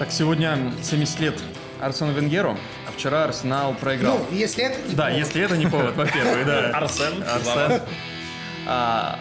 Так, 0.00 0.12
сегодня 0.12 0.72
70 0.82 1.20
лет 1.20 1.42
Арсену 1.78 2.12
Венгеру, 2.12 2.56
а 2.88 2.90
вчера 2.90 3.24
Арсенал 3.24 3.74
проиграл. 3.74 4.16
Ну, 4.30 4.34
если 4.34 4.64
это 4.64 4.80
не 4.88 4.94
да, 4.94 5.08
повод. 5.08 5.18
если 5.18 5.42
это 5.42 5.56
не 5.58 5.66
повод, 5.66 5.94
во-первых, 5.94 6.46
да. 6.46 6.70
Арсен. 6.74 7.22
Арсен. 7.22 7.82
А, 8.66 9.18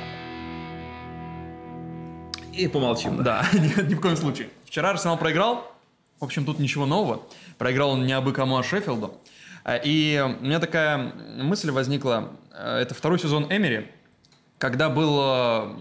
И 2.53 2.65
помолчим. 2.69 3.21
Да, 3.21 3.45
ни, 3.53 3.89
ни 3.89 3.93
в 3.93 3.99
коем 3.99 4.15
случае. 4.15 4.51
Вчера 4.63 4.91
Арсенал 4.91 5.17
проиграл. 5.17 5.69
В 6.21 6.23
общем, 6.23 6.45
тут 6.45 6.59
ничего 6.59 6.85
нового. 6.85 7.23
Проиграл 7.57 7.89
он 7.89 8.05
не 8.05 8.13
абы 8.13 8.31
кому, 8.31 8.55
а 8.55 8.63
Шеффилду. 8.63 9.19
А, 9.65 9.75
И 9.75 10.17
у 10.17 10.41
меня 10.45 10.59
такая 10.61 11.11
мысль 11.41 11.71
возникла. 11.71 12.31
А, 12.53 12.79
Это 12.79 12.95
второй 12.95 13.19
сезон 13.19 13.51
Эмери, 13.51 13.91
когда 14.57 14.87
был 14.87 15.75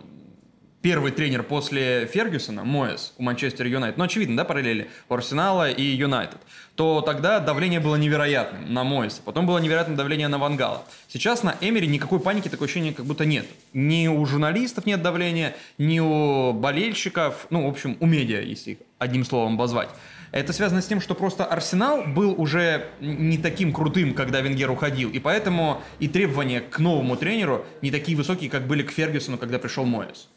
первый 0.82 1.12
тренер 1.12 1.42
после 1.42 2.06
Фергюсона, 2.06 2.64
Моэс, 2.64 3.14
у 3.18 3.22
Манчестер 3.22 3.66
Юнайтед. 3.66 3.98
Ну, 3.98 4.04
очевидно, 4.04 4.36
да, 4.36 4.44
параллели 4.44 4.90
у 5.08 5.14
Арсенала 5.14 5.70
и 5.70 5.82
Юнайтед. 5.82 6.38
То 6.76 7.00
тогда 7.00 7.40
давление 7.40 7.80
было 7.80 7.96
невероятным 7.96 8.72
на 8.72 8.84
Моэса. 8.84 9.20
Потом 9.24 9.46
было 9.46 9.58
невероятное 9.58 9.96
давление 9.96 10.28
на 10.28 10.38
Вангала. 10.38 10.84
Сейчас 11.08 11.42
на 11.42 11.56
Эмери 11.60 11.86
никакой 11.86 12.20
паники, 12.20 12.48
такое 12.48 12.66
ощущение 12.66 12.94
как 12.94 13.06
будто 13.06 13.24
нет. 13.24 13.46
Ни 13.72 14.06
у 14.06 14.24
журналистов 14.26 14.86
нет 14.86 15.02
давления, 15.02 15.56
ни 15.76 15.98
у 15.98 16.52
болельщиков, 16.52 17.46
ну, 17.50 17.66
в 17.66 17.70
общем, 17.70 17.96
у 18.00 18.06
медиа, 18.06 18.40
если 18.40 18.72
их 18.72 18.78
одним 18.98 19.24
словом 19.24 19.54
обозвать. 19.54 19.88
Это 20.30 20.52
связано 20.52 20.82
с 20.82 20.86
тем, 20.86 21.00
что 21.00 21.14
просто 21.14 21.44
Арсенал 21.44 22.04
был 22.04 22.34
уже 22.38 22.88
не 23.00 23.38
таким 23.38 23.72
крутым, 23.72 24.12
когда 24.12 24.40
Венгер 24.40 24.70
уходил, 24.70 25.10
и 25.10 25.18
поэтому 25.18 25.80
и 26.00 26.08
требования 26.08 26.60
к 26.60 26.78
новому 26.78 27.16
тренеру 27.16 27.64
не 27.80 27.90
такие 27.90 28.16
высокие, 28.16 28.50
как 28.50 28.66
были 28.66 28.82
к 28.82 28.90
Фергюсону, 28.90 29.38
когда 29.38 29.58
пришел 29.58 29.86
Моэс. 29.86 30.28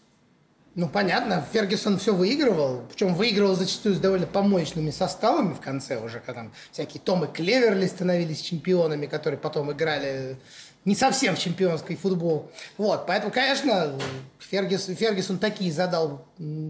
Ну, 0.73 0.88
понятно, 0.88 1.45
Фергюсон 1.51 1.99
все 1.99 2.15
выигрывал, 2.15 2.84
причем 2.90 3.13
выигрывал 3.13 3.55
зачастую 3.55 3.93
с 3.93 3.99
довольно 3.99 4.26
помоечными 4.26 4.90
составами 4.90 5.54
в 5.54 5.59
конце 5.59 5.99
уже, 5.99 6.21
когда 6.21 6.43
там 6.43 6.54
всякие 6.71 7.01
Том 7.01 7.26
и 7.26 7.27
Клеверли 7.27 7.85
становились 7.87 8.40
чемпионами, 8.40 9.05
которые 9.05 9.37
потом 9.37 9.70
играли 9.73 10.37
не 10.85 10.96
совсем 10.96 11.35
в 11.35 11.40
чемпионский 11.40 11.96
футбол. 11.96 12.51
Вот, 12.77 13.05
поэтому, 13.05 13.32
конечно, 13.32 13.93
Фергюсон, 14.40 14.96
Фергюсон 14.96 15.38
такие 15.38 15.71
задал 15.71 16.26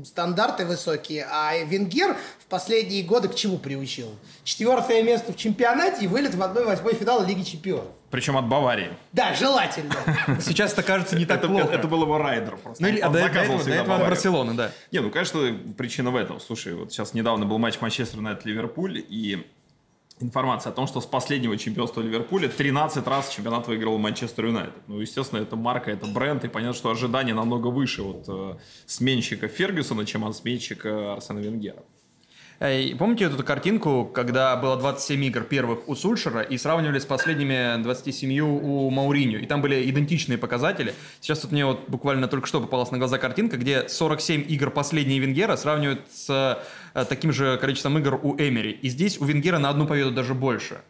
стандарты 0.06 0.66
высокие, 0.66 1.26
а 1.32 1.58
Венгер 1.64 2.18
в 2.40 2.46
последние 2.48 3.04
годы 3.04 3.30
к 3.30 3.36
чему 3.36 3.58
приучил? 3.58 4.10
Четвертое 4.44 5.02
место 5.04 5.32
в 5.32 5.38
чемпионате 5.38 6.06
и 6.06 6.08
вылет 6.08 6.36
в 6.36 6.42
1-8 6.42 6.96
финала 7.00 7.26
Лиги 7.26 7.44
чемпионов. 7.44 7.86
Причем 8.10 8.38
от 8.38 8.48
Баварии. 8.50 8.90
Да, 9.14 9.34
желательно. 9.34 9.96
Сейчас 10.42 10.74
это 10.74 10.84
кажется 10.84 11.16
не 11.16 11.26
так 11.26 11.40
это, 11.40 11.48
плохо. 11.48 11.74
это 11.74 11.88
был 11.88 12.04
его 12.04 12.18
райдер 12.18 12.58
просто. 12.58 12.84
Ну, 12.84 12.90
или, 12.90 13.00
а 13.00 13.08
Он 13.08 13.14
до, 13.14 13.20
до 13.20 13.26
заказывал 13.26 13.60
этого, 13.60 13.70
до 13.70 13.82
этого 13.82 13.96
от. 13.96 14.02
Барселоны, 14.02 14.54
да. 14.54 14.72
Не, 14.92 15.00
ну, 15.00 15.10
конечно, 15.10 15.58
причина 15.78 16.12
в 16.12 16.18
этом. 16.18 16.42
Слушай, 16.42 16.76
вот 16.76 16.92
сейчас 16.92 17.14
недавно 17.14 17.46
был 17.46 17.58
матч 17.58 17.80
Манчестер 17.80 18.20
Юнайтед-Ливерпуль, 18.20 19.06
и 19.08 19.48
информация 20.24 20.72
о 20.72 20.74
том, 20.74 20.88
что 20.88 21.02
с 21.02 21.06
последнего 21.06 21.58
чемпионства 21.58 22.02
Ливерпуля 22.02 22.48
13 22.48 23.06
раз 23.08 23.30
чемпионат 23.30 23.68
выиграл 23.68 23.98
Манчестер 23.98 24.46
Юнайтед. 24.46 24.74
Ну, 24.88 25.00
естественно, 25.00 25.40
это 25.40 25.56
марка, 25.56 25.92
это 25.92 26.06
бренд, 26.08 26.44
и 26.44 26.48
понятно, 26.48 26.76
что 26.76 26.90
ожидания 26.90 27.34
намного 27.34 27.68
выше 27.68 28.02
от 28.04 28.26
э, 28.28 28.58
сменщика 28.86 29.48
Фергюсона, 29.48 30.06
чем 30.06 30.26
от 30.26 30.36
сменщика 30.36 31.14
Арсена 31.14 31.40
Венгера. 31.40 31.84
Эй, 32.64 32.96
Помните 32.96 33.26
эту 33.26 33.44
картинку, 33.44 34.06
когда 34.06 34.56
было 34.56 34.78
27 34.78 35.26
игр 35.26 35.42
первых 35.42 35.90
у 35.90 35.96
Сульшера 35.96 36.42
и 36.42 36.60
сравнивали 36.60 37.00
с 37.00 37.06
последними 37.06 37.82
27 37.82 38.40
у 38.40 38.88
Мауриньо, 38.92 39.40
и 39.40 39.48
там 39.48 39.64
были 39.64 39.90
идентичные 39.90 40.38
показатели. 40.38 40.94
Сейчас 41.22 41.40
тут 41.40 41.52
мне 41.52 41.66
вот 41.66 41.90
буквально 41.90 42.28
только 42.28 42.46
что 42.46 42.62
попалась 42.62 42.92
на 42.92 43.00
глаза 43.00 43.18
картинка, 43.18 43.58
где 43.58 43.90
47 43.90 44.46
игр 44.48 44.70
последней 44.70 45.20
Венгера 45.20 45.56
сравнивают 45.56 46.02
с 46.14 46.64
таким 46.94 47.32
же 47.32 47.58
количеством 47.58 47.98
игр 47.98 48.20
у 48.22 48.36
Эмери. 48.38 48.72
И 48.72 48.90
здесь 48.90 49.20
у 49.20 49.26
Венгера 49.26 49.58
на 49.60 49.70
одну 49.70 49.88
победу 49.88 50.12
даже 50.12 50.34
больше. 50.34 50.82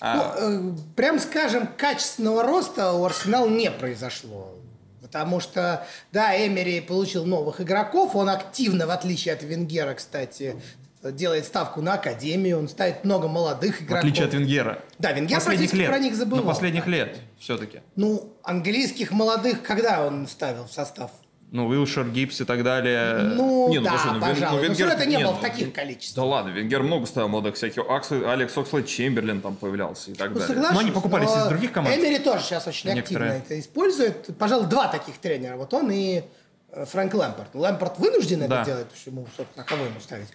А, 0.00 0.36
Ну, 0.40 0.72
э, 0.72 0.76
прям 0.94 1.18
скажем, 1.18 1.68
качественного 1.76 2.42
роста 2.44 2.92
у 2.92 3.04
Арсенала 3.04 3.48
не 3.48 3.70
произошло. 3.70 4.54
Потому 5.02 5.40
что, 5.40 5.86
да, 6.12 6.36
Эмери 6.36 6.80
получил 6.80 7.24
новых 7.24 7.60
игроков, 7.60 8.14
он 8.14 8.28
активно, 8.28 8.86
в 8.86 8.90
отличие 8.90 9.34
от 9.34 9.42
Венгера, 9.42 9.94
кстати, 9.94 10.60
делает 11.02 11.46
ставку 11.46 11.80
на 11.80 11.94
академию, 11.94 12.58
он 12.58 12.68
ставит 12.68 13.04
много 13.04 13.28
молодых 13.28 13.76
в 13.80 13.84
игроков. 13.84 13.98
отличие 13.98 14.26
от 14.26 14.34
Венгера. 14.34 14.82
Да, 14.98 15.12
Венгер 15.12 15.36
Последних 15.36 15.72
лет. 15.72 15.88
про 15.88 15.98
них 15.98 16.14
забывал. 16.14 16.44
Но 16.44 16.50
последних 16.50 16.86
лет 16.86 17.16
все-таки. 17.38 17.80
Ну, 17.96 18.32
английских 18.42 19.12
молодых 19.12 19.62
когда 19.62 20.06
он 20.06 20.26
ставил 20.26 20.64
в 20.64 20.72
состав? 20.72 21.10
Ну, 21.50 21.66
Уилшер, 21.66 22.06
Гибс 22.10 22.42
и 22.42 22.44
так 22.44 22.62
далее. 22.62 23.14
Ну, 23.34 23.68
Не, 23.70 23.78
ну, 23.78 23.84
да, 23.86 23.90
слушай, 23.98 24.12
ну, 24.14 24.20
пожалуй. 24.20 24.38
ну, 24.40 24.56
Но 24.56 24.62
Венгер- 24.62 24.74
всё 24.74 24.84
равно 24.86 25.00
это 25.02 25.06
не 25.10 25.16
не, 25.16 25.22
было 25.24 25.32
ну, 25.32 25.38
в 25.38 25.40
таких 25.40 25.72
Да 25.72 25.80
количествах. 25.80 26.26
ладно, 26.26 26.50
Венгер 26.50 26.82
много 26.82 27.06
ставил 27.06 27.28
молодых 27.28 27.54
всяких. 27.54 27.82
Акс- 27.88 28.12
Алекс 28.12 28.56
Окслейд 28.58 28.86
Чемберлин 28.86 29.40
там 29.40 29.56
появлялся 29.56 30.10
и 30.10 30.14
так 30.14 30.30
Ну, 30.32 30.40
далее. 30.40 30.56
Но 30.72 30.78
они 30.78 30.90
покупались 30.90 31.30
но 31.30 31.40
из 31.44 31.48
других 31.48 31.72
команд. 31.72 31.96
Эмери 31.96 32.18
тоже 32.18 32.42
сейчас 32.44 32.66
очень 32.66 32.92
Некоторые. 32.92 33.30
активно 33.38 33.46
это 33.54 33.60
использует. 33.60 34.36
Пожалуй, 34.38 34.66
два 34.66 34.88
таких 34.88 35.16
тренера. 35.18 35.56
Вот 35.56 35.72
он 35.72 35.90
и 35.90 36.22
э, 36.70 36.84
Фрэнк 36.84 37.14
Лэмпорт. 37.14 37.54
Лэмпорт 37.54 37.98
вынужден 37.98 38.40
Да. 38.46 38.56
это 38.60 38.64
делать, 38.66 38.84
потому 38.88 39.00
что 39.00 39.10
ему, 39.10 39.26
собственно, 39.34 39.64
кого 39.64 39.84
ему 39.86 40.00
ставить. 40.00 40.28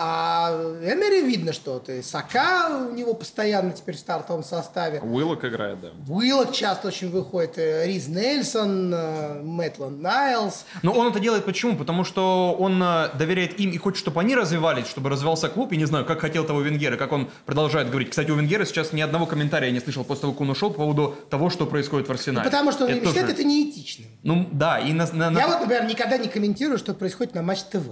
А 0.00 0.52
Эмери 0.80 1.22
видно, 1.26 1.52
что 1.52 1.80
ты 1.80 2.04
Сака 2.04 2.86
у 2.88 2.94
него 2.94 3.14
постоянно 3.14 3.72
теперь 3.72 3.96
в 3.96 3.98
стартовом 3.98 4.44
составе. 4.44 5.00
Уиллок 5.00 5.44
играет, 5.44 5.80
да. 5.80 5.88
Уиллок 6.08 6.52
часто 6.52 6.88
очень 6.88 7.10
выходит. 7.10 7.58
э, 7.58 7.84
Риз 7.86 8.06
Нельсон, 8.06 8.92
э, 8.94 9.42
Мэтланд 9.42 10.00
Найлс. 10.00 10.64
Но 10.82 10.92
он 10.92 11.08
это 11.08 11.18
делает 11.18 11.44
почему? 11.44 11.76
Потому 11.76 12.04
что 12.04 12.54
он 12.58 12.80
э, 12.80 13.08
доверяет 13.18 13.58
им 13.58 13.70
и 13.70 13.76
хочет, 13.78 13.98
чтобы 13.98 14.20
они 14.20 14.36
развивались, 14.36 14.86
чтобы 14.86 15.10
развивался 15.10 15.48
клуб. 15.48 15.72
И 15.72 15.76
не 15.76 15.84
знаю, 15.86 16.04
как 16.04 16.20
хотел 16.20 16.44
того 16.44 16.60
Венгера, 16.60 16.96
как 16.96 17.10
он 17.10 17.28
продолжает 17.44 17.88
говорить. 17.90 18.10
Кстати, 18.10 18.30
у 18.30 18.36
Венгера 18.36 18.64
сейчас 18.66 18.92
ни 18.92 19.00
одного 19.00 19.26
комментария 19.26 19.66
я 19.68 19.72
не 19.74 19.80
слышал 19.80 20.04
после 20.04 20.20
того, 20.22 20.32
как 20.32 20.42
он 20.42 20.50
ушел 20.50 20.70
по 20.70 20.76
поводу 20.76 21.16
того, 21.28 21.50
что 21.50 21.66
происходит 21.66 22.06
в 22.06 22.12
Арсенале. 22.12 22.44
Потому 22.48 22.70
что 22.70 22.84
он 22.84 22.92
Это 22.92 23.06
тоже- 23.12 23.20
это 23.20 23.42
неэтичным. 23.42 24.08
Ну 24.22 24.48
да, 24.52 24.78
и 24.78 24.92
на, 24.92 25.08
на- 25.12 25.30
на- 25.30 25.38
Я 25.40 25.48
вот, 25.48 25.60
например, 25.60 25.86
никогда 25.86 26.18
не 26.18 26.28
комментирую, 26.28 26.78
что 26.78 26.94
происходит 26.94 27.34
на 27.34 27.42
Матч 27.42 27.62
ТВ. 27.64 27.88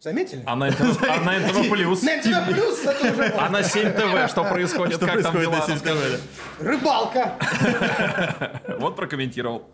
Заметили? 0.00 0.42
А 0.46 0.54
на 0.56 0.68
НТВ, 0.70 1.02
а 1.08 1.20
на 1.20 1.38
НТВ 1.38 1.70
плюс. 1.70 2.02
На 2.02 2.16
НТВ 2.16 2.46
плюс 2.52 2.84
это 2.84 3.12
уже 3.12 3.34
А 3.38 3.48
на 3.48 3.62
7 3.62 3.92
ТВ 3.92 4.30
что 4.30 4.44
происходит? 4.44 4.96
Что 4.96 5.06
как 5.06 5.22
там 5.22 5.40
дела? 5.40 5.56
на 5.56 5.62
7 5.64 5.74
Расскажи. 5.74 6.20
рыбалка. 6.60 7.32
Вот 8.78 8.94
прокомментировал. 8.96 9.64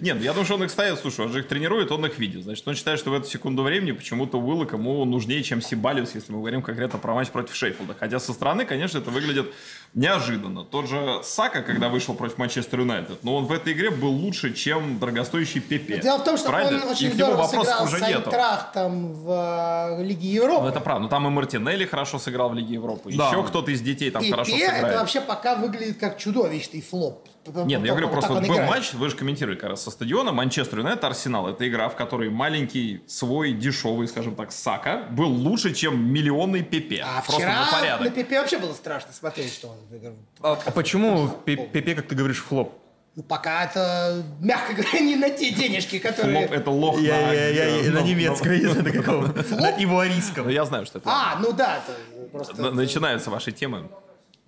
Нет, 0.00 0.20
я 0.22 0.32
думаю, 0.32 0.44
что 0.44 0.54
он 0.54 0.64
их 0.64 0.70
ставит, 0.70 0.98
слушай, 0.98 1.24
он 1.24 1.32
же 1.32 1.40
их 1.40 1.48
тренирует, 1.48 1.92
он 1.92 2.04
их 2.06 2.18
видит. 2.18 2.44
Значит, 2.44 2.66
он 2.66 2.74
считает, 2.74 2.98
что 2.98 3.10
в 3.10 3.14
эту 3.14 3.28
секунду 3.28 3.62
времени 3.62 3.92
почему-то 3.92 4.38
Уилла 4.38 4.64
кому 4.64 5.04
нужнее, 5.04 5.42
чем 5.42 5.60
Сибалиус, 5.60 6.14
если 6.14 6.32
мы 6.32 6.38
говорим 6.38 6.62
конкретно 6.62 6.98
про 6.98 7.14
матч 7.14 7.28
против 7.28 7.54
Шейфилда. 7.54 7.96
Хотя 7.98 8.18
со 8.20 8.32
стороны, 8.32 8.64
конечно, 8.64 8.98
это 8.98 9.10
выглядит 9.10 9.52
неожиданно. 9.94 10.64
Тот 10.64 10.88
же 10.88 11.20
Сака, 11.22 11.62
когда 11.62 11.88
вышел 11.88 12.14
против 12.14 12.38
Манчестер 12.38 12.80
Юнайтед, 12.80 13.22
но 13.22 13.36
он 13.36 13.44
в 13.44 13.52
этой 13.52 13.72
игре 13.72 13.90
был 13.90 14.10
лучше, 14.10 14.52
чем 14.54 14.98
дорогостоящий 14.98 15.60
Пепе. 15.60 15.98
Дело 15.98 16.18
в 16.18 16.24
том, 16.24 16.36
что 16.36 16.48
Правильно? 16.48 16.84
он 16.84 16.90
очень 16.90 17.12
здорово 17.12 17.46
сыграл 17.46 17.84
уже 17.84 17.98
с 17.98 18.00
нету. 18.00 18.30
Айнтрахтом 18.30 19.12
в 19.14 19.98
э, 19.98 20.04
Лиге 20.04 20.28
Европы. 20.28 20.62
Ну, 20.62 20.68
это 20.68 20.80
правда. 20.80 21.02
Ну, 21.04 21.08
там 21.08 21.26
и 21.26 21.30
Мартинелли 21.30 21.84
хорошо 21.86 22.18
сыграл 22.18 22.50
в 22.50 22.54
Лиге 22.54 22.74
Европы. 22.74 23.12
Да. 23.14 23.28
Еще 23.28 23.42
кто-то 23.44 23.70
из 23.70 23.80
детей 23.80 24.10
там 24.10 24.22
И 24.22 24.30
хорошо 24.30 24.50
сыграет. 24.50 24.84
это 24.84 24.98
вообще 24.98 25.20
пока 25.20 25.54
выглядит 25.56 25.98
как 25.98 26.18
чудовищный 26.18 26.80
флоп. 26.80 27.28
Нет, 27.46 27.80
ну 27.80 27.86
я 27.86 27.92
говорю, 27.92 28.06
Вот 28.08 28.12
просто 28.12 28.34
был 28.34 28.44
играет. 28.44 28.70
матч, 28.70 28.92
вы 28.94 29.10
же 29.10 29.16
комментировали 29.16 29.56
как 29.56 29.70
раз 29.70 29.82
со 29.82 29.90
стадиона, 29.90 30.32
Манчестер 30.32 30.78
Юнайтед, 30.78 31.04
Арсенал. 31.04 31.48
Это 31.48 31.68
игра, 31.68 31.88
в 31.88 31.96
которой 31.96 32.30
маленький, 32.30 33.02
свой, 33.06 33.52
дешевый, 33.52 34.08
скажем 34.08 34.34
так, 34.34 34.50
Сака 34.52 35.06
был 35.10 35.28
лучше, 35.28 35.74
чем 35.74 36.12
миллионный 36.12 36.62
Пепе. 36.62 37.02
А 37.06 37.20
Просто 37.20 37.34
вчера 37.42 37.54
на 37.54 37.66
на 37.66 37.72
порядок. 37.72 38.14
Пепе 38.14 38.38
вообще 38.40 38.58
было 38.58 38.72
страшно 38.72 39.12
смотреть, 39.12 39.52
что 39.52 39.68
он 39.68 39.76
выиграл. 39.90 40.14
А, 40.40 40.58
а 40.64 40.70
почему 40.70 41.28
Пе- 41.44 41.56
Пепе, 41.56 41.94
как 41.94 42.06
ты 42.06 42.14
говоришь, 42.14 42.42
флоп? 42.42 42.72
Ну, 43.16 43.22
пока 43.22 43.64
это, 43.66 44.24
мягко 44.40 44.72
говоря, 44.72 44.98
не 44.98 45.14
на 45.14 45.30
те 45.30 45.50
денежки, 45.52 46.00
которые... 46.00 46.48
Флоп 46.48 46.52
это 46.58 46.70
лох 46.70 47.00
Я, 47.00 47.12
на, 47.14 47.32
я- 47.32 47.48
я- 47.76 47.92
на 47.92 48.00
ну, 48.00 48.06
немецком, 48.06 48.50
я 48.52 48.58
не 48.58 48.66
знаю, 48.66 48.82
на 48.84 48.90
каком. 48.90 49.22
На 49.26 49.70
Ну, 49.70 49.82
ивуарийском. 49.84 50.48
я 50.48 50.64
знаю, 50.64 50.84
что 50.86 50.98
это. 50.98 51.08
А, 51.08 51.38
ну 51.40 51.52
да, 51.52 51.78
это 51.78 52.28
просто... 52.32 52.70
Начинаются 52.72 53.30
ваши 53.30 53.52
темы. 53.52 53.88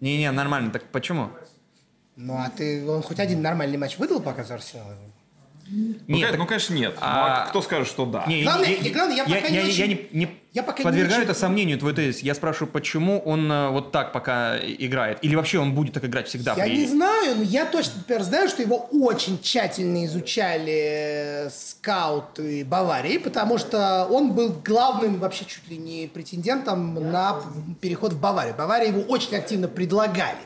Не-не, 0.00 0.32
нормально. 0.32 0.70
Так 0.72 0.82
почему? 0.90 1.31
Ну, 2.16 2.34
а 2.38 2.50
ты, 2.56 2.88
он 2.88 3.02
хоть 3.02 3.18
один 3.20 3.42
нормальный 3.42 3.76
матч 3.76 3.98
выдал 3.98 4.20
пока 4.20 4.42
за 4.42 4.54
Арсенал? 4.54 4.86
Ну, 5.68 5.94
Нет, 6.06 6.26
ка- 6.26 6.30
так- 6.30 6.38
ну, 6.38 6.46
конечно, 6.46 6.74
нет. 6.74 6.92
Ну, 6.94 7.00
А- 7.02 7.42
а 7.42 7.46
кто 7.48 7.60
скажет, 7.60 7.88
что 7.88 8.06
да? 8.06 8.24
Не, 8.28 8.44
Главное- 8.44 8.68
не- 8.68 8.74
и 8.76 8.90
главное, 8.92 9.16
я 9.16 9.24
пока 9.24 9.48
не 9.48 9.56
я, 9.56 9.64
очень- 9.64 9.88
не, 9.88 10.08
не 10.12 10.28
я 10.52 10.62
пока 10.62 10.78
не 10.78 10.84
подвергаю 10.84 11.22
очень- 11.22 11.24
это 11.30 11.34
сомнению 11.34 11.76
твой 11.76 11.92
тезис. 11.92 12.20
Я 12.22 12.36
спрашиваю, 12.36 12.70
почему 12.72 13.18
он 13.18 13.50
э, 13.50 13.70
вот 13.70 13.90
так 13.90 14.12
пока 14.12 14.58
играет? 14.60 15.18
Или 15.22 15.34
вообще 15.34 15.58
он 15.58 15.74
будет 15.74 15.92
так 15.94 16.04
играть 16.04 16.28
всегда? 16.28 16.54
Я 16.56 16.64
при- 16.66 16.76
не 16.76 16.86
знаю, 16.86 17.34
но 17.38 17.42
я 17.42 17.64
точно, 17.66 17.94
например, 17.96 18.22
знаю, 18.22 18.48
что 18.48 18.62
его 18.62 18.76
очень 18.92 19.40
тщательно 19.42 20.04
изучали 20.06 21.46
э, 21.46 21.50
скауты 21.50 22.64
Баварии, 22.64 23.18
потому 23.18 23.58
что 23.58 24.06
он 24.08 24.34
был 24.34 24.54
главным 24.64 25.18
вообще 25.18 25.44
чуть 25.46 25.68
ли 25.68 25.76
не 25.78 26.06
претендентом 26.06 26.94
на 26.94 27.40
переход 27.80 28.12
в 28.12 28.20
Баварию. 28.20 28.54
Бавария 28.56 28.90
его 28.92 29.00
очень 29.02 29.34
активно 29.36 29.66
предлагали. 29.66 30.38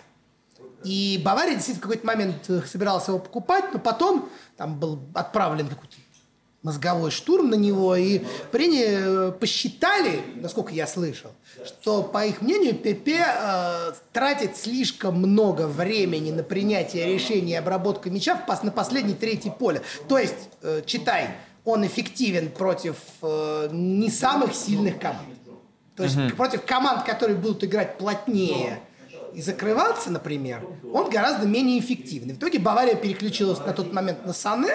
И 0.84 1.20
Бавария 1.24 1.54
действительно 1.54 1.80
в 1.80 1.88
какой-то 1.88 2.06
момент 2.06 2.48
э, 2.48 2.62
собиралась 2.66 3.06
его 3.08 3.18
покупать, 3.18 3.66
но 3.72 3.78
потом 3.78 4.28
там 4.56 4.78
был 4.78 4.98
отправлен 5.14 5.68
какой-то 5.68 5.96
мозговой 6.62 7.10
штурм 7.10 7.50
на 7.50 7.54
него, 7.54 7.96
и 7.96 8.20
приняли, 8.50 9.28
э, 9.28 9.32
посчитали, 9.32 10.22
насколько 10.36 10.72
я 10.72 10.86
слышал, 10.86 11.30
что, 11.64 12.02
по 12.02 12.26
их 12.26 12.42
мнению, 12.42 12.74
Пепе 12.74 13.24
э, 13.26 13.92
тратит 14.12 14.56
слишком 14.56 15.16
много 15.16 15.66
времени 15.66 16.30
на 16.30 16.42
принятие 16.42 17.12
решений 17.12 17.52
и 17.52 17.56
обработку 17.56 18.10
мяча 18.10 18.36
в 18.36 18.64
на 18.64 18.70
последней 18.70 19.14
трети 19.14 19.52
поля. 19.58 19.82
То 20.08 20.18
есть, 20.18 20.50
э, 20.62 20.82
читай, 20.84 21.30
он 21.64 21.86
эффективен 21.86 22.50
против 22.50 22.96
э, 23.22 23.68
не 23.72 24.10
самых 24.10 24.54
сильных 24.54 24.98
команд. 24.98 25.28
То 25.96 26.04
есть 26.04 26.34
против 26.34 26.64
команд, 26.64 27.04
которые 27.04 27.36
будут 27.36 27.62
играть 27.64 27.98
плотнее 27.98 28.80
и 29.34 29.42
закрываться, 29.42 30.10
например, 30.10 30.66
он 30.92 31.10
гораздо 31.10 31.46
менее 31.46 31.78
эффективный. 31.80 32.34
В 32.34 32.38
итоге 32.38 32.58
Бавария 32.58 32.94
переключилась 32.94 33.58
на 33.60 33.72
тот 33.72 33.92
момент 33.92 34.26
на 34.26 34.32
Сане, 34.32 34.72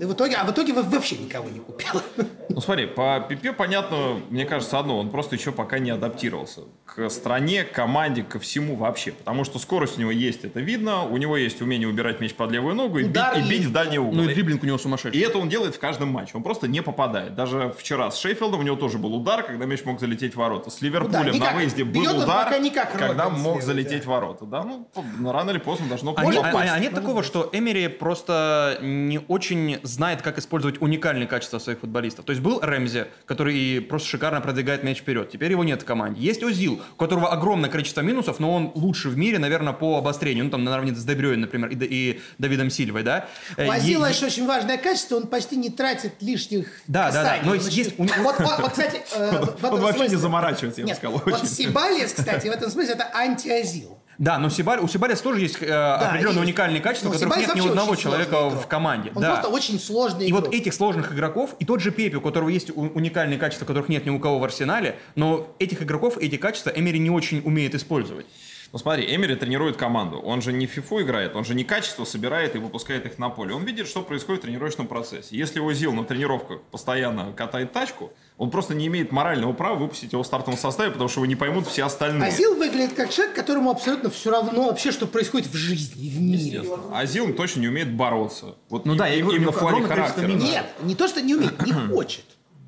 и 0.00 0.04
в 0.04 0.12
итоге, 0.12 0.36
а 0.36 0.44
в 0.44 0.50
итоге 0.50 0.72
вообще 0.72 1.16
никого 1.18 1.48
не 1.50 1.60
купила. 1.60 2.02
Ну 2.48 2.60
смотри, 2.60 2.86
по 2.86 3.20
Пипе 3.28 3.52
понятно, 3.52 4.20
мне 4.30 4.44
кажется, 4.44 4.78
одно, 4.78 4.98
он 4.98 5.10
просто 5.10 5.34
еще 5.34 5.50
пока 5.52 5.78
не 5.78 5.90
адаптировался 5.90 6.62
к 6.84 7.08
стране, 7.10 7.64
к 7.64 7.72
команде, 7.72 8.22
ко 8.22 8.38
всему 8.38 8.76
вообще. 8.76 9.12
Потому 9.12 9.44
что 9.44 9.58
скорость 9.58 9.96
у 9.98 10.00
него 10.00 10.10
есть, 10.10 10.44
это 10.44 10.60
видно, 10.60 11.04
у 11.04 11.16
него 11.16 11.36
есть 11.36 11.60
умение 11.62 11.88
убирать 11.88 12.20
мяч 12.20 12.34
под 12.34 12.50
левую 12.52 12.74
ногу 12.74 12.98
и, 12.98 13.04
бить, 13.04 13.16
и 13.36 13.40
и- 13.40 13.48
бить 13.48 13.64
в 13.64 13.72
дальний 13.72 13.98
угол. 13.98 14.12
Ну 14.14 14.24
и 14.28 14.34
дриблинг 14.34 14.62
у 14.62 14.66
него 14.66 14.78
сумасшедший. 14.78 15.18
И 15.20 15.24
это 15.24 15.38
он 15.38 15.48
делает 15.48 15.74
в 15.74 15.78
каждом 15.78 16.08
матче. 16.10 16.32
Он 16.34 16.42
просто 16.42 16.68
не 16.68 16.82
попадает. 16.82 17.34
Даже 17.34 17.74
вчера 17.78 18.10
с 18.10 18.18
Шеффилдом 18.18 18.60
у 18.60 18.62
него 18.62 18.76
тоже 18.76 18.98
был 18.98 19.14
удар, 19.14 19.42
когда 19.42 19.64
мяч 19.66 19.84
мог 19.84 19.98
залететь 20.00 20.34
в 20.34 20.36
ворота. 20.36 20.70
С 20.70 20.82
Ливерпулем 20.82 21.32
никак. 21.34 21.52
на 21.52 21.56
выезде 21.58 21.84
был 21.84 22.02
удар, 22.02 22.44
пока 22.44 22.58
никак 22.58 22.92
когда 22.92 23.28
мог 23.30 23.62
слева, 23.62 23.66
залететь 23.66 24.00
да. 24.00 24.04
в 24.04 24.06
ворота. 24.06 24.44
Да, 24.44 24.62
ну, 24.64 25.32
рано 25.32 25.50
или 25.50 25.58
поздно 25.58 25.88
должно 25.88 26.12
А, 26.16 26.20
а- 26.20 26.24
быть. 26.26 26.38
а 26.38 26.78
нет 26.78 26.94
такого, 26.94 27.22
что 27.22 27.48
Эмери 27.52 27.88
просто 27.88 28.78
не 28.82 29.18
очень 29.28 29.78
знает, 29.84 30.22
как 30.22 30.38
использовать 30.38 30.80
уникальные 30.82 31.28
качества 31.28 31.58
своих 31.58 31.78
футболистов. 31.80 32.24
То 32.24 32.30
есть 32.32 32.42
был 32.42 32.58
Рэмзи, 32.60 33.06
который 33.26 33.80
просто 33.80 34.08
шикарно 34.08 34.40
продвигает 34.40 34.82
мяч 34.82 34.98
вперед. 34.98 35.30
Теперь 35.30 35.50
его 35.52 35.62
нет 35.62 35.82
в 35.82 35.84
команде. 35.84 36.20
Есть 36.20 36.42
Озил, 36.42 36.80
у 36.92 36.96
которого 36.96 37.30
огромное 37.32 37.70
количество 37.70 38.00
минусов, 38.00 38.40
но 38.40 38.52
он 38.54 38.72
лучше 38.74 39.08
в 39.10 39.16
мире, 39.16 39.38
наверное, 39.38 39.72
по 39.72 39.98
обострению. 39.98 40.44
Ну, 40.46 40.50
там, 40.50 40.64
наравне 40.64 40.94
с 40.94 41.04
Дебрёем, 41.04 41.42
например, 41.42 41.68
и, 41.70 41.76
и 41.84 42.20
Давидом 42.38 42.70
Сильвой, 42.70 43.02
да? 43.02 43.28
Э, 43.56 43.68
У 43.68 43.70
Азила 43.70 44.06
е- 44.06 44.12
еще 44.14 44.26
очень 44.26 44.46
важное 44.46 44.78
качество, 44.78 45.16
он 45.16 45.26
почти 45.26 45.56
не 45.56 45.70
тратит 45.70 46.14
лишних 46.20 46.66
Да, 46.86 47.10
да, 47.10 47.12
да, 47.12 47.22
касаний. 47.30 47.42
но 47.46 47.54
есть- 47.54 47.98
Вот, 47.98 48.70
кстати, 48.70 49.02
э, 49.14 49.30
в 49.60 49.64
этом 49.64 49.74
Он 49.74 49.80
вообще 49.80 50.08
не 50.08 50.16
заморачивается, 50.16 50.80
я 50.80 50.86
бы 50.88 50.94
сказал. 50.94 51.18
вот 51.18 51.26
очень. 51.34 51.46
Сибалиес, 51.46 52.12
кстати, 52.12 52.48
в 52.48 52.52
этом 52.52 52.70
смысле 52.70 52.94
это 52.94 53.10
антиазил. 53.14 53.98
Да, 54.18 54.38
но 54.38 54.48
Сибаль, 54.48 54.80
у 54.80 54.88
Сибалис 54.88 55.20
тоже 55.20 55.40
есть 55.40 55.56
э, 55.60 55.66
определенные 55.70 56.34
есть. 56.36 56.44
уникальные 56.48 56.80
качества, 56.80 57.08
Но 57.08 57.14
которых 57.14 57.34
Сибалис 57.34 57.48
нет 57.54 57.56
ни 57.56 57.68
у 57.68 57.70
одного 57.70 57.96
человека 57.96 58.30
сложный 58.30 58.50
в 58.50 58.54
игрок. 58.60 58.68
команде. 58.68 59.12
Он 59.14 59.22
да. 59.22 59.32
просто 59.34 59.48
очень 59.48 59.80
сложный 59.80 60.26
И 60.26 60.30
игрок. 60.30 60.44
вот 60.46 60.54
этих 60.54 60.72
сложных 60.74 61.12
игроков, 61.12 61.54
и 61.58 61.64
тот 61.64 61.80
же 61.80 61.90
Пепи, 61.90 62.16
у 62.16 62.20
которого 62.20 62.48
есть 62.48 62.70
уникальные 62.74 63.38
качества, 63.38 63.64
которых 63.66 63.88
нет 63.88 64.06
ни 64.06 64.10
у 64.10 64.18
кого 64.20 64.38
в 64.38 64.44
арсенале, 64.44 64.96
но 65.14 65.54
этих 65.58 65.82
игроков, 65.82 66.18
эти 66.18 66.36
качества 66.36 66.70
Эмери 66.70 66.98
не 66.98 67.10
очень 67.10 67.40
умеет 67.44 67.74
использовать. 67.74 68.26
Ну 68.74 68.78
смотри, 68.78 69.14
Эмери 69.14 69.36
тренирует 69.36 69.76
команду. 69.76 70.18
Он 70.18 70.42
же 70.42 70.52
не 70.52 70.66
фифу 70.66 71.00
играет, 71.00 71.36
он 71.36 71.44
же 71.44 71.54
не 71.54 71.62
качество 71.62 72.04
собирает 72.04 72.56
и 72.56 72.58
выпускает 72.58 73.06
их 73.06 73.20
на 73.20 73.30
поле. 73.30 73.54
Он 73.54 73.62
видит, 73.62 73.86
что 73.86 74.02
происходит 74.02 74.42
в 74.42 74.46
тренировочном 74.46 74.88
процессе. 74.88 75.36
Если 75.36 75.60
Озил 75.64 75.92
на 75.92 76.02
тренировках 76.02 76.60
постоянно 76.72 77.32
катает 77.34 77.72
тачку, 77.72 78.12
он 78.36 78.50
просто 78.50 78.74
не 78.74 78.88
имеет 78.88 79.12
морального 79.12 79.52
права 79.52 79.76
выпустить 79.76 80.10
его 80.12 80.24
в 80.24 80.26
стартовом 80.26 80.58
составе, 80.58 80.90
потому 80.90 81.08
что 81.08 81.20
его 81.20 81.26
не 81.26 81.36
поймут 81.36 81.68
все 81.68 81.84
остальные. 81.84 82.30
Азил 82.30 82.56
выглядит 82.56 82.94
как 82.94 83.10
человек, 83.10 83.36
которому 83.36 83.70
абсолютно 83.70 84.10
все 84.10 84.32
равно 84.32 84.66
вообще, 84.66 84.90
что 84.90 85.06
происходит 85.06 85.46
в 85.46 85.54
жизни 85.54 86.08
в 86.08 86.20
мире. 86.20 86.64
Азил 86.92 87.32
точно 87.32 87.60
не 87.60 87.68
умеет 87.68 87.92
бороться. 87.94 88.56
Вот 88.70 88.86
Ну 88.86 88.94
и- 88.94 88.98
да, 88.98 89.08
и- 89.08 89.20
именно 89.20 89.52
в 89.52 89.56
плане 89.60 89.82
характера. 89.86 90.26
да. 90.26 90.32
Нет, 90.34 90.66
не 90.82 90.96
то, 90.96 91.06
что 91.06 91.22
не 91.22 91.36
умеет, 91.36 91.64
не 91.64 91.72
хочет. 91.94 92.24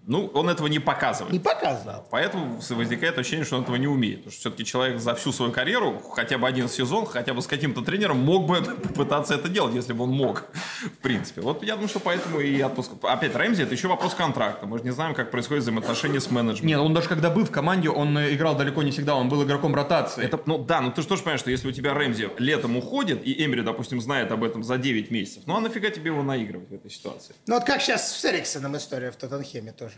Ну, 0.07 0.27
он 0.35 0.49
этого 0.49 0.69
не 0.69 0.79
показывает. 0.79 1.33
Не 1.33 1.41
показывал. 1.41 2.07
Поэтому 2.11 2.61
возникает 2.71 3.19
ощущение, 3.19 3.45
что 3.45 3.57
он 3.57 3.63
этого 3.63 3.77
не 3.77 3.89
умеет. 3.89 4.19
Потому 4.19 4.33
что 4.33 4.41
все-таки 4.41 4.65
человек 4.65 5.01
за 5.01 5.15
всю 5.17 5.33
свою 5.33 5.51
карьеру, 5.51 5.99
хотя 5.99 6.39
бы 6.39 6.47
один 6.47 6.69
сезон, 6.69 7.07
хотя 7.07 7.35
бы 7.35 7.43
с 7.43 7.49
каким-то 7.49 7.83
тренером, 7.83 8.19
мог 8.19 8.47
бы 8.47 8.63
попытаться 8.89 9.35
это 9.35 9.49
делать, 9.49 9.75
если 9.75 9.93
бы 9.93 10.05
он 10.05 10.11
мог, 10.11 10.45
в 10.83 10.99
принципе. 11.03 11.41
Вот 11.41 11.65
я 11.65 11.75
думаю, 11.75 11.89
что 11.89 11.99
поэтому 11.99 12.39
и 12.39 12.63
отпуск. 12.63 12.93
Опять, 13.03 13.35
Рэмзи, 13.35 13.65
это 13.65 13.75
еще 13.75 13.89
вопрос 13.89 14.15
контракта. 14.15 14.67
Мы 14.67 14.79
же 14.79 14.85
не 14.85 14.91
знаем, 14.91 15.15
как 15.15 15.33
происходит 15.33 15.65
взаимоотношения 15.65 16.21
с 16.21 16.31
менеджментом. 16.31 16.69
Нет, 16.69 16.79
он 16.79 16.95
даже 16.95 17.09
когда 17.09 17.29
был 17.29 17.45
в 17.45 17.51
команде, 17.51 17.91
он 17.91 18.17
э, 18.17 18.33
играл 18.35 18.57
далеко 18.57 18.85
не 18.85 18.93
всегда, 18.93 19.17
он 19.17 19.29
был 19.29 19.43
игроком 19.43 19.75
ротации. 19.75 20.25
Это, 20.25 20.41
ну 20.47 20.59
да, 20.59 20.81
ну 20.81 20.93
ты 20.93 21.03
же 21.03 21.09
тоже 21.09 21.23
понимаешь, 21.23 21.41
что 21.41 21.51
если 21.51 21.69
у 21.69 21.73
тебя 21.73 21.95
Рэмзи 21.95 22.31
летом 22.39 22.77
уходит, 22.77 23.27
и 23.27 23.45
Эмери, 23.45 23.63
допустим, 23.63 24.01
знает 24.01 24.31
об 24.31 24.45
этом 24.45 24.63
за 24.63 24.79
9 24.79 25.11
месяцев, 25.11 25.43
ну 25.47 25.57
а 25.57 25.61
нафига 25.61 25.91
тебе 25.91 26.07
его 26.07 26.23
наигрывать 26.23 26.71
в 26.71 26.75
этой 26.75 26.91
ситуации? 26.93 27.35
Ну 27.47 27.57
вот 27.57 27.65
как 27.65 27.83
сейчас 27.83 28.17
с 28.17 28.25
Эриксоном 28.25 28.77
история 28.77 29.11
в 29.11 29.17
Тоттенхеме 29.17 29.73
тоже. 29.73 29.96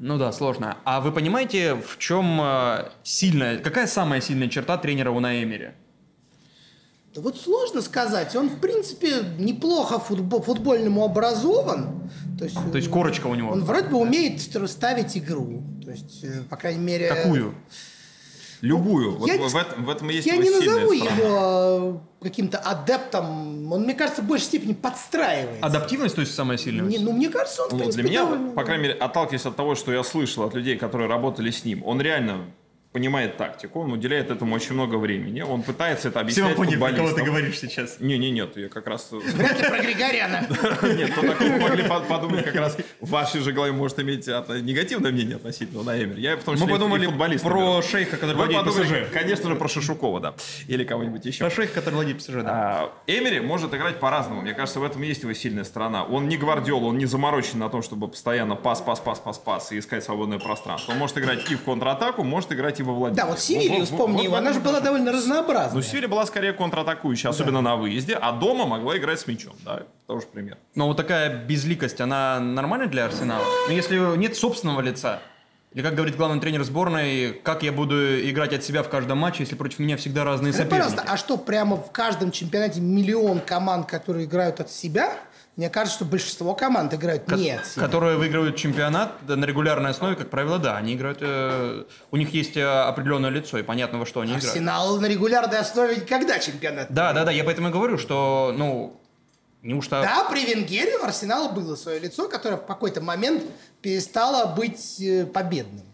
Ну 0.00 0.16
да, 0.16 0.30
сложно. 0.32 0.76
А 0.84 1.00
вы 1.00 1.10
понимаете, 1.12 1.74
в 1.74 1.98
чем 1.98 2.40
э, 2.40 2.90
сильная, 3.02 3.58
какая 3.58 3.86
самая 3.86 4.20
сильная 4.20 4.48
черта 4.48 4.76
тренера 4.76 5.10
у 5.10 5.20
Эмери? 5.42 5.70
Да 7.14 7.20
вот 7.22 7.36
сложно 7.36 7.82
сказать. 7.82 8.36
Он, 8.36 8.48
в 8.48 8.60
принципе, 8.60 9.22
неплохо 9.38 9.96
футбо- 9.96 10.40
футбольному 10.40 11.04
образован. 11.04 12.10
То 12.38 12.44
есть, 12.44 12.56
То 12.70 12.76
есть 12.76 12.90
корочка 12.90 13.26
у 13.26 13.34
него. 13.34 13.50
Он 13.50 13.64
вроде 13.64 13.88
бы 13.88 13.98
умеет 13.98 14.40
ставить 14.68 15.16
игру. 15.16 15.64
То 15.84 15.90
есть, 15.90 16.22
э, 16.22 16.42
по 16.48 16.56
крайней 16.56 16.84
мере... 16.84 17.08
Какую? 17.08 17.54
Любую. 18.60 19.16
Вот 19.16 19.28
Я 19.28 19.34
в, 19.36 19.38
не- 19.40 19.46
в 19.48 19.56
этом, 19.56 19.84
в 19.84 19.90
этом 19.90 20.10
и 20.10 20.14
есть 20.14 20.26
Я 20.26 20.36
не 20.36 20.50
назову 20.50 20.94
сторона. 20.94 21.16
его 21.16 22.00
э, 22.20 22.24
каким-то 22.24 22.58
адептом. 22.58 23.72
Он, 23.72 23.82
мне 23.82 23.94
кажется, 23.94 24.22
в 24.22 24.26
большей 24.26 24.46
степени 24.46 24.72
подстраивается. 24.72 25.64
Адаптивность, 25.64 26.14
то 26.14 26.20
есть 26.22 26.34
самая 26.34 26.58
сильная? 26.58 26.84
Не- 26.86 26.98
ну, 26.98 27.12
мне 27.12 27.28
кажется, 27.28 27.62
он, 27.62 27.68
в 27.68 27.72
Ну, 27.72 27.78
принципе, 27.78 28.02
для 28.02 28.10
меня, 28.10 28.24
довольно- 28.24 28.50
по 28.52 28.64
крайней 28.64 28.82
мере, 28.84 28.94
отталкиваясь 28.94 29.46
от 29.46 29.56
того, 29.56 29.74
что 29.74 29.92
я 29.92 30.02
слышал 30.02 30.44
от 30.44 30.54
людей, 30.54 30.76
которые 30.76 31.08
работали 31.08 31.50
с 31.50 31.64
ним, 31.64 31.82
он 31.84 32.00
реально 32.00 32.46
понимает 32.92 33.36
тактику, 33.36 33.80
он 33.80 33.92
уделяет 33.92 34.30
этому 34.30 34.54
очень 34.54 34.74
много 34.74 34.96
времени, 34.96 35.42
он 35.42 35.62
пытается 35.62 36.08
это 36.08 36.20
объяснять 36.20 36.56
футболистам. 36.56 37.24
говоришь 37.24 37.58
сейчас. 37.58 38.00
Не, 38.00 38.16
не, 38.18 38.30
нет, 38.30 38.56
я 38.56 38.68
как 38.68 38.86
раз... 38.86 39.08
Вряд 39.12 39.60
ли 39.60 39.68
про 39.68 39.78
Григоряна. 39.78 40.46
Нет, 40.82 41.14
то 41.14 41.20
такого 41.22 41.58
могли 41.58 41.82
по- 41.84 42.00
подумать, 42.00 42.44
как 42.44 42.54
раз 42.54 42.76
в 43.00 43.10
вашей 43.10 43.40
же 43.40 43.52
голове 43.52 43.72
может 43.72 43.98
иметь 44.00 44.26
от- 44.28 44.48
негативное 44.48 45.12
мнение 45.12 45.36
относительно 45.36 45.82
на 45.82 46.02
Эмери. 46.02 46.22
Я 46.22 46.36
в 46.36 46.44
том 46.44 46.54
Мы 46.54 46.60
числе 46.60 46.70
и 46.74 46.78
подумали 46.78 47.38
про 47.38 47.82
шейха, 47.82 48.16
который 48.16 48.36
владеет 48.36 48.64
ПСЖ. 48.64 49.12
конечно 49.12 49.50
же, 49.50 49.56
про 49.56 49.68
Шишукова, 49.68 50.20
да. 50.20 50.34
Или 50.66 50.84
кого-нибудь 50.84 51.24
еще. 51.26 51.40
Про 51.40 51.50
шейха, 51.50 51.74
который 51.74 51.94
владеет 51.94 52.18
ПСЖ, 52.18 52.42
да. 52.42 52.44
А, 52.50 52.92
Эмери 53.06 53.40
может 53.40 53.74
играть 53.74 54.00
по-разному. 54.00 54.40
Мне 54.42 54.54
кажется, 54.54 54.80
в 54.80 54.84
этом 54.84 55.02
есть 55.02 55.22
его 55.22 55.32
сильная 55.34 55.64
сторона. 55.64 56.04
Он 56.04 56.28
не 56.28 56.36
гвардиол, 56.36 56.84
он 56.86 56.98
не 56.98 57.06
заморочен 57.06 57.58
на 57.58 57.68
том, 57.68 57.82
чтобы 57.82 58.08
постоянно 58.08 58.56
пас, 58.56 58.80
пас, 58.80 59.00
пас, 59.00 59.18
пас, 59.18 59.38
пас 59.38 59.72
и 59.72 59.78
искать 59.78 60.04
свободное 60.04 60.38
пространство. 60.38 60.92
Он 60.92 60.98
может 60.98 61.18
играть 61.18 61.50
и 61.50 61.54
в 61.54 61.62
контратаку, 61.62 62.24
может 62.24 62.52
играть 62.52 62.77
и 62.80 62.82
во 62.82 62.92
владение. 62.92 63.22
Да, 63.22 63.28
вот 63.28 63.40
Севилью 63.40 63.84
вспомни 63.84 64.22
его. 64.22 64.36
Она 64.36 64.52
же 64.52 64.60
была 64.60 64.80
довольно 64.80 65.12
разнообразная. 65.12 65.74
Ну, 65.74 65.82
Севилья 65.82 66.08
была 66.08 66.26
скорее 66.26 66.52
контратакующая, 66.52 67.30
особенно 67.30 67.60
на 67.60 67.76
выезде, 67.76 68.14
а 68.14 68.32
дома 68.32 68.66
могла 68.66 68.96
играть 68.96 69.20
с 69.20 69.26
мячом. 69.26 69.54
Да, 69.64 69.82
тоже 70.06 70.26
пример. 70.26 70.58
Но 70.74 70.86
вот 70.86 70.96
такая 70.96 71.44
безликость, 71.44 72.00
она 72.00 72.40
нормальна 72.40 72.86
для 72.86 73.06
Арсенала? 73.06 73.44
Ну, 73.68 73.74
если 73.74 74.16
нет 74.16 74.36
собственного 74.36 74.80
лица, 74.80 75.20
или, 75.72 75.82
как 75.82 75.94
говорит 75.94 76.16
главный 76.16 76.40
тренер 76.40 76.64
сборной, 76.64 77.32
как 77.44 77.62
я 77.62 77.72
буду 77.72 77.94
играть 78.28 78.54
от 78.54 78.64
себя 78.64 78.82
в 78.82 78.88
каждом 78.88 79.18
матче, 79.18 79.42
если 79.42 79.54
против 79.54 79.80
меня 79.80 79.98
всегда 79.98 80.24
разные 80.24 80.52
соперники? 80.52 80.70
пожалуйста, 80.70 81.04
а 81.06 81.16
что, 81.18 81.36
прямо 81.36 81.76
в 81.76 81.92
каждом 81.92 82.30
чемпионате 82.30 82.80
миллион 82.80 83.40
команд, 83.40 83.86
которые 83.86 84.24
играют 84.24 84.60
от 84.60 84.70
себя? 84.70 85.12
Мне 85.58 85.70
кажется, 85.70 85.96
что 85.96 86.04
большинство 86.04 86.54
команд 86.54 86.94
играют 86.94 87.24
Ко- 87.24 87.34
не 87.34 87.50
от 87.50 87.66
себя. 87.66 87.84
которые 87.84 88.16
выигрывают 88.16 88.54
чемпионат 88.54 89.14
да, 89.22 89.34
на 89.34 89.44
регулярной 89.44 89.90
основе, 89.90 90.14
как 90.14 90.30
правило, 90.30 90.60
да, 90.60 90.76
они 90.76 90.94
играют, 90.94 91.18
э, 91.20 91.82
у 92.12 92.16
них 92.16 92.32
есть 92.32 92.56
э, 92.56 92.64
определенное 92.64 93.30
лицо, 93.30 93.58
и 93.58 93.64
понятно, 93.64 93.98
во 93.98 94.06
что 94.06 94.20
они 94.20 94.30
играют. 94.30 94.50
Арсенал 94.50 95.00
на 95.00 95.06
регулярной 95.06 95.58
основе 95.58 95.96
никогда 95.96 96.38
чемпионат. 96.38 96.86
Да, 96.90 97.12
да, 97.12 97.24
да, 97.24 97.32
я 97.32 97.42
поэтому 97.42 97.70
и 97.70 97.72
говорю, 97.72 97.98
что, 97.98 98.54
ну, 98.56 99.00
неужто... 99.62 100.00
Да, 100.00 100.28
при 100.30 100.44
Венгере 100.44 100.96
у 100.98 101.02
Арсенала 101.04 101.50
было 101.50 101.74
свое 101.74 101.98
лицо, 101.98 102.28
которое 102.28 102.58
в 102.58 102.64
какой-то 102.64 103.00
момент 103.00 103.42
перестало 103.82 104.54
быть 104.54 105.00
э, 105.00 105.26
победным. 105.26 105.86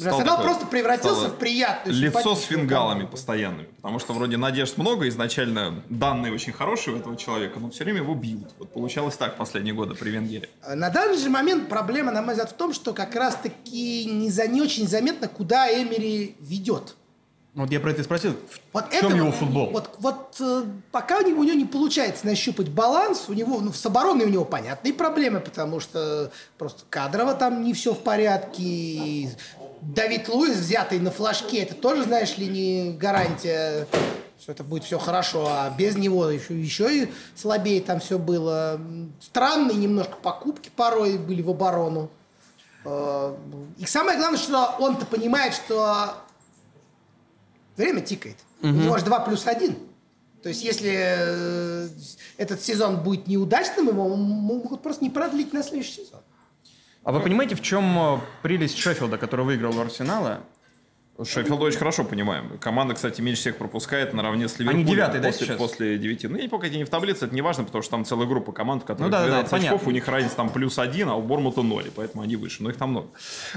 Стал 0.00 0.14
Арсенал 0.18 0.36
такой- 0.36 0.50
просто 0.50 0.66
превратился 0.66 1.28
в 1.28 1.36
приятную 1.36 1.96
Лицо 1.96 2.34
с 2.34 2.42
фингалами 2.42 3.04
постоянными. 3.06 3.68
Потому 3.76 3.98
что 3.98 4.12
вроде 4.12 4.36
надежд 4.36 4.76
много, 4.78 5.08
изначально 5.08 5.82
данные 5.88 6.32
очень 6.32 6.52
хорошие 6.52 6.96
у 6.96 6.98
этого 6.98 7.16
человека, 7.16 7.60
но 7.60 7.70
все 7.70 7.84
время 7.84 8.00
его 8.00 8.14
бьют. 8.14 8.48
Вот 8.58 8.72
получалось 8.72 9.16
так 9.16 9.36
последние 9.36 9.74
годы 9.74 9.94
при 9.94 10.10
Венгере. 10.10 10.48
А 10.62 10.74
На 10.74 10.90
данный 10.90 11.18
же 11.18 11.28
момент 11.28 11.68
проблема, 11.68 12.12
на 12.12 12.22
мой 12.22 12.34
взгляд, 12.34 12.50
в 12.50 12.54
том, 12.54 12.72
что 12.72 12.92
как 12.92 13.14
раз-таки 13.14 14.04
не, 14.06 14.30
за, 14.30 14.46
не 14.48 14.60
очень 14.62 14.88
заметно, 14.88 15.28
куда 15.28 15.70
Эмери 15.70 16.36
ведет. 16.40 16.96
Вот 17.52 17.68
я 17.72 17.80
про 17.80 17.90
это 17.90 18.00
и 18.02 18.04
спросил, 18.04 18.34
в 18.48 18.60
Вот 18.72 18.90
чем 18.92 19.06
это- 19.08 19.16
его 19.16 19.32
футбол? 19.32 19.70
Вот, 19.70 19.90
вот 19.98 20.36
э, 20.38 20.62
пока 20.92 21.18
у 21.18 21.26
него, 21.26 21.40
у 21.40 21.42
него 21.42 21.56
не 21.58 21.64
получается 21.64 22.24
нащупать 22.24 22.68
баланс, 22.68 23.24
у 23.26 23.32
него, 23.32 23.58
ну, 23.60 23.72
с 23.72 23.84
обороной 23.84 24.26
у 24.26 24.28
него 24.28 24.44
понятные 24.44 24.94
проблемы, 24.94 25.40
потому 25.40 25.80
что 25.80 26.30
просто 26.58 26.82
кадрово 26.88 27.34
там 27.34 27.64
не 27.64 27.74
все 27.74 27.92
в 27.92 27.98
порядке. 28.04 28.62
и 28.62 29.28
Давид 29.82 30.28
Луис, 30.28 30.56
взятый 30.56 30.98
на 30.98 31.10
флажке, 31.10 31.62
это 31.62 31.74
тоже, 31.74 32.04
знаешь 32.04 32.36
ли, 32.36 32.46
не 32.46 32.92
гарантия 32.92 33.86
что 34.40 34.52
это 34.52 34.64
будет 34.64 34.84
все 34.84 34.98
хорошо, 34.98 35.46
а 35.50 35.70
без 35.70 35.96
него 35.96 36.30
еще, 36.30 36.58
еще 36.58 37.04
и 37.04 37.12
слабее 37.36 37.82
там 37.82 38.00
все 38.00 38.18
было. 38.18 38.80
Странные 39.20 39.76
немножко 39.76 40.16
покупки 40.16 40.70
порой 40.74 41.18
были 41.18 41.42
в 41.42 41.50
оборону. 41.50 42.10
Э, 42.84 43.36
и 43.76 43.84
самое 43.84 44.16
главное, 44.16 44.38
что 44.38 44.76
он-то 44.78 45.04
понимает, 45.04 45.52
что 45.54 46.14
время 47.76 48.00
тикает. 48.00 48.38
Угу. 48.62 48.68
У 48.68 48.72
него 48.72 48.98
же 48.98 49.04
2 49.04 49.20
плюс 49.20 49.46
1. 49.46 49.76
То 50.42 50.48
есть, 50.48 50.64
если 50.64 50.90
э, 50.90 51.88
этот 52.38 52.62
сезон 52.62 53.02
будет 53.02 53.26
неудачным, 53.26 53.88
его 53.88 54.08
могут 54.16 54.82
просто 54.82 55.04
не 55.04 55.10
продлить 55.10 55.52
на 55.52 55.62
следующий 55.62 56.04
сезон. 56.06 56.20
А 57.02 57.12
вы 57.12 57.20
понимаете, 57.20 57.54
в 57.54 57.62
чем 57.62 57.98
э, 57.98 58.18
прелесть 58.42 58.76
Шеффилда, 58.76 59.16
который 59.16 59.44
выиграл 59.44 59.76
у 59.76 59.80
Арсенала? 59.80 60.40
Шеффилда 61.24 61.64
очень 61.64 61.78
хорошо 61.78 62.04
понимаем. 62.04 62.58
Команда, 62.60 62.94
кстати, 62.94 63.20
меньше 63.20 63.40
всех 63.40 63.56
пропускает 63.56 64.14
наравне 64.14 64.48
с 64.48 64.58
Ливерпулем. 64.58 64.86
Они 64.86 64.94
девятые, 64.94 65.22
после, 65.22 65.46
да, 65.46 65.46
сейчас? 65.46 65.58
После 65.58 65.98
девяти. 65.98 66.28
Ну, 66.28 66.36
я 66.36 66.42
не 66.42 66.48
помню, 66.48 66.62
какие 66.62 66.78
они 66.78 66.84
в 66.84 66.90
таблице, 66.90 67.26
это 67.26 67.34
не 67.34 67.42
важно, 67.42 67.64
потому 67.64 67.82
что 67.82 67.90
там 67.92 68.04
целая 68.04 68.26
группа 68.26 68.52
команд, 68.52 68.82
у 68.82 68.86
которых 68.86 69.10
ну, 69.10 69.18
да, 69.18 69.26
12 69.26 69.50
да, 69.50 69.56
очков, 69.56 69.70
понятно. 69.70 69.88
у 69.88 69.92
них 69.92 70.08
разница 70.08 70.36
там 70.36 70.50
плюс 70.50 70.78
один, 70.78 71.08
а 71.08 71.16
у 71.16 71.22
Бормута 71.22 71.62
ноль, 71.62 71.86
и 71.86 71.90
поэтому 71.90 72.22
они 72.22 72.36
выше. 72.36 72.62
Но 72.62 72.70
их 72.70 72.76
там 72.76 72.90
много. 72.90 73.08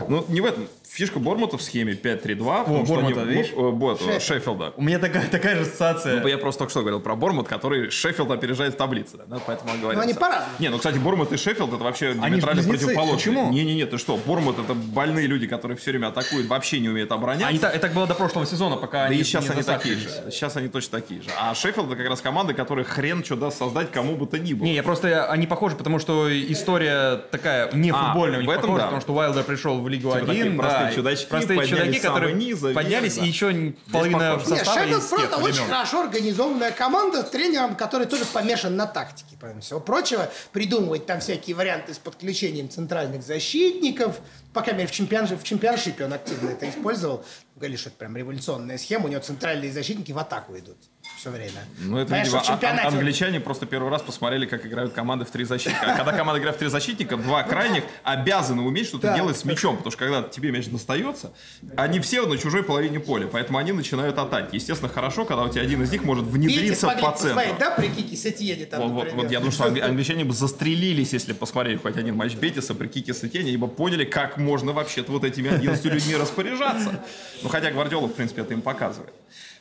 Ну, 0.07 0.25
не 0.27 0.41
в 0.41 0.45
этом. 0.45 0.67
Фишка 0.89 1.19
Бормута 1.19 1.57
в 1.57 1.61
схеме 1.61 1.93
5-3-2. 1.93 2.63
О, 2.67 2.83
Бормута, 2.83 3.21
они, 3.21 3.31
видишь? 3.31 3.51
Э, 3.55 3.71
Бот, 3.71 4.01
Шеффилда. 4.21 4.73
У 4.77 4.81
меня 4.81 4.99
такая, 4.99 5.27
такая 5.27 5.55
же 5.55 5.61
ассоциация. 5.63 6.21
Ну, 6.21 6.27
я 6.27 6.37
просто 6.37 6.59
только 6.59 6.71
что 6.71 6.81
говорил 6.81 6.99
про 6.99 7.15
Бормут, 7.15 7.47
который 7.47 7.89
Шеффилд 7.89 8.29
опережает 8.31 8.75
в 8.75 8.77
таблице, 8.77 9.17
да, 9.27 9.39
поэтому 9.45 9.73
мы 9.73 9.79
говорим. 9.79 9.97
Но 9.97 10.03
они 10.03 10.13
по-разному. 10.13 10.55
Не, 10.59 10.69
ну, 10.69 10.77
кстати, 10.77 10.97
Бормут 10.97 11.31
и 11.31 11.37
Шеффилд 11.37 11.73
это 11.73 11.83
вообще 11.83 12.13
диаметрально 12.13 12.63
противоположные. 12.63 13.15
Почему? 13.15 13.51
Не-не-не, 13.51 13.85
ты 13.85 13.97
что, 13.97 14.17
Бормут 14.17 14.59
это 14.59 14.73
больные 14.73 15.27
люди, 15.27 15.47
которые 15.47 15.77
все 15.77 15.91
время 15.91 16.07
атакуют, 16.07 16.47
вообще 16.47 16.79
не 16.79 16.89
умеют 16.89 17.11
обороняться. 17.11 17.52
Они 17.53 17.59
так, 17.59 17.71
это 17.71 17.81
так 17.81 17.93
было 17.93 18.07
до 18.07 18.15
прошлого 18.15 18.45
сезона, 18.45 18.77
пока 18.77 18.99
Да 18.99 19.05
они 19.05 19.17
и 19.17 19.23
сейчас 19.23 19.45
не 19.45 19.51
они 19.51 19.63
такие 19.63 19.95
же. 19.95 20.09
Сейчас 20.31 20.57
они 20.57 20.67
точно 20.69 20.99
такие 20.99 21.21
же. 21.21 21.29
А 21.39 21.53
Шеффилд 21.53 21.87
это 21.87 21.95
как 21.95 22.09
раз 22.09 22.21
команда, 22.21 22.53
которая 22.53 22.83
хрен 22.83 23.23
что 23.23 23.35
даст 23.35 23.59
создать 23.59 23.91
кому 23.91 24.15
бы 24.15 24.25
то 24.25 24.39
ни 24.39 24.53
было. 24.53 24.65
Не, 24.65 24.73
я 24.73 24.83
просто, 24.83 25.27
они 25.27 25.45
похожи, 25.45 25.75
потому 25.75 25.99
что 25.99 26.27
история 26.51 27.17
такая 27.31 27.71
не 27.73 27.91
А, 27.91 28.05
футбольная 28.05 28.39
у 28.39 28.41
них 28.41 28.49
в 28.49 28.51
этом 28.51 28.61
похожа, 28.63 28.79
да. 28.79 28.85
потому 28.85 29.01
что 29.01 29.13
Уайлдер 29.13 29.43
пришел 29.43 29.79
в 29.79 29.87
Лигу 29.87 30.11
Типа 30.11 30.23
1, 30.23 30.27
такие 30.27 30.51
простые 30.51 30.87
да, 30.87 30.93
чудачки, 30.95 31.25
простые 31.27 31.67
чудаки, 31.67 31.99
с 31.99 32.01
самого 32.01 32.15
которые 32.15 32.35
низа 32.35 32.73
поднялись, 32.73 33.15
да. 33.15 33.23
и 33.23 33.27
еще 33.27 33.73
половина. 33.91 34.37
Нет, 34.37 34.47
состава 34.47 34.79
Шеффилд 34.79 35.03
из 35.03 35.09
тех 35.09 35.19
просто 35.19 35.37
очень 35.37 35.53
времен. 35.53 35.69
хорошо 35.69 36.01
организованная 36.01 36.71
команда 36.71 37.21
с 37.21 37.29
тренером, 37.29 37.75
который 37.75 38.07
тоже 38.07 38.25
помешан 38.25 38.75
на 38.75 38.87
тактике, 38.87 39.35
помимо 39.39 39.61
всего 39.61 39.79
прочего. 39.79 40.29
Придумывать 40.51 41.05
там 41.05 41.19
всякие 41.19 41.55
варианты 41.55 41.93
с 41.93 41.97
подключением 41.97 42.69
центральных 42.69 43.23
защитников. 43.23 44.19
По 44.53 44.61
крайней 44.61 44.83
мере, 44.83 44.89
в 44.89 45.43
чемпионшипе 45.43 46.05
он 46.05 46.13
активно 46.13 46.49
это 46.49 46.69
использовал. 46.69 47.25
Говорили, 47.55 47.77
что 47.77 47.89
это 47.89 47.97
прям 47.97 48.15
революционная 48.17 48.77
схема. 48.77 49.05
У 49.05 49.07
него 49.09 49.21
центральные 49.21 49.71
защитники 49.71 50.11
в 50.11 50.17
атаку 50.17 50.57
идут 50.57 50.77
все 51.23 51.29
время. 51.29 51.63
Ну, 51.79 51.97
это, 51.97 52.09
Понятно, 52.09 52.25
видимо, 52.27 52.43
в 52.43 52.47
чемпионате 52.47 52.81
а- 52.83 52.87
он- 52.89 52.93
англичане 52.95 53.39
просто 53.39 53.65
первый 53.65 53.89
раз 53.89 54.01
посмотрели, 54.01 54.45
как 54.45 54.65
играют 54.65 54.91
команды 54.91 55.23
в 55.23 55.31
три 55.31 55.45
защитника. 55.45 55.93
А 55.93 55.95
когда 55.95 56.11
команда 56.11 56.41
играет 56.41 56.57
в 56.57 56.59
три 56.59 56.67
защитника, 56.67 57.15
два 57.15 57.43
крайних 57.43 57.85
обязаны 58.03 58.61
уметь 58.61 58.87
что-то 58.87 59.07
Да. 59.07 59.15
делать 59.15 59.37
с 59.37 59.45
мячом, 59.45 59.77
потому 59.77 59.91
что 59.91 59.99
когда 59.99 60.23
тебе 60.23 60.51
мяч 60.51 60.67
достается, 60.67 61.31
они 61.77 62.01
все 62.01 62.25
на 62.25 62.37
чужой 62.37 62.63
половине 62.63 62.99
поля, 62.99 63.27
поэтому 63.31 63.57
они 63.57 63.71
начинают 63.71 64.17
атаки. 64.17 64.55
Естественно, 64.55 64.91
хорошо, 64.91 65.23
когда 65.23 65.43
у 65.43 65.49
тебя 65.49 65.61
один 65.61 65.81
из 65.81 65.91
них 65.93 66.03
может 66.03 66.25
внедриться 66.25 66.87
по 66.87 66.93
центру. 66.93 67.11
посмотреть, 67.11 67.57
да, 67.57 67.71
при 67.71 67.87
Кике 67.87 68.17
Сетьене 68.17 68.65
там, 68.65 68.81
Вот, 68.81 68.89
вот, 68.91 68.97
например? 69.05 69.23
вот 69.23 69.31
я 69.31 69.39
думаю, 69.39 69.53
что 69.53 69.63
англи- 69.63 69.79
англичане 69.79 70.25
бы 70.25 70.33
застрелились, 70.33 71.13
если 71.13 71.31
посмотрели 71.31 71.77
хоть 71.77 71.95
один 71.95 72.17
матч 72.17 72.35
Бетиса 72.35 72.73
при 72.75 72.87
Кике 72.89 73.13
Сетене, 73.13 73.51
ибо 73.51 73.67
поняли, 73.67 74.03
как 74.03 74.37
можно 74.37 74.73
вообще-то 74.73 75.13
вот 75.13 75.23
этими 75.23 75.49
11 75.49 75.85
людьми 75.85 76.17
распоряжаться. 76.17 77.01
Ну, 77.41 77.47
хотя 77.47 77.71
Гвардиола, 77.71 78.07
в 78.07 78.13
принципе, 78.13 78.41
это 78.41 78.53
им 78.53 78.61
показывает. 78.61 79.13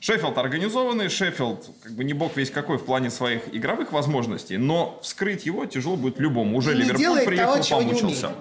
Шеффилд 0.03 0.37
организованный, 0.37 1.09
Шеффилд 1.09 1.71
как 1.81 1.93
бы 1.93 2.03
не 2.03 2.13
бог 2.13 2.37
весь 2.37 2.51
какой 2.51 2.77
в 2.77 2.85
плане 2.85 3.09
своих 3.09 3.55
игровых 3.55 3.93
возможностей, 3.93 4.57
но 4.57 4.99
вскрыть 5.01 5.47
его 5.47 5.65
тяжело 5.65 5.95
будет 5.95 6.19
любому. 6.19 6.57
Уже 6.57 6.73
И 6.73 6.75
не 6.75 6.83
Ливерпуль 6.83 7.25
приехал, 7.25 7.63
того, 7.63 7.81
помучился. 7.81 8.33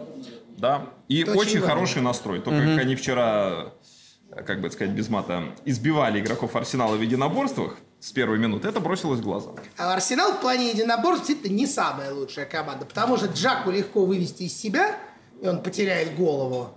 Да. 0.57 0.87
И 1.07 1.21
Это 1.21 1.33
очень 1.33 1.59
важно. 1.59 1.75
хороший 1.75 2.01
настрой. 2.01 2.39
Только 2.41 2.65
как 2.65 2.79
они 2.79 2.95
вчера, 2.95 3.73
как 4.35 4.59
бы 4.59 4.67
это 4.67 4.75
сказать, 4.75 4.95
без 4.95 5.07
мата, 5.09 5.43
избивали 5.63 6.19
игроков 6.19 6.55
Арсенала 6.55 6.95
в 6.95 7.01
единоборствах 7.01 7.77
с 7.99 8.11
первой 8.11 8.39
минуты, 8.39 8.67
это 8.67 8.79
бросилось 8.79 9.19
в 9.19 9.23
глаза. 9.23 9.51
А 9.77 9.93
Арсенал 9.93 10.33
в 10.33 10.41
плане 10.41 10.71
единоборств 10.71 11.27
действительно 11.27 11.55
не 11.59 11.67
самая 11.67 12.11
лучшая 12.11 12.47
команда, 12.47 12.87
потому 12.87 13.17
что 13.17 13.27
Джаку 13.27 13.69
легко 13.69 14.03
вывести 14.03 14.43
из 14.43 14.57
себя, 14.57 14.95
и 15.39 15.47
он 15.47 15.61
потеряет 15.61 16.15
голову. 16.15 16.71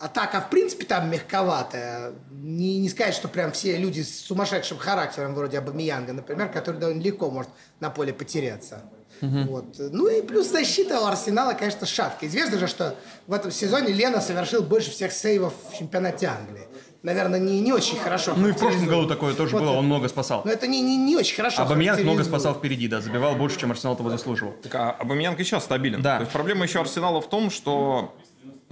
Атака, 0.00 0.40
в 0.40 0.50
принципе, 0.50 0.84
там 0.84 1.10
мягковатая. 1.10 2.12
Не, 2.30 2.78
не 2.78 2.88
сказать, 2.88 3.14
что 3.14 3.28
прям 3.28 3.52
все 3.52 3.76
люди 3.76 4.02
с 4.02 4.20
сумасшедшим 4.26 4.78
характером, 4.78 5.34
вроде 5.34 5.58
Абамиянга, 5.58 6.12
например, 6.12 6.50
который 6.50 6.78
довольно 6.80 7.00
легко 7.00 7.30
может 7.30 7.50
на 7.80 7.90
поле 7.90 8.12
потеряться. 8.12 8.82
Вот. 9.20 9.76
Ну 9.78 10.08
и 10.08 10.22
плюс 10.22 10.48
защита 10.48 11.00
у 11.00 11.04
Арсенала, 11.04 11.54
конечно, 11.54 11.86
шаткая. 11.86 12.28
Известно 12.28 12.58
же, 12.58 12.66
что 12.66 12.96
в 13.26 13.32
этом 13.32 13.50
сезоне 13.50 13.92
Лена 13.92 14.20
совершил 14.20 14.62
больше 14.62 14.90
всех 14.90 15.12
сейвов 15.12 15.54
в 15.70 15.78
чемпионате 15.78 16.26
Англии. 16.26 16.66
Наверное, 17.02 17.38
не, 17.38 17.60
не 17.60 17.72
очень 17.72 17.98
хорошо. 17.98 18.32
Ну 18.34 18.48
и 18.48 18.52
в 18.52 18.56
прошлом 18.56 18.86
году 18.86 19.06
такое 19.06 19.34
тоже 19.34 19.52
Вот 19.52 19.60
было, 19.60 19.70
это. 19.70 19.78
он 19.78 19.86
много 19.86 20.08
спасал. 20.08 20.40
Но 20.46 20.50
это 20.50 20.66
не, 20.66 20.80
не, 20.80 20.96
не 20.96 21.16
очень 21.16 21.36
хорошо. 21.36 21.62
Абамиян 21.62 22.02
много 22.02 22.24
спасал 22.24 22.54
впереди, 22.54 22.88
да, 22.88 23.02
забивал 23.02 23.34
больше, 23.34 23.58
чем 23.60 23.70
Арсенал 23.70 23.94
того 23.94 24.08
заслуживал. 24.08 24.54
Так, 24.62 24.74
а 24.74 24.90
Абамиянг 24.92 25.38
и 25.38 25.44
сейчас 25.44 25.64
стабилен. 25.64 26.00
Да. 26.00 26.16
То 26.16 26.22
есть 26.22 26.32
проблема 26.32 26.64
еще 26.64 26.80
Арсенала 26.80 27.20
в 27.20 27.28
том, 27.28 27.50
что 27.50 28.14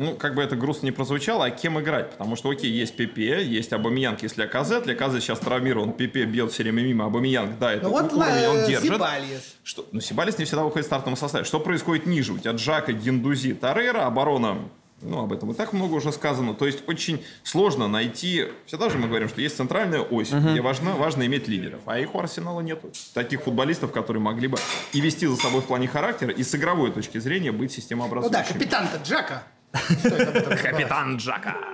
ну, 0.02 0.14
как 0.14 0.35
бы 0.35 0.42
это 0.42 0.56
грустно 0.56 0.87
не 0.87 0.92
прозвучало, 0.92 1.47
а 1.47 1.50
кем 1.50 1.80
играть? 1.80 2.11
Потому 2.11 2.37
что, 2.37 2.50
окей, 2.50 2.71
есть 2.71 2.97
Пепе, 2.97 3.44
есть 3.44 3.73
Абамиянг, 3.73 4.23
есть 4.23 4.37
Ляказет. 4.37 4.87
Ляказет 4.87 5.23
сейчас 5.23 5.38
травмирован, 5.38 5.92
Пепе 5.92 6.25
бьет 6.25 6.52
все 6.52 6.62
время 6.62 6.82
мимо, 6.82 7.06
Абамиянг, 7.06 7.59
да, 7.59 7.73
это 7.73 7.85
Ну 7.85 7.90
вот 7.90 8.12
уровень 8.12 8.47
он 8.47 8.56
э, 8.59 8.68
держит. 8.68 8.92
Зибальес. 8.94 9.56
Что, 9.62 9.87
ну, 9.92 10.00
Сибалис 10.00 10.38
не 10.38 10.44
всегда 10.44 10.64
выходит 10.64 10.85
в 10.85 10.88
стартовом 10.88 11.16
составе. 11.16 11.44
Что 11.44 11.61
происходит 11.61 12.06
ниже? 12.06 12.32
У 12.32 12.38
тебя 12.38 12.52
Джака, 12.52 12.92
Гендузи, 12.92 13.54
Тарейра, 13.54 14.06
оборона 14.06 14.59
ну, 15.02 15.21
об 15.21 15.32
этом 15.32 15.50
и 15.50 15.54
так 15.54 15.73
много 15.73 15.94
уже 15.94 16.12
сказано. 16.12 16.54
То 16.54 16.66
есть 16.66 16.85
очень 16.87 17.25
сложно 17.42 17.88
найти... 17.88 18.47
Всегда 18.66 18.88
же 18.88 18.99
мы 18.99 19.09
говорим, 19.09 19.28
что 19.28 19.40
есть 19.40 19.56
центральная 19.56 20.00
ось, 20.00 20.30
где 20.30 20.61
важно, 20.61 20.94
важно 20.94 21.26
иметь 21.26 21.49
лидеров. 21.49 21.80
А 21.87 21.99
их 21.99 22.14
у 22.14 22.21
Арсенала 22.21 22.61
нету. 22.61 22.90
Таких 23.12 23.42
футболистов, 23.42 23.92
которые 23.92 24.23
могли 24.23 24.49
бы 24.49 24.59
и 24.92 25.00
вести 25.00 25.26
за 25.26 25.37
собой 25.37 25.61
в 25.61 25.64
плане 25.64 25.88
характера, 25.88 26.30
и 26.30 26.42
с 26.42 26.54
игровой 26.54 26.92
точки 26.92 27.18
зрения 27.18 27.52
быть 27.52 27.71
Ну 27.71 27.76
да, 27.76 27.80
системообразующими. 27.80 28.52
капитан-то 28.52 28.99
Джака. 28.99 29.42
Капитан 29.73 31.17
Джака. 31.17 31.72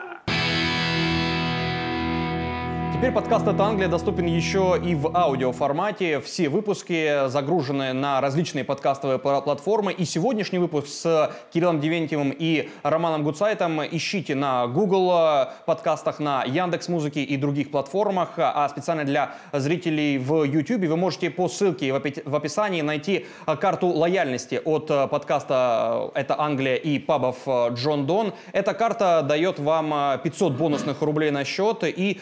Теперь 2.98 3.12
подкаст 3.12 3.46
«Это 3.46 3.62
Англия» 3.62 3.86
доступен 3.86 4.26
еще 4.26 4.76
и 4.84 4.96
в 4.96 5.16
аудиоформате. 5.16 6.18
Все 6.18 6.48
выпуски 6.48 7.28
загружены 7.28 7.92
на 7.92 8.20
различные 8.20 8.64
подкастовые 8.64 9.20
пла- 9.20 9.40
платформы. 9.40 9.92
И 9.92 10.04
сегодняшний 10.04 10.58
выпуск 10.58 10.88
с 10.88 11.32
Кириллом 11.52 11.80
Девентьевым 11.80 12.34
и 12.36 12.68
Романом 12.82 13.22
Гуцайтом 13.22 13.80
ищите 13.84 14.34
на 14.34 14.66
Google 14.66 15.12
э, 15.12 15.46
подкастах, 15.64 16.18
на 16.18 16.42
Яндекс 16.42 16.88
Музыке 16.88 17.22
и 17.22 17.36
других 17.36 17.70
платформах. 17.70 18.30
А 18.36 18.68
специально 18.68 19.04
для 19.04 19.36
зрителей 19.52 20.18
в 20.18 20.42
YouTube 20.42 20.88
вы 20.88 20.96
можете 20.96 21.30
по 21.30 21.48
ссылке 21.48 21.92
в 21.92 21.96
опи- 21.96 22.28
в 22.28 22.34
описании 22.34 22.80
найти 22.82 23.26
э, 23.46 23.54
карту 23.54 23.86
лояльности 23.86 24.60
от 24.64 24.90
э, 24.90 25.06
подкаста 25.06 26.10
«Это 26.14 26.34
Англия» 26.40 26.74
и 26.74 26.98
пабов 26.98 27.46
Джон 27.46 28.06
Дон. 28.06 28.32
Эта 28.50 28.74
карта 28.74 29.22
дает 29.22 29.60
вам 29.60 29.94
э, 29.94 30.18
500 30.24 30.54
бонусных 30.54 31.00
рублей 31.00 31.30
на 31.30 31.44
счет 31.44 31.84
и 31.84 32.20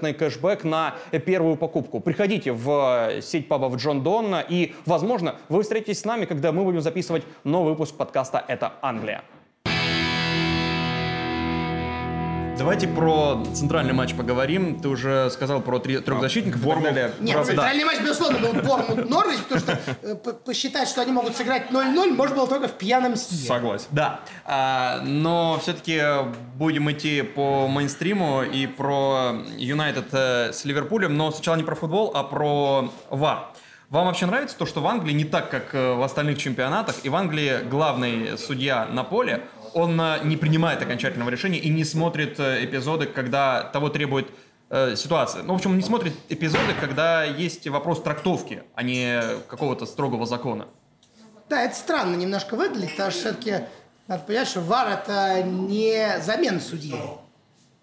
стопроцентный 0.00 0.14
кэшбэк 0.14 0.64
на 0.64 0.94
первую 1.26 1.56
покупку. 1.56 2.00
Приходите 2.00 2.52
в 2.52 3.10
э, 3.10 3.22
сеть 3.22 3.48
пабов 3.48 3.76
Джон 3.76 4.02
Дон 4.02 4.34
и, 4.48 4.74
возможно, 4.86 5.36
вы 5.48 5.62
встретитесь 5.62 6.00
с 6.00 6.04
нами, 6.04 6.24
когда 6.24 6.52
мы 6.52 6.64
будем 6.64 6.80
записывать 6.80 7.22
новый 7.44 7.72
выпуск 7.72 7.96
подкаста 7.96 8.42
«Это 8.48 8.72
Англия». 8.82 9.22
Давайте 12.60 12.88
про 12.88 13.42
центральный 13.54 13.94
матч 13.94 14.14
поговорим. 14.14 14.80
Ты 14.80 14.88
уже 14.88 15.30
сказал 15.30 15.62
про 15.62 15.78
три, 15.78 15.98
трех 15.98 16.20
защитников. 16.20 16.62
и 16.62 16.68
так 16.68 16.82
далее. 16.82 17.12
Нет, 17.18 17.34
Про- 17.34 17.40
да. 17.44 17.46
центральный 17.46 17.84
матч, 17.86 18.00
безусловно, 18.00 18.38
был 18.38 18.52
Бормут 18.52 19.08
Норвич, 19.08 19.38
потому 19.48 19.60
что 19.62 19.78
э, 20.02 20.14
посчитать, 20.44 20.86
что 20.86 21.00
они 21.00 21.10
могут 21.10 21.34
сыграть 21.34 21.70
0-0, 21.70 22.10
можно 22.12 22.36
было 22.36 22.46
только 22.46 22.68
в 22.68 22.72
пьяном 22.72 23.16
сне. 23.16 23.48
Согласен. 23.48 23.86
Да, 23.92 24.20
А, 24.44 25.00
но 25.04 25.58
все-таки 25.62 26.02
будем 26.56 26.90
идти 26.92 27.22
по 27.22 27.66
мейнстриму 27.66 28.42
и 28.42 28.66
про 28.66 29.36
Юнайтед 29.56 30.08
э, 30.12 30.52
с 30.52 30.62
Ливерпулем, 30.66 31.16
но 31.16 31.30
сначала 31.30 31.56
не 31.56 31.62
про 31.64 31.74
футбол, 31.74 32.12
а 32.14 32.24
про 32.24 32.90
ВАР. 33.08 33.52
Вам 33.88 34.06
вообще 34.06 34.26
нравится 34.26 34.56
то, 34.58 34.66
что 34.66 34.82
в 34.82 34.86
Англии 34.86 35.14
не 35.14 35.24
так, 35.24 35.50
как 35.50 35.74
э, 35.74 35.94
в 35.94 36.02
остальных 36.02 36.36
чемпионатах, 36.36 36.96
и 37.04 37.08
в 37.08 37.16
Англии 37.16 37.54
главный 37.70 38.36
судья 38.36 38.84
на 38.84 39.02
поле, 39.02 39.44
он 39.74 40.00
э, 40.00 40.20
не 40.24 40.36
принимает 40.36 40.82
окончательного 40.82 41.30
решения 41.30 41.58
и 41.58 41.68
не 41.68 41.84
смотрит 41.84 42.38
э, 42.38 42.64
эпизоды, 42.64 43.06
когда 43.06 43.64
того 43.64 43.88
требует 43.88 44.28
э, 44.68 44.96
ситуация. 44.96 45.42
Ну, 45.42 45.52
в 45.52 45.56
общем, 45.56 45.70
он 45.70 45.76
не 45.76 45.82
смотрит 45.82 46.14
эпизоды, 46.28 46.74
когда 46.80 47.24
есть 47.24 47.66
вопрос 47.68 48.02
трактовки, 48.02 48.62
а 48.74 48.82
не 48.82 49.20
какого-то 49.48 49.86
строгого 49.86 50.26
закона. 50.26 50.68
Да, 51.48 51.62
это 51.62 51.74
странно 51.74 52.14
немножко 52.16 52.56
выглядит, 52.56 52.92
потому 52.92 53.10
что 53.10 53.20
все-таки 53.20 53.64
надо 54.06 54.22
понять, 54.24 54.48
что 54.48 54.60
ВАР 54.60 54.88
это 54.88 55.42
не 55.42 56.20
замена 56.20 56.60
судьи, 56.60 56.96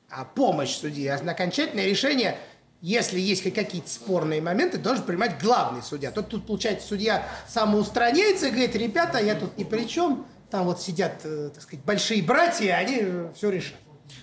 а 0.10 0.26
помощь 0.26 0.76
судьи. 0.76 1.08
А 1.08 1.16
окончательное 1.16 1.86
решение 1.86 2.38
если 2.82 3.20
есть 3.20 3.44
какие-то 3.44 3.90
спорные 3.90 4.40
моменты, 4.40 4.78
должен 4.78 5.04
принимать 5.04 5.42
главный 5.42 5.82
судья. 5.82 6.12
Тут, 6.12 6.30
тут 6.30 6.46
получается, 6.46 6.88
судья 6.88 7.28
самоустраняется 7.48 8.48
и 8.48 8.52
говорит, 8.52 8.76
ребята, 8.76 9.18
я 9.18 9.34
тут 9.36 9.58
ни 9.58 9.64
при 9.64 9.88
чем. 9.88 10.26
Там 10.50 10.66
вот 10.66 10.82
сидят, 10.82 11.22
э, 11.26 11.50
так 11.54 11.62
сказать, 11.62 11.84
большие 11.86 12.24
братья, 12.24 12.74
они 12.76 13.04
все 13.36 13.50
решат. 13.50 13.76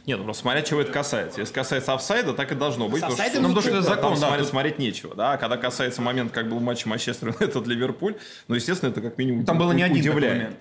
Нет, 0.06 0.18
ну 0.18 0.24
просто 0.24 0.42
смотря 0.42 0.62
чего 0.62 0.80
это 0.80 0.90
касается. 0.92 1.40
Если 1.40 1.52
касается 1.52 1.92
офсайда, 1.94 2.32
так 2.32 2.50
и 2.52 2.54
должно 2.54 2.88
быть. 2.88 2.98
С 2.98 3.00
потому 3.02 3.14
что- 3.16 3.22
офсайдом 3.24 3.42
ну, 3.42 3.54
потому 3.54 3.66
что 3.74 3.82
Закон, 3.82 4.02
там 4.02 4.12
да, 4.12 4.18
смотреть, 4.18 4.38
тут- 4.40 4.48
смотреть 4.50 4.78
нечего. 4.78 5.14
Да? 5.14 5.32
А 5.34 5.36
когда 5.36 5.56
касается 5.58 6.00
момента, 6.02 6.32
как 6.34 6.48
был 6.48 6.60
матч 6.60 6.86
Манчестер 6.86 7.28
Юнайтед 7.28 7.66
Ливерпуль, 7.66 8.16
ну, 8.48 8.54
естественно, 8.54 8.90
это 8.90 9.00
как 9.02 9.18
минимум 9.18 9.44
Там 9.44 9.58
было 9.58 9.72
не 9.72 9.82
один 9.82 9.96
такой 10.02 10.10
удивляет. 10.10 10.36
момент. 10.36 10.56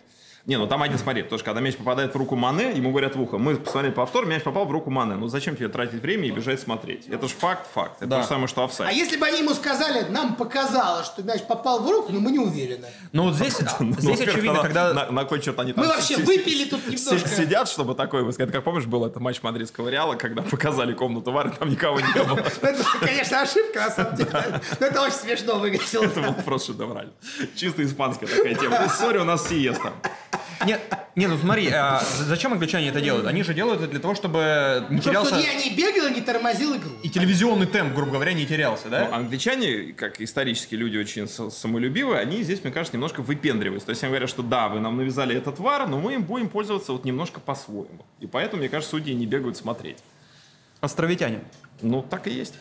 Не, 0.45 0.57
ну 0.57 0.67
там 0.67 0.83
один, 0.83 0.97
смотри, 0.97 1.23
потому 1.23 1.39
что 1.39 1.45
когда 1.45 1.61
мяч 1.61 1.77
попадает 1.77 2.13
в 2.13 2.17
руку 2.17 2.35
Мане, 2.35 2.73
ему 2.73 2.89
говорят 2.89 3.15
в 3.15 3.21
ухо, 3.21 3.37
мы 3.37 3.55
посмотрели 3.55 3.93
повтор, 3.93 4.25
мяч 4.25 4.43
попал 4.43 4.65
в 4.65 4.71
руку 4.71 4.89
Мане. 4.89 5.15
Ну 5.15 5.27
зачем 5.29 5.55
тебе 5.55 5.69
тратить 5.69 6.01
время 6.01 6.27
и 6.27 6.31
бежать 6.31 6.59
смотреть? 6.59 7.07
Это 7.07 7.29
же 7.29 7.33
факт, 7.33 7.65
факт. 7.73 8.01
Это 8.01 8.07
Да. 8.07 8.15
то 8.17 8.21
же 8.23 8.27
самое, 8.27 8.47
что 8.49 8.65
офсайд. 8.65 8.89
А 8.89 8.91
если 8.93 9.15
бы 9.15 9.25
они 9.25 9.39
ему 9.39 9.53
сказали, 9.53 10.05
нам 10.09 10.35
показалось, 10.35 11.05
что 11.05 11.23
мяч 11.23 11.43
попал 11.43 11.81
в 11.81 11.89
руку, 11.89 12.11
но 12.11 12.19
мы 12.19 12.31
не 12.33 12.39
уверены. 12.39 12.87
Ну 13.13 13.23
вот 13.23 13.35
здесь, 13.35 13.57
Ну, 13.79 13.93
здесь 13.93 14.03
во-первых, 14.19 14.35
очевидно, 14.35 14.59
когда... 14.61 14.93
На, 14.93 15.11
на 15.11 15.23
кой 15.23 15.39
черт 15.39 15.57
они 15.59 15.71
там... 15.71 15.85
Мы 15.85 15.89
вообще 15.89 16.17
выпили 16.17 16.65
тут 16.65 16.85
немножко. 16.89 17.29
Сидят, 17.29 17.69
чтобы 17.69 17.95
такое 17.95 18.23
высказать. 18.23 18.51
Как 18.51 18.65
помнишь, 18.65 18.85
был 18.85 19.05
это 19.05 19.21
матч 19.21 19.41
мадридского 19.43 19.87
Реала, 19.87 20.15
когда 20.15 20.41
показали 20.41 20.91
комнату 20.93 21.31
Вары, 21.31 21.51
там 21.51 21.69
никого 21.69 22.01
не 22.01 22.11
было. 22.13 22.43
Ну, 22.61 22.67
Это, 22.67 22.83
конечно, 22.99 23.41
ошибка, 23.41 23.79
на 23.79 23.91
самом 23.91 24.15
деле. 24.17 24.61
Но 24.79 24.87
это 24.87 25.01
очень 25.03 25.15
смешно 25.15 25.55
выглядело. 25.59 26.03
Это 26.03 26.19
был 26.19 26.33
просто 26.43 26.73
шедеврально. 26.73 27.13
Чисто 27.55 27.83
испанская 27.85 28.27
такая 28.27 28.55
тема. 28.55 28.89
Сори, 28.89 29.19
у 29.19 29.23
нас 29.23 29.47
сиеста. 29.47 29.93
Нет, 30.65 30.81
не, 31.15 31.27
ну 31.27 31.37
смотри, 31.37 31.69
а 31.69 32.01
зачем 32.19 32.53
англичане 32.53 32.89
это 32.89 32.99
делают? 32.99 33.27
Они 33.27 33.43
же 33.43 33.53
делают 33.53 33.81
это 33.81 33.91
для 33.91 33.99
того, 33.99 34.15
чтобы 34.15 34.85
не 34.89 34.99
Чтобы 34.99 35.15
терялся... 35.15 35.35
судья 35.35 35.53
не 35.53 35.75
бегал 35.75 36.07
и 36.07 36.13
не 36.13 36.21
тормозил 36.21 36.75
игру. 36.75 36.91
И 37.03 37.09
телевизионный 37.09 37.67
темп, 37.67 37.93
грубо 37.93 38.13
говоря, 38.13 38.33
не 38.33 38.45
терялся, 38.45 38.89
да? 38.89 39.07
Ну, 39.07 39.15
англичане, 39.15 39.93
как 39.93 40.21
исторические 40.21 40.79
люди 40.79 40.97
очень 40.97 41.27
самолюбивые, 41.27 42.19
они 42.19 42.41
здесь, 42.41 42.63
мне 42.63 42.73
кажется, 42.73 42.95
немножко 42.95 43.21
выпендриваются. 43.21 43.87
То 43.87 43.91
есть 43.91 44.03
они 44.03 44.11
говорят, 44.11 44.29
что 44.29 44.41
да, 44.41 44.69
вы 44.69 44.79
нам 44.79 44.97
навязали 44.97 45.35
этот 45.35 45.59
вар, 45.59 45.87
но 45.87 45.99
мы 45.99 46.15
им 46.15 46.23
будем 46.23 46.49
пользоваться 46.49 46.93
вот 46.93 47.05
немножко 47.05 47.39
по-своему. 47.39 48.05
И 48.19 48.27
поэтому, 48.27 48.61
мне 48.61 48.69
кажется, 48.69 48.91
судьи 48.91 49.13
не 49.13 49.25
бегают 49.25 49.57
смотреть. 49.57 49.97
Островитяне. 50.81 51.41
Ну, 51.81 52.01
так 52.01 52.27
и 52.27 52.31
есть. 52.31 52.55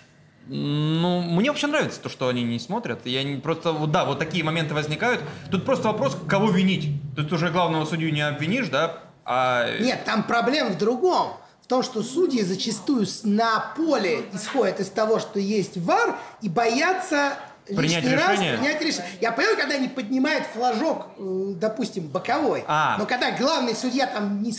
Ну, 0.46 1.20
мне 1.22 1.50
вообще 1.50 1.66
нравится 1.66 2.00
то, 2.00 2.08
что 2.08 2.28
они 2.28 2.42
не 2.42 2.58
смотрят. 2.58 3.06
Я 3.06 3.22
не 3.22 3.36
просто, 3.36 3.72
да, 3.86 4.04
вот 4.04 4.18
такие 4.18 4.42
моменты 4.44 4.74
возникают. 4.74 5.20
Тут 5.50 5.64
просто 5.64 5.88
вопрос, 5.88 6.16
кого 6.28 6.50
винить. 6.50 6.88
Тут 7.16 7.32
уже 7.32 7.50
главного 7.50 7.84
судью 7.84 8.12
не 8.12 8.22
обвинишь, 8.22 8.68
да? 8.68 8.98
А 9.24 9.78
Нет, 9.78 10.04
там 10.04 10.24
проблема 10.24 10.70
в 10.70 10.78
другом. 10.78 11.34
В 11.62 11.68
том, 11.68 11.82
что 11.84 12.02
судьи 12.02 12.42
зачастую 12.42 13.06
на 13.22 13.72
поле 13.76 14.24
исходят 14.34 14.80
из 14.80 14.88
того, 14.88 15.20
что 15.20 15.38
есть 15.38 15.76
ВАР, 15.78 16.18
и 16.42 16.48
боятся 16.48 17.34
Принять 17.66 18.02
лишний 18.02 18.16
раз 18.16 18.32
решение? 18.32 18.56
принять 18.58 18.82
решение. 18.82 19.10
Я 19.20 19.30
понимаю, 19.32 19.56
когда 19.56 19.74
они 19.76 19.88
поднимают 19.88 20.44
флажок, 20.52 21.06
э, 21.16 21.52
допустим, 21.56 22.08
боковой, 22.08 22.64
А. 22.66 22.96
но 22.98 23.06
когда 23.06 23.30
главный 23.30 23.76
судья 23.76 24.08
там 24.08 24.42
не, 24.42 24.52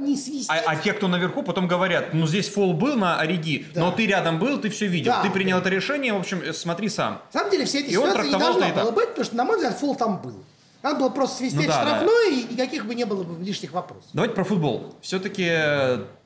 не, 0.00 0.16
свистит, 0.16 0.50
А, 0.50 0.60
а 0.66 0.76
те, 0.76 0.92
кто 0.92 1.08
наверху, 1.08 1.42
потом 1.42 1.66
говорят, 1.68 2.12
ну 2.14 2.26
здесь 2.26 2.48
фол 2.48 2.72
был 2.74 2.96
на 2.96 3.18
Ориги, 3.20 3.66
но 3.74 3.90
ты 3.92 4.06
рядом 4.06 4.38
был, 4.38 4.58
ты 4.58 4.68
все 4.70 4.86
видел, 4.86 5.12
Да. 5.12 5.22
ты 5.22 5.30
принял 5.30 5.58
это 5.58 5.68
решение, 5.68 6.12
в 6.12 6.18
общем, 6.18 6.40
э, 6.44 6.52
смотри 6.52 6.88
сам. 6.88 7.20
на 7.32 7.38
самом 7.40 7.50
деле 7.50 7.64
все 7.64 7.80
эти 7.80 7.88
И 7.88 7.92
ситуации 7.92 8.28
не 8.28 8.38
должно 8.38 8.60
было 8.68 8.86
так. 8.86 8.94
быть, 8.94 9.08
потому 9.10 9.24
что, 9.24 9.36
на 9.36 9.44
мой 9.44 9.56
взгляд, 9.56 9.78
фол 9.78 9.94
там 9.94 10.20
был. 10.22 10.34
Надо 10.82 10.98
было 11.00 11.10
просто 11.10 11.36
свистеть 11.38 11.60
Ну 11.66 11.68
да, 11.68 11.84
да. 11.84 11.90
штрафной, 11.90 12.34
и 12.40 12.52
никаких 12.54 12.86
бы 12.86 12.94
не 12.94 13.04
было 13.04 13.22
бы 13.22 13.44
лишних 13.44 13.72
вопросов. 13.72 14.08
Давайте 14.14 14.34
про 14.34 14.44
футбол. 14.44 14.94
Все-таки 15.02 15.44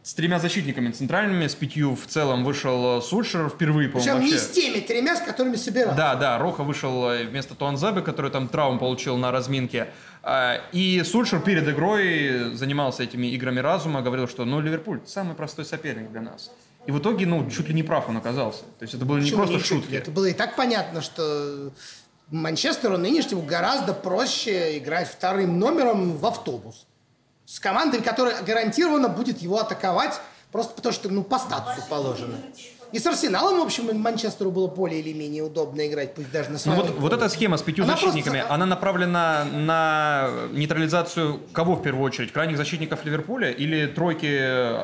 с 0.04 0.14
тремя 0.14 0.38
защитниками 0.38 0.92
центральными, 0.92 1.48
с 1.48 1.56
пятью 1.56 1.96
в 1.96 2.06
целом 2.06 2.44
вышел 2.44 2.98
э, 2.98 3.02
Сульшер 3.02 3.48
впервые, 3.48 3.88
по-моему, 3.88 4.18
Причем 4.20 4.32
не 4.32 4.38
с 4.38 4.48
теми 4.50 4.78
тремя, 4.78 5.16
с 5.16 5.20
которыми 5.22 5.56
собирал. 5.56 5.96
Да, 5.96 6.14
да, 6.14 6.38
Роха 6.38 6.62
вышел 6.62 7.08
э, 7.08 7.24
вместо 7.24 7.54
Туанзебы, 7.56 8.02
который 8.02 8.30
там 8.30 8.46
травм 8.46 8.78
получил 8.78 9.16
на 9.16 9.32
разминке. 9.32 9.88
А, 10.26 10.60
И 10.72 11.02
Сульшер 11.02 11.40
перед 11.40 11.68
игрой 11.68 12.54
занимался 12.54 13.02
этими 13.02 13.26
играми 13.28 13.60
разума, 13.60 14.00
говорил, 14.00 14.26
что 14.26 14.44
ну 14.46 14.60
Ливерпуль 14.60 15.00
самый 15.06 15.34
простой 15.34 15.64
соперник 15.66 16.10
для 16.10 16.22
нас. 16.22 16.50
И 16.86 16.92
в 16.92 16.98
итоге, 16.98 17.26
ну, 17.26 17.48
чуть 17.50 17.68
ли 17.68 17.74
не 17.74 17.82
прав 17.82 18.08
он 18.08 18.16
оказался. 18.16 18.62
То 18.78 18.82
есть 18.82 18.94
это 18.94 19.04
было 19.04 19.16
не 19.16 19.24
Почему 19.24 19.38
просто 19.38 19.54
не 19.54 19.60
чуть 19.60 19.70
ли? 19.70 19.80
шутки. 19.80 19.94
Это 19.94 20.10
было 20.10 20.26
и 20.26 20.32
так 20.32 20.56
понятно, 20.56 21.02
что 21.02 21.72
Манчестеру 22.30 22.96
нынешнему 22.96 23.42
гораздо 23.42 23.92
проще 23.92 24.78
играть 24.78 25.08
вторым 25.08 25.58
номером 25.58 26.16
в 26.16 26.24
автобус. 26.26 26.86
С 27.46 27.60
командой, 27.60 28.00
которая 28.00 28.42
гарантированно 28.42 29.08
будет 29.10 29.40
его 29.42 29.58
атаковать, 29.60 30.18
просто 30.52 30.74
потому 30.74 30.92
что, 30.94 31.10
ну, 31.10 31.22
по 31.22 31.38
статусу 31.38 31.86
положено. 31.88 32.36
И 32.94 32.98
с 33.00 33.06
Арсеналом, 33.06 33.58
в 33.58 33.62
общем, 33.64 34.00
Манчестеру 34.00 34.52
было 34.52 34.68
более 34.68 35.00
или 35.00 35.12
менее 35.12 35.42
удобно 35.42 35.84
играть, 35.84 36.14
пусть 36.14 36.30
даже 36.30 36.48
на 36.50 36.52
Ну 36.52 36.58
своем. 36.58 36.78
вот, 36.80 36.90
вот 36.96 37.12
эта 37.12 37.28
схема 37.28 37.56
с 37.56 37.62
пятью 37.62 37.82
Она 37.84 37.94
защитниками, 37.94 38.38
просто- 38.38 38.54
она 38.54 38.66
направлена 38.66 39.44
на 39.52 40.30
нейтрализацию 40.52 41.40
кого 41.52 41.74
в 41.74 41.82
первую 41.82 42.04
очередь? 42.04 42.32
Крайних 42.32 42.56
защитников 42.56 43.04
Ливерпуля 43.04 43.50
или 43.50 43.86
тройки 43.86 44.26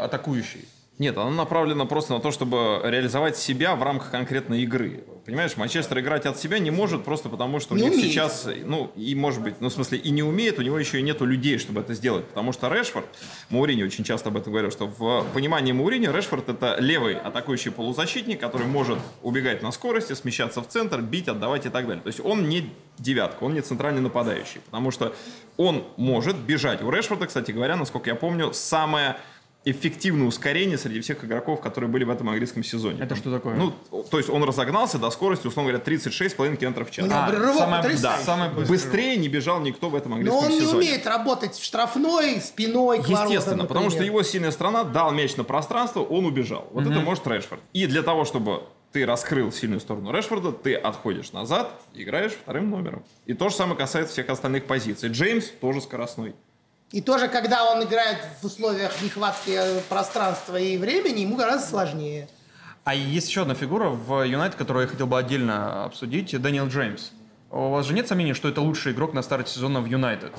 атакующей? 0.05 0.67
Нет, 1.01 1.17
она 1.17 1.31
направлена 1.31 1.87
просто 1.87 2.13
на 2.13 2.21
то, 2.21 2.31
чтобы 2.31 2.83
реализовать 2.85 3.39
себя 3.39 3.75
в 3.75 3.83
рамках 3.83 4.11
конкретной 4.11 4.61
игры. 4.65 5.03
Понимаешь, 5.25 5.57
Манчестер 5.57 5.99
играть 6.01 6.27
от 6.27 6.39
себя 6.39 6.59
не 6.59 6.71
может 6.71 7.05
просто 7.05 7.31
потому, 7.31 7.59
что 7.59 7.73
у 7.73 7.79
Не 7.79 7.85
них 7.85 7.93
умеет. 7.95 8.11
сейчас, 8.11 8.47
ну, 8.67 8.93
и 8.97 9.15
может 9.15 9.43
быть, 9.43 9.63
ну, 9.63 9.71
в 9.71 9.73
смысле, 9.73 9.97
и 9.97 10.11
не 10.11 10.23
умеет, 10.23 10.59
у 10.59 10.63
него 10.63 10.79
еще 10.79 10.99
и 10.99 11.03
нету 11.03 11.25
людей, 11.25 11.57
чтобы 11.57 11.81
это 11.81 11.95
сделать. 11.95 12.27
Потому 12.27 12.53
что 12.53 12.69
Решфорд, 12.69 13.07
Маурини 13.49 13.83
очень 13.83 14.05
часто 14.05 14.29
об 14.29 14.37
этом 14.37 14.53
говорил, 14.53 14.71
что 14.71 14.89
в 14.89 15.25
понимании 15.33 15.73
Маурини 15.73 16.07
Решфорд 16.07 16.51
это 16.51 16.77
левый 16.79 17.15
атакующий 17.15 17.71
полузащитник, 17.71 18.39
который 18.39 18.67
может 18.67 18.99
убегать 19.23 19.63
на 19.63 19.73
скорости, 19.73 20.13
смещаться 20.13 20.61
в 20.61 20.69
центр, 20.69 21.01
бить, 21.01 21.29
отдавать 21.29 21.65
и 21.65 21.71
так 21.71 21.87
далее. 21.87 22.03
То 22.03 22.09
есть 22.09 22.21
он 22.21 22.51
не 22.51 22.69
девятка, 22.99 23.45
он 23.45 23.55
не 23.55 23.63
центральный 23.63 24.03
нападающий, 24.03 24.61
потому 24.67 24.91
что 24.91 25.15
он 25.57 25.83
может 25.97 26.37
бежать. 26.37 26.83
У 26.83 26.91
Решфорда, 26.91 27.27
кстати 27.27 27.53
говоря, 27.53 27.77
насколько 27.77 28.11
я 28.11 28.17
помню, 28.17 28.53
самое 28.53 29.17
эффективное 29.65 30.27
ускорение 30.27 30.79
среди 30.79 31.01
всех 31.01 31.23
игроков, 31.25 31.61
которые 31.61 31.91
были 31.91 32.05
в 32.05 32.11
этом 32.11 32.29
английском 32.31 32.65
сезоне. 32.65 33.03
Это 33.03 33.15
что 33.15 33.31
такое? 33.31 33.57
Ну, 33.57 33.73
то 34.11 34.17
есть 34.17 34.31
он 34.31 34.43
разогнался 34.43 34.99
до 34.99 35.11
скорости, 35.11 35.47
условно 35.47 35.73
говоря, 35.73 35.85
36,5 35.85 36.57
км 36.57 36.85
в 36.85 36.91
час. 36.91 37.05
У 37.05 37.09
него 37.09 37.19
А, 37.21 37.31
рывок 37.31 37.59
самое-. 37.59 37.99
Да, 37.99 38.19
самое 38.19 38.51
быстрое. 38.51 38.69
быстрее 38.69 39.17
не 39.17 39.29
бежал 39.29 39.61
никто 39.61 39.91
в 39.91 39.95
этом 39.95 40.13
Но 40.13 40.17
английском 40.17 40.45
он 40.45 40.51
не 40.51 40.61
сезоне. 40.61 40.79
умеет 40.79 41.07
работать 41.07 41.55
в 41.55 41.63
штрафной, 41.65 42.41
спиной 42.41 42.99
к 43.03 43.09
воротам, 43.09 43.27
Естественно, 43.27 43.65
потому 43.67 43.91
что 43.91 44.03
его 44.03 44.23
сильная 44.23 44.51
страна 44.51 44.85
дал 44.85 45.13
мяч 45.13 45.37
на 45.37 45.45
пространство, 45.45 46.01
он 46.01 46.25
убежал. 46.25 46.67
Вот 46.73 46.87
это 46.87 47.01
может 47.01 47.27
Решфорд. 47.27 47.61
И 47.75 47.87
для 47.87 48.03
того, 48.03 48.25
чтобы 48.25 48.63
ты 48.93 49.05
раскрыл 49.07 49.53
сильную 49.53 49.81
сторону 49.81 50.11
Решфорда, 50.11 50.53
ты 50.53 50.75
отходишь 50.75 51.33
назад, 51.33 51.71
играешь 51.95 52.33
вторым 52.33 52.71
номером. 52.71 53.05
И 53.27 53.35
то 53.35 53.49
же 53.51 53.55
самое 53.55 53.77
касается 53.77 54.15
всех 54.15 54.31
остальных 54.31 54.65
позиций. 54.65 55.11
Джеймс 55.11 55.47
тоже 55.61 55.81
скоростной. 55.81 56.35
И 56.93 57.01
тоже, 57.01 57.29
когда 57.29 57.71
он 57.71 57.85
играет 57.85 58.19
в 58.41 58.47
условиях 58.47 59.01
нехватки 59.01 59.51
э, 59.51 59.81
пространства 59.89 60.57
и 60.57 60.77
времени, 60.77 61.21
ему 61.21 61.37
гораздо 61.37 61.67
сложнее. 61.67 62.29
А 62.83 62.95
есть 62.95 63.29
еще 63.29 63.43
одна 63.43 63.55
фигура 63.55 63.91
в 63.91 64.25
Юнайтед, 64.25 64.59
которую 64.59 64.87
я 64.87 64.89
хотел 64.89 65.07
бы 65.07 65.19
отдельно 65.19 65.85
обсудить, 65.85 66.41
Дэниел 66.41 66.67
Джеймс. 66.67 67.11
У 67.51 67.71
вас 67.71 67.87
же 67.87 67.95
нет 67.95 68.09
сомнений, 68.09 68.33
что 68.33 68.49
это 68.49 68.61
лучший 68.61 68.93
игрок 68.93 69.13
на 69.13 69.23
старте 69.23 69.53
сезона 69.53 69.81
в 69.81 69.87
Юнайтед? 69.87 70.33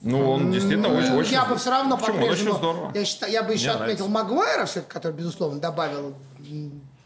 Ну, 0.00 0.30
он 0.30 0.50
действительно 0.50 0.88
Ну, 0.88 0.96
очень, 0.96 1.12
очень... 1.12 1.32
я 1.32 1.44
бы 1.44 1.56
все 1.56 1.70
равно 1.70 1.96
Почему? 1.96 2.16
Он 2.16 2.20
по-прежнему... 2.22 2.50
очень 2.50 2.58
здорово. 2.58 2.92
Я, 2.94 3.04
считаю, 3.04 3.32
я 3.32 3.42
бы 3.42 3.52
еще 3.52 3.72
Мне 3.72 3.82
отметил 3.82 4.08
Магуайра, 4.08 4.64
все 4.66 4.82
который, 4.82 5.12
безусловно, 5.12 5.60
добавил 5.60 6.14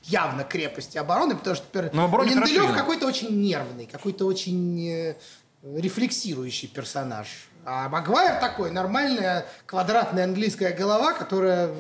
явно 0.05 0.45
крепости 0.45 0.97
обороны, 0.99 1.37
потому 1.37 1.57
что 1.57 1.67
теперь 1.67 1.91
Но 1.93 2.07
Линделев 2.23 2.73
какой-то 2.75 3.07
очень 3.07 3.41
нервный, 3.41 3.87
какой-то 3.87 4.25
очень 4.25 4.89
э, 4.89 5.17
рефлексирующий 5.63 6.69
персонаж. 6.69 7.27
А 7.69 7.89
Магуайр 7.89 8.39
такой, 8.39 8.71
нормальная 8.71 9.45
квадратная 9.67 10.23
английская 10.23 10.71
голова, 10.71 11.15
которая 11.15 11.75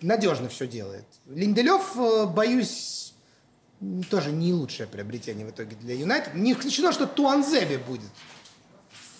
надежно 0.00 0.48
все 0.48 0.68
делает. 0.68 1.04
Линделев, 1.26 1.96
э, 1.96 2.26
боюсь, 2.26 3.12
тоже 4.08 4.30
не 4.30 4.52
лучшее 4.52 4.86
приобретение 4.86 5.44
в 5.44 5.50
итоге 5.50 5.74
для 5.74 5.96
Юнайтед. 5.96 6.34
Не 6.34 6.52
исключено, 6.52 6.92
что 6.92 7.06
Туанзеби 7.08 7.76
будет. 7.76 8.08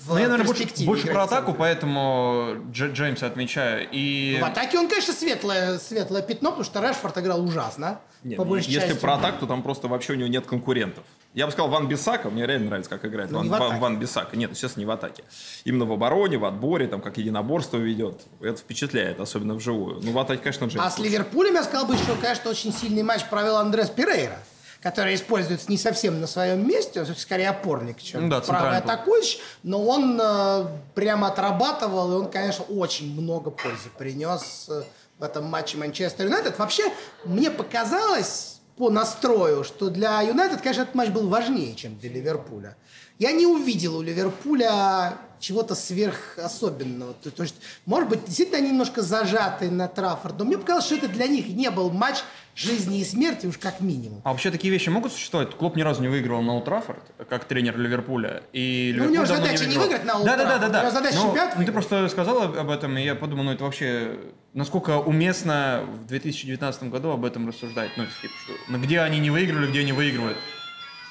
в 0.00 0.10
Ну, 0.10 0.18
я, 0.18 0.28
наверное, 0.28 0.46
больше, 0.46 0.84
больше 0.84 1.08
про 1.08 1.24
атаку, 1.24 1.54
поэтому 1.54 2.54
Дж- 2.72 2.92
Джеймса 2.92 3.26
отмечаю. 3.26 3.88
И... 3.90 4.38
В 4.40 4.44
атаке 4.44 4.78
он, 4.78 4.88
конечно, 4.88 5.12
светлое, 5.12 5.78
светлое 5.78 6.22
пятно, 6.22 6.50
потому 6.50 6.64
что 6.64 6.80
Решфорд 6.80 7.18
играл 7.18 7.44
ужасно. 7.44 8.00
Нет, 8.22 8.36
по 8.36 8.44
большей 8.44 8.70
если 8.72 8.88
части. 8.88 9.00
про 9.00 9.14
атаку, 9.14 9.40
то 9.40 9.46
там 9.46 9.62
просто 9.62 9.88
вообще 9.88 10.12
у 10.12 10.16
него 10.16 10.28
нет 10.28 10.46
конкурентов. 10.46 11.04
Я 11.32 11.46
бы 11.46 11.52
сказал, 11.52 11.70
Ван 11.70 11.88
Бисака, 11.88 12.28
мне 12.28 12.46
реально 12.46 12.66
нравится, 12.66 12.90
как 12.90 13.04
играет 13.04 13.30
Ну, 13.30 13.38
Ван. 13.48 13.48
Ван, 13.48 13.78
Ван 13.78 13.98
Бисака. 13.98 14.36
Нет, 14.36 14.50
естественно, 14.50 14.82
не 14.82 14.86
в 14.86 14.90
атаке. 14.90 15.22
Именно 15.64 15.84
в 15.86 15.92
обороне, 15.92 16.38
в 16.38 16.44
отборе, 16.44 16.86
там, 16.86 17.00
как 17.00 17.18
единоборство 17.18 17.76
ведет. 17.76 18.22
Это 18.40 18.58
впечатляет, 18.58 19.20
особенно 19.20 19.54
вживую. 19.54 20.00
Ну, 20.02 20.12
в 20.12 20.18
атаке, 20.18 20.42
конечно, 20.42 20.66
Джеймс. 20.66 20.84
А 20.86 20.90
с 20.90 20.98
Ливерпулем, 20.98 21.54
я 21.54 21.62
сказал 21.62 21.86
бы, 21.86 21.96
что, 21.96 22.14
конечно, 22.16 22.50
очень 22.50 22.72
сильный 22.72 23.02
матч 23.04 23.24
провел 23.30 23.56
Андрес 23.56 23.88
Перейра, 23.90 24.38
который 24.82 25.14
используется 25.14 25.70
не 25.70 25.78
совсем 25.78 26.20
на 26.20 26.26
своем 26.26 26.66
месте, 26.66 27.00
он 27.00 27.06
скорее 27.14 27.50
опорник, 27.50 28.02
чем 28.02 28.24
Ну 28.24 28.28
да, 28.30 28.40
правый 28.40 28.64
центральный. 28.72 28.78
атакующий, 28.78 29.40
но 29.62 29.84
он 29.84 30.18
э, 30.20 30.66
прямо 30.94 31.28
отрабатывал, 31.28 32.12
и 32.12 32.14
он, 32.24 32.30
конечно, 32.30 32.64
очень 32.64 33.12
много 33.18 33.50
пользы 33.50 33.88
принес 33.98 34.66
э, 34.68 34.82
в 35.20 35.22
этом 35.22 35.44
матче 35.44 35.76
Манчестер 35.76 36.26
Юнайтед. 36.26 36.58
Вообще, 36.58 36.84
мне 37.24 37.50
показалось, 37.50 38.60
по 38.76 38.88
настрою, 38.88 39.62
что 39.62 39.90
для 39.90 40.22
Юнайтед, 40.22 40.62
конечно, 40.62 40.82
этот 40.82 40.94
матч 40.94 41.10
был 41.10 41.28
важнее, 41.28 41.74
чем 41.74 41.98
для 41.98 42.08
Ливерпуля. 42.08 42.76
Я 43.20 43.32
не 43.32 43.46
увидел 43.46 43.98
у 43.98 44.02
Ливерпуля 44.02 45.18
чего-то 45.40 45.74
сверхособенного. 45.74 47.12
То, 47.22 47.30
то 47.30 47.42
есть, 47.42 47.54
может 47.84 48.08
быть, 48.08 48.24
действительно 48.24 48.58
они 48.58 48.70
немножко 48.70 49.02
зажаты 49.02 49.70
на 49.70 49.88
Траффорд, 49.88 50.38
но 50.38 50.46
мне 50.46 50.56
показалось, 50.56 50.86
что 50.86 50.94
это 50.96 51.08
для 51.08 51.26
них 51.26 51.48
не 51.48 51.70
был 51.70 51.90
матч 51.90 52.16
жизни 52.54 53.00
и 53.00 53.04
смерти 53.04 53.46
уж 53.46 53.58
как 53.58 53.80
минимум. 53.80 54.22
А 54.24 54.30
вообще 54.30 54.50
такие 54.50 54.72
вещи 54.72 54.88
могут 54.88 55.12
существовать? 55.12 55.54
Клуб 55.54 55.76
ни 55.76 55.82
разу 55.82 56.00
не 56.00 56.08
выигрывал 56.08 56.40
на 56.40 56.54
Ултрафорд, 56.54 57.02
как 57.28 57.44
тренер 57.44 57.78
Ливерпуля. 57.78 58.42
И 58.54 58.94
Ну, 58.96 59.04
у 59.04 59.10
него 59.10 59.26
задача 59.26 59.66
не 59.66 59.76
выигрывал. 59.76 59.82
выиграть 59.82 60.04
на 60.06 60.14
Олд 60.16 60.24
да, 60.24 60.36
да, 60.36 60.44
да, 60.44 60.44
Траффорд, 60.44 60.72
да, 60.72 60.78
у 60.78 60.82
него 60.82 60.90
задача 60.90 61.16
Но, 61.16 61.22
чемпионат 61.22 61.58
ну, 61.58 61.64
ты 61.66 61.72
просто 61.72 62.08
сказал 62.08 62.42
об 62.42 62.58
об 62.58 62.70
этом, 62.70 62.96
и 62.96 63.04
я 63.04 63.14
подумал, 63.14 63.44
ну 63.44 63.52
это 63.52 63.64
вообще 63.64 64.18
насколько 64.54 64.98
уместно 64.98 65.84
в 65.86 66.06
2019 66.06 66.84
году 66.84 67.10
об 67.10 67.26
этом 67.26 67.46
рассуждать. 67.46 67.90
Ну, 67.98 68.04
типа, 68.04 68.34
что, 68.44 68.52
ну, 68.68 68.78
где 68.78 69.00
они 69.00 69.18
не 69.18 69.30
выиграли, 69.30 69.66
где 69.66 69.80
они 69.80 69.92
выигрывают. 69.92 70.38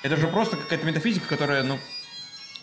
Это 0.02 0.16
же 0.16 0.28
просто 0.28 0.58
какая-то 0.58 0.88
метафизика, 0.88 1.28
которая, 1.28 1.62
ну... 1.62 1.78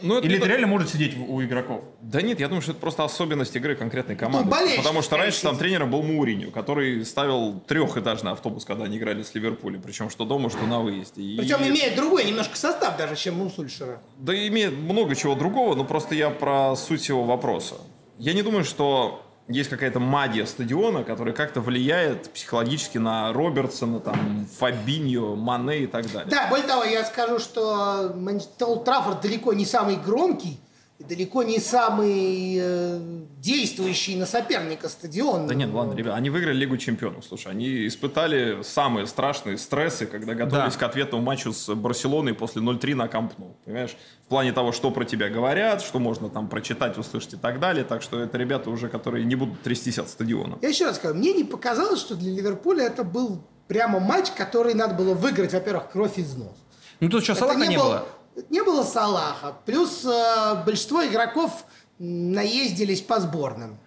Ну, 0.03 0.19
это 0.19 0.27
Или 0.27 0.37
это 0.37 0.45
то- 0.45 0.49
реально 0.49 0.67
может 0.67 0.91
сидеть 0.91 1.17
у 1.17 1.43
игроков? 1.43 1.83
Да 2.03 2.21
нет, 2.23 2.39
я 2.41 2.49
думаю, 2.49 2.63
что 2.63 2.73
это 2.73 2.81
просто 2.81 3.05
особенность 3.05 3.55
игры 3.57 3.75
конкретной 3.77 4.17
команды. 4.17 4.51
болельщик, 4.51 4.79
Потому 4.79 5.03
что 5.03 5.17
раньше 5.17 5.43
там 5.43 5.57
тренером 5.57 5.91
был 5.91 6.03
Мауриню, 6.03 6.51
который 6.51 7.05
ставил 7.05 7.61
трехэтажный 7.67 8.33
автобус, 8.33 8.65
когда 8.65 8.85
они 8.85 8.99
играли 8.99 9.23
с 9.23 9.35
Ливерпулем. 9.35 9.81
Причем 9.83 10.11
что 10.11 10.25
дома, 10.25 10.51
что 10.51 10.67
на 10.67 10.81
выезде. 10.81 11.23
И- 11.23 11.37
Причем 11.39 11.59
имеет 11.67 11.97
другой 11.97 12.25
немножко 12.25 12.57
состав 12.57 12.97
даже, 12.97 13.17
чем 13.17 13.41
у 13.41 13.49
Сульшера. 13.51 14.01
Да 14.19 14.35
имеет 14.49 14.73
много 14.77 15.15
чего 15.17 15.35
другого, 15.35 15.75
но 15.75 15.85
просто 15.85 16.15
я 16.15 16.31
про 16.31 16.77
суть 16.77 17.09
его 17.09 17.25
вопроса. 17.25 17.77
Я 18.19 18.33
не 18.33 18.43
думаю, 18.43 18.65
что 18.65 19.23
есть 19.49 19.71
какая-то 19.71 20.01
магия 20.01 20.45
стадиона, 20.47 21.05
которая 21.05 21.35
как-то 21.35 21.61
влияет 21.61 22.31
психологически 22.33 22.99
на 22.99 23.33
Робертсона, 23.33 24.01
там, 24.01 24.47
Фабиньо, 24.59 25.37
Мане 25.37 25.81
и 25.81 25.87
так 25.87 26.11
далее. 26.13 26.29
Да, 26.31 26.49
более 26.49 26.67
того, 26.67 26.85
я 26.85 27.05
скажу, 27.05 27.39
что 27.39 28.13
Олд 28.61 28.85
Траффорд 28.85 29.21
далеко 29.21 29.53
не 29.53 29.65
самый 29.65 29.97
громкий 29.97 30.59
и 30.99 31.05
далеко 31.05 31.43
не 31.43 31.59
самый 31.61 32.57
э, 32.59 32.99
действующий 33.39 34.17
на 34.17 34.25
соперника 34.25 34.89
стадион. 34.89 35.47
Да 35.47 35.55
нет, 35.55 35.71
ладно, 35.73 35.93
ребят, 35.95 36.15
они 36.17 36.31
выиграли 36.31 36.57
Лигу 36.57 36.79
Чемпионов. 36.79 37.23
Слушай, 37.25 37.53
они 37.53 37.87
испытали 37.87 38.63
самые 38.63 39.07
страшные 39.07 39.59
стрессы, 39.59 40.07
когда 40.07 40.33
готовились 40.35 40.73
Да. 40.73 40.79
к 40.81 40.83
ответному 40.85 41.23
матчу 41.23 41.53
с 41.53 41.73
Барселоной 41.75 42.33
после 42.33 42.63
0-3 42.63 42.95
на 42.95 43.09
Камп 43.09 43.35
Ну. 43.37 43.55
Понимаешь? 43.67 43.95
В 44.27 44.29
плане 44.29 44.51
того, 44.53 44.73
что 44.73 44.91
про 44.91 45.05
тебя 45.05 45.29
говорят, 45.29 45.83
что 45.83 46.01
можно 46.01 46.29
там 46.29 46.49
прочитать, 46.49 46.99
услышать 46.99 47.35
и 47.35 47.37
так 47.37 47.61
далее. 47.61 47.85
Так 47.85 48.03
что 48.03 48.19
это 48.19 48.37
ребята 48.37 48.71
уже, 48.71 48.89
которые 48.89 49.25
не 49.25 49.37
будут 49.37 49.63
трястись 49.63 50.01
от 50.01 50.09
стадиона. 50.09 50.59
Я 50.63 50.69
еще 50.71 50.87
раз 50.87 50.97
скажу, 50.97 51.15
мне 51.15 51.33
не 51.33 51.45
показалось, 51.45 52.01
что 52.01 52.17
для 52.17 52.33
Ливерпуля 52.33 52.87
это 52.87 53.05
был 53.05 53.41
прямо 53.69 54.01
матч, 54.01 54.33
который 54.33 54.75
надо 54.75 54.95
было 54.95 55.15
выиграть, 55.15 55.53
во-первых, 55.53 55.91
кровь 55.93 56.19
из 56.19 56.35
нос. 56.35 56.57
Ну 56.99 57.09
тут 57.09 57.23
что, 57.23 57.35
Это 57.35 57.41
Салаха 57.43 57.67
не 57.67 57.77
был- 57.77 57.85
было? 57.85 58.09
Не 58.51 58.65
было 58.65 58.83
Салаха. 58.83 59.55
Плюс 59.65 60.05
э, 60.05 60.63
большинство 60.67 61.07
игроков 61.07 61.65
наездились 62.01 63.03
по 63.03 63.21
сборным. 63.21 63.79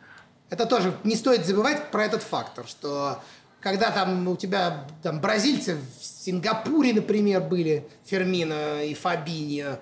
Это 0.49 0.65
тоже 0.65 0.93
не 1.03 1.17
стоит 1.17 1.45
забывать 1.45 1.91
про 1.91 2.05
этот 2.05 2.23
фактор, 2.23 2.65
что 2.65 3.19
когда 3.59 3.91
там 3.91 4.25
у 4.29 4.37
тебя 4.37 4.85
там 5.03 5.19
бразильцы 5.19 5.75
в 5.99 6.03
Сингапуре, 6.05 6.93
например, 6.93 7.41
были, 7.41 7.85
Фермино 8.05 8.83
и 8.85 8.93
Фабиньо, 8.93 9.79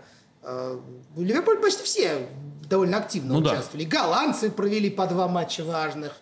э, 0.47 0.79
в 1.15 1.21
Ливерпуле 1.21 1.59
почти 1.59 1.83
все 1.83 2.27
довольно 2.69 2.97
активно 2.97 3.35
Ну 3.35 3.41
да. 3.41 3.51
участвовали. 3.53 3.85
Голландцы 3.85 4.49
провели 4.49 4.89
по 4.89 5.05
два 5.07 5.27
матча 5.27 5.63
важных. 5.63 6.13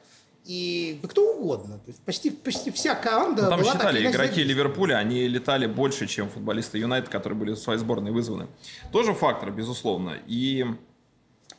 И 0.45 0.99
да 1.01 1.07
кто 1.07 1.33
угодно. 1.33 1.79
То 1.79 1.87
есть 1.87 2.01
почти, 2.03 2.29
почти 2.29 2.69
вся 2.71 2.93
команда 2.93 3.43
Ну, 3.43 3.49
там 3.49 3.59
была 3.61 3.71
так 3.71 3.81
считали, 3.81 4.01
иначе 4.01 4.15
игроки 4.15 4.29
задействована. 4.29 4.49
Ливерпуля, 4.63 4.95
они 4.97 5.27
летали 5.27 5.65
больше, 5.65 6.05
чем 6.05 6.29
футболисты 6.29 6.77
Юнайтед, 6.77 7.09
которые 7.09 7.39
были 7.39 7.51
в 7.53 7.57
своей 7.57 7.79
сборной 7.79 8.11
вызваны. 8.11 8.47
Тоже 8.91 9.13
фактор, 9.15 9.49
безусловно. 9.49 10.13
И 10.27 10.65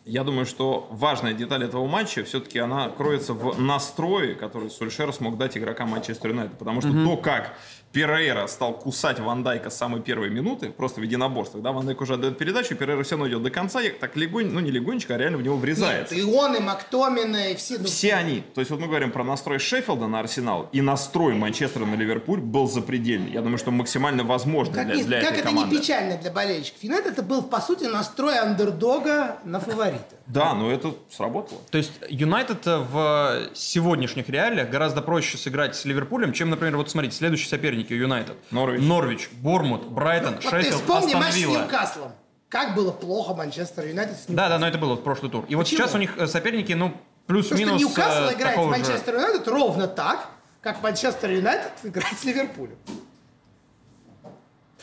я 0.04 0.22
думаю, 0.22 0.46
что 0.46 0.86
важная 0.92 1.32
деталь 1.32 1.64
этого 1.64 1.84
матча 1.88 2.22
все-таки 2.22 2.60
она 2.60 2.88
кроется 2.90 3.34
в 3.34 3.60
настрое, 3.60 4.36
который 4.36 4.70
Сульшер 4.70 5.12
смог 5.12 5.36
дать 5.36 5.58
игрокам 5.58 5.88
Манчестер 5.88 6.30
Юнайтед. 6.30 6.56
Потому 6.56 6.80
что 6.80 6.92
то, 6.92 7.16
как 7.16 7.58
Перейра 7.96 8.46
стал 8.46 8.74
кусать 8.74 9.20
Ван 9.20 9.42
Дайка 9.42 9.70
с 9.70 9.78
самой 9.78 10.02
первой 10.02 10.28
минуты, 10.28 10.68
просто 10.68 11.00
в 11.00 11.02
единоборствах, 11.02 11.62
да, 11.62 11.72
Ван 11.72 11.86
Дайк 11.86 11.98
уже 12.02 12.12
отдает 12.12 12.36
передачу, 12.36 12.76
Перейра 12.76 13.02
все 13.02 13.12
равно 13.16 13.26
идет 13.26 13.42
до 13.42 13.48
конца, 13.48 13.80
и 13.80 13.88
так 13.88 14.16
легонь, 14.16 14.50
ну 14.50 14.60
не 14.60 14.70
легонечко, 14.70 15.14
а 15.14 15.16
реально 15.16 15.38
в 15.38 15.42
него 15.42 15.54
Нет, 15.54 15.62
врезается. 15.64 16.14
и 16.14 16.22
он, 16.22 16.54
и 16.56 16.60
Мактомина, 16.60 17.52
и 17.52 17.56
все. 17.56 17.78
ну, 17.78 17.84
Все 17.84 18.12
они. 18.12 18.42
То 18.54 18.60
есть 18.60 18.70
вот 18.70 18.80
мы 18.80 18.88
говорим 18.88 19.12
про 19.12 19.24
настрой 19.24 19.58
Шеффилда 19.58 20.08
на 20.08 20.20
Арсенал, 20.20 20.68
и 20.72 20.82
настрой 20.82 21.32
Манчестера 21.36 21.86
на 21.86 21.94
Ливерпуль 21.94 22.40
был 22.40 22.68
запредельный. 22.68 23.30
Я 23.30 23.40
думаю, 23.40 23.56
что 23.56 23.70
максимально 23.70 24.24
возможный 24.24 24.74
Как, 24.74 24.92
для, 24.92 25.02
для 25.02 25.20
как 25.22 25.30
этой 25.30 25.38
это 25.40 25.48
команды. 25.48 25.74
не 25.74 25.80
печально 25.80 26.18
для 26.18 26.30
болельщиков. 26.30 26.84
Юнайтед 26.84 27.12
это 27.12 27.22
был, 27.22 27.44
по 27.44 27.62
сути, 27.62 27.84
настрой 27.84 28.38
андердога 28.38 29.38
на 29.44 29.58
фаворита. 29.58 30.16
Да, 30.26 30.52
но 30.52 30.70
это 30.70 30.92
сработало. 31.10 31.60
То 31.70 31.78
есть 31.78 31.92
Юнайтед 32.10 32.66
э, 32.66 32.78
в 32.78 33.48
сегодняшних 33.54 34.28
реалиях 34.28 34.68
гораздо 34.68 35.00
проще 35.00 35.38
сыграть 35.38 35.76
с 35.76 35.86
Ливерпулем, 35.86 36.34
чем, 36.34 36.50
например, 36.50 36.76
вот 36.76 36.90
смотрите, 36.90 37.16
следующие 37.16 37.48
соперники 37.86 37.92
Юнайтед. 37.92 38.36
Норвич. 38.50 38.82
Норвич, 38.82 39.30
Борнмут, 39.40 39.86
Брайтон, 39.88 40.34
Вот 40.34 40.42
ты 40.42 40.48
Шеффилд, 40.50 40.74
вспомни 40.74 41.06
Астон 41.06 41.20
матч 41.20 41.34
с. 41.34 41.36
Ньюкаслом. 41.38 42.12
Как 42.48 42.74
было 42.74 42.92
плохо 42.92 43.34
Манчестер 43.34 43.86
Юнайтед 43.86 44.14
с 44.16 44.28
Ньюкаслом. 44.28 44.36
Да, 44.36 44.48
да, 44.48 44.58
но 44.58 44.68
это 44.68 44.78
было 44.78 44.94
в 44.94 45.02
прошлый 45.02 45.30
тур. 45.30 45.44
И 45.48 45.54
вот 45.54 45.64
Почему? 45.64 45.78
сейчас 45.80 45.94
у 45.94 45.98
них 45.98 46.16
соперники, 46.26 46.72
ну, 46.72 46.92
Потому 47.26 47.42
что 47.42 47.54
плюс-минус 47.56 47.80
Ньюкасл 47.82 48.32
играет 48.34 48.56
с. 48.56 48.64
Манчестер 48.64 49.14
Юнайтед 49.14 49.48
ровно 49.48 49.88
так, 49.88 50.28
как 50.60 50.82
Манчестер 50.82 51.30
Юнайтед 51.30 51.72
играет 51.82 52.18
с 52.18 52.24
Ливерпулем. 52.24 52.76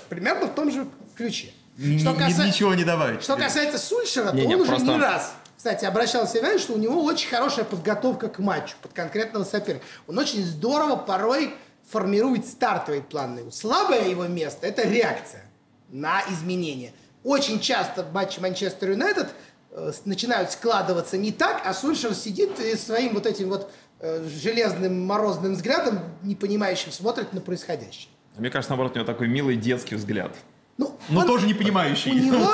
Примерно 0.09 0.47
в 0.47 0.53
том 0.55 0.71
же 0.71 0.87
ключе. 1.15 1.51
Что 1.77 2.13
каса- 2.13 2.45
Ничего 2.45 2.75
не 2.75 2.83
добавить. 2.83 3.23
Что 3.23 3.35
касается 3.35 3.77
Сульшера, 3.79 4.29
то 4.29 4.35
Не-не, 4.35 4.55
он 4.55 4.61
уже 4.61 4.71
просто- 4.71 4.87
не 4.87 4.97
раз, 4.99 5.33
кстати, 5.57 5.85
обращался 5.85 6.33
внимание, 6.33 6.59
что 6.59 6.73
у 6.73 6.77
него 6.77 7.03
очень 7.03 7.29
хорошая 7.29 7.65
подготовка 7.65 8.27
к 8.29 8.37
матчу 8.39 8.75
под 8.81 8.93
конкретного 8.93 9.43
соперника. 9.43 9.85
Он 10.07 10.19
очень 10.19 10.43
здорово 10.43 10.97
порой 10.97 11.55
формирует 11.89 12.47
стартовый 12.47 13.01
план. 13.01 13.51
Слабое 13.51 14.07
его 14.07 14.25
место– 14.27 14.67
это 14.67 14.87
реакция 14.87 15.43
на 15.89 16.21
изменения. 16.29 16.93
Очень 17.23 17.59
часто 17.59 18.05
матчи 18.11 18.39
Манчестер 18.39 18.91
Юнайтед 18.91 19.29
э, 19.71 19.91
начинают 20.05 20.51
складываться 20.51 21.17
не 21.17 21.31
так, 21.31 21.61
а 21.65 21.73
Сульшер 21.73 22.13
сидит 22.13 22.59
и 22.59 22.75
своим 22.75 23.13
вот 23.13 23.25
этим 23.25 23.49
вот 23.49 23.71
э, 23.99 24.27
железным 24.27 25.05
морозным 25.05 25.53
взглядом, 25.53 25.99
не 26.23 26.35
понимающим, 26.35 26.91
смотрит 26.91 27.31
на 27.33 27.41
происходящее. 27.41 28.09
Мне 28.37 28.49
кажется, 28.49 28.71
наоборот, 28.71 28.93
у 28.93 28.95
него 28.95 29.05
такой 29.05 29.27
милый 29.27 29.55
детский 29.55 29.95
взгляд. 29.95 30.35
Ну, 30.75 30.97
Но 31.09 31.19
он- 31.19 31.27
тоже 31.27 31.45
не 31.45 31.53
понимающий. 31.53 32.11
у 32.11 32.15
него 32.15 32.51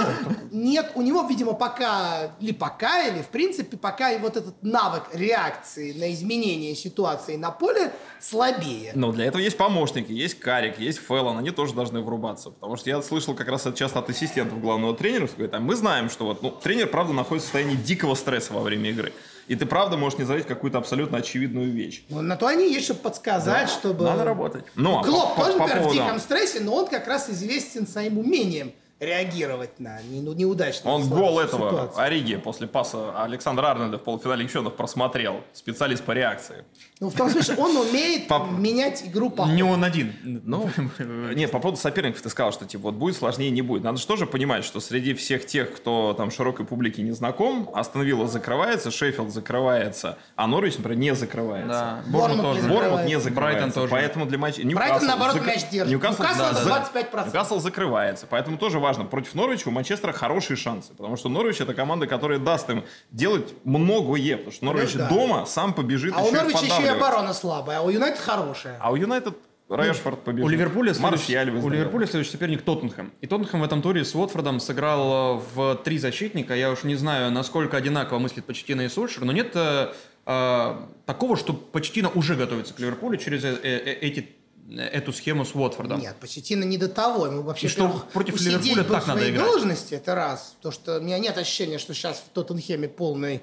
нет, 0.51 0.91
у 0.95 1.01
него, 1.01 1.23
видимо, 1.23 1.53
пока, 1.53 2.31
или 2.41 2.51
пока, 2.51 3.03
или 3.07 3.21
в 3.21 3.27
принципе, 3.27 3.77
пока 3.77 4.11
и 4.11 4.19
вот 4.19 4.35
этот 4.35 4.61
навык 4.61 5.03
реакции 5.13 5.93
на 5.93 6.11
изменение 6.11 6.75
ситуации 6.75 7.37
на 7.37 7.51
поле 7.51 7.93
слабее. 8.19 8.91
Но 8.93 9.13
для 9.13 9.25
этого 9.25 9.41
есть 9.41 9.55
помощники, 9.55 10.11
есть 10.11 10.37
Карик, 10.39 10.79
есть 10.79 10.99
Феллон, 10.99 11.37
они 11.37 11.51
тоже 11.51 11.73
должны 11.73 12.01
врубаться. 12.01 12.49
Потому 12.49 12.75
что 12.75 12.89
я 12.89 13.01
слышал 13.01 13.33
как 13.35 13.47
раз 13.47 13.65
это 13.65 13.77
часто 13.77 13.99
от 13.99 14.09
ассистентов 14.09 14.59
главного 14.59 14.93
тренера, 14.95 15.27
что 15.27 15.37
говорят, 15.37 15.55
а 15.55 15.59
мы 15.61 15.75
знаем, 15.75 16.09
что 16.09 16.25
вот, 16.25 16.43
ну, 16.43 16.51
тренер, 16.51 16.87
правда, 16.87 17.13
находится 17.13 17.47
в 17.49 17.51
состоянии 17.53 17.75
дикого 17.77 18.15
стресса 18.15 18.51
во 18.53 18.59
время 18.61 18.89
игры. 18.89 19.13
И 19.49 19.55
ты, 19.55 19.65
правда, 19.65 19.97
можешь 19.97 20.19
не 20.19 20.25
заметить 20.25 20.47
какую-то 20.47 20.77
абсолютно 20.77 21.17
очевидную 21.17 21.71
вещь. 21.71 22.03
Ну, 22.09 22.21
на 22.21 22.37
то 22.37 22.45
они 22.45 22.71
есть, 22.71 22.85
чтобы 22.85 22.99
подсказать, 22.99 23.67
чтобы... 23.69 24.03
Надо 24.05 24.23
работать. 24.23 24.63
Ну, 24.75 24.99
а 24.99 25.03
Клоп 25.03 25.29
по- 25.35 25.41
по- 25.41 25.45
тоже, 25.47 25.57
по 25.57 25.63
например, 25.63 25.81
в 25.81 25.85
поводу- 25.87 26.03
диком 26.03 26.19
стрессе, 26.19 26.59
но 26.59 26.75
он 26.75 26.87
как 26.87 27.07
раз 27.07 27.31
известен 27.31 27.87
своим 27.87 28.19
умением 28.19 28.71
реагировать 28.99 29.79
на 29.79 29.99
ну, 30.09 30.33
неудачные 30.33 30.93
Он 30.93 31.07
гол 31.07 31.39
этого 31.39 31.91
Ориги 31.95 32.35
после 32.35 32.67
паса 32.67 33.23
Александра 33.23 33.67
Арнольда 33.67 33.97
в 33.97 34.03
полуфинале 34.03 34.45
чемпионов 34.45 34.75
просмотрел. 34.75 35.41
Специалист 35.53 36.03
по 36.03 36.11
реакции. 36.11 36.65
Ну, 36.99 37.09
в 37.09 37.15
том 37.15 37.29
смысле, 37.29 37.55
он 37.55 37.77
умеет 37.77 38.27
Пап- 38.27 38.51
менять 38.51 39.03
игру 39.05 39.29
по 39.29 39.43
Не 39.43 39.63
он 39.63 39.83
один. 39.83 40.13
Ну, 40.23 40.69
не, 41.33 41.47
по 41.47 41.59
поводу 41.59 41.79
соперников 41.79 42.21
ты 42.21 42.29
сказал, 42.29 42.51
что 42.51 42.65
типа 42.65 42.83
вот 42.83 42.95
будет 42.95 43.15
сложнее, 43.15 43.49
не 43.51 43.61
будет. 43.61 43.83
Надо 43.83 43.97
же 43.97 44.05
тоже 44.05 44.25
понимать, 44.25 44.65
что 44.65 44.81
среди 44.81 45.13
всех 45.13 45.45
тех, 45.45 45.73
кто 45.73 46.13
там 46.17 46.29
широкой 46.29 46.65
публике 46.65 47.01
не 47.01 47.11
знаком, 47.11 47.69
Астон 47.73 48.01
Вилла 48.01 48.27
закрывается, 48.27 48.91
Шеффилд 48.91 49.31
закрывается, 49.31 50.17
а 50.35 50.47
Норвич, 50.47 50.77
например, 50.77 50.99
не 50.99 51.15
закрывается. 51.15 51.69
Да, 51.69 52.03
Борнмут 52.07 52.41
тоже. 52.41 52.67
Борнмут 52.67 53.05
не 53.05 53.19
Закрывается. 53.19 53.29
Брайтон 53.31 53.71
тоже. 53.71 53.91
Поэтому 53.91 54.25
для 54.25 54.37
матча... 54.37 54.61
Брайтон, 54.63 55.07
наоборот, 55.07 55.41
мяч 55.45 55.69
держит. 55.69 55.91
Ньюкасл, 55.93 56.21
Ньюкасл 56.21 56.65
да. 56.65 56.87
25%. 56.93 57.25
Ньюкасл 57.27 57.59
закрывается. 57.59 58.27
Поэтому 58.29 58.57
тоже 58.57 58.79
важно. 58.79 58.88
Против 58.93 59.35
Норвича 59.35 59.69
у 59.69 59.71
Манчестера 59.71 60.11
хорошие 60.11 60.57
шансы. 60.57 60.93
Потому 60.93 61.15
что 61.15 61.29
Норвич 61.29 61.61
это 61.61 61.73
команда, 61.73 62.07
которая 62.07 62.39
даст 62.39 62.69
им 62.69 62.83
делать 63.11 63.53
многое. 63.63 64.37
Потому 64.37 64.51
что 64.51 64.65
Норвич 64.65 64.93
да. 64.93 65.09
дома 65.09 65.45
сам 65.45 65.73
побежит 65.73 66.13
А 66.15 66.21
у 66.21 66.27
еще 66.27 66.29
и 66.29 66.35
Норвича 66.35 66.59
еще 66.59 66.83
и 66.83 66.87
оборона 66.87 67.33
слабая, 67.33 67.79
а 67.79 67.81
у 67.81 67.89
Юнайтед 67.89 68.19
хорошая. 68.19 68.77
А 68.81 68.91
у 68.91 68.95
Юнайтед 68.95 69.35
Решфорд 69.69 70.23
побежит. 70.23 70.45
У 70.45 70.49
Ливерпуля, 70.49 70.93
следующий, 70.93 71.37
у. 71.37 71.69
Ливерпуля 71.69 72.07
следующий 72.07 72.31
соперник 72.31 72.63
Тоттенхэм. 72.63 73.11
И 73.21 73.27
Тоттенхэм 73.27 73.61
в 73.61 73.63
этом 73.63 73.81
туре 73.81 74.03
с 74.03 74.15
Уотфордом 74.15 74.59
сыграл 74.59 75.37
э, 75.37 75.41
в 75.53 75.75
три 75.83 75.99
защитника. 75.99 76.55
Я 76.55 76.71
уж 76.71 76.83
не 76.83 76.95
знаю, 76.95 77.31
насколько 77.31 77.77
одинаково 77.77 78.19
мыслит 78.19 78.45
Почтина 78.45 78.81
и 78.81 78.89
Сульшер, 78.89 79.25
но 79.25 79.31
нет 79.31 79.51
э, 79.53 79.93
э, 80.25 80.75
такого, 81.05 81.37
что 81.37 81.53
Почтина 81.53 82.09
уже 82.09 82.35
готовится 82.35 82.73
к 82.73 82.79
Ливерпулю 82.79 83.17
через 83.17 83.43
э, 83.43 83.59
э, 83.61 83.93
эти 84.01 84.27
эту 84.77 85.13
схему 85.13 85.45
с 85.45 85.55
Уотфордом. 85.55 85.99
Нет, 85.99 86.15
Почетина 86.19 86.63
не 86.63 86.77
до 86.77 86.87
того. 86.87 87.25
Ему 87.25 87.41
вообще 87.41 87.67
И 87.67 87.69
что 87.69 88.05
против 88.13 88.39
Ливерпуля 88.39 88.83
так 88.83 89.03
в 89.03 89.07
надо 89.07 89.29
играть. 89.29 89.45
должности, 89.45 89.93
это 89.95 90.15
раз. 90.15 90.55
То, 90.61 90.71
что 90.71 90.97
у 90.97 91.01
меня 91.01 91.17
нет 91.19 91.37
ощущения, 91.37 91.79
что 91.79 91.93
сейчас 91.93 92.17
в 92.17 92.29
Тоттенхеме 92.29 92.87
полный... 92.87 93.41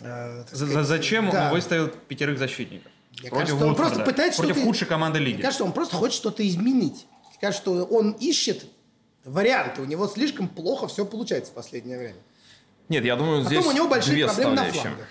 э, 0.00 0.44
сказать, 0.46 0.86
зачем 0.86 1.30
да. 1.30 1.46
он 1.46 1.54
выставил 1.54 1.88
пятерых 1.88 2.38
защитников? 2.38 2.90
Мне 3.20 3.30
против 3.30 3.46
кажется, 3.46 3.66
он 3.66 3.74
просто 3.74 4.00
пытается 4.04 4.42
против 4.42 4.62
худшей 4.62 4.86
команды 4.86 5.18
лиги. 5.18 5.34
Мне 5.34 5.42
кажется, 5.42 5.64
он 5.64 5.72
просто 5.72 5.96
хочет 5.96 6.16
что-то 6.16 6.46
изменить. 6.46 7.06
Мне 7.30 7.38
кажется, 7.40 7.62
что 7.62 7.84
он 7.84 8.12
ищет 8.12 8.66
варианты. 9.24 9.82
У 9.82 9.84
него 9.84 10.06
слишком 10.08 10.48
плохо 10.48 10.88
все 10.88 11.04
получается 11.04 11.52
в 11.52 11.54
последнее 11.54 11.98
время. 11.98 12.18
Нет, 12.88 13.04
я 13.04 13.16
думаю, 13.16 13.44
Потом 13.44 13.60
здесь 13.60 13.66
у 13.66 13.76
него 13.76 13.88
большие 13.88 14.14
две 14.14 14.26
проблемы 14.26 14.54
на 14.54 14.64
флангах. 14.64 15.08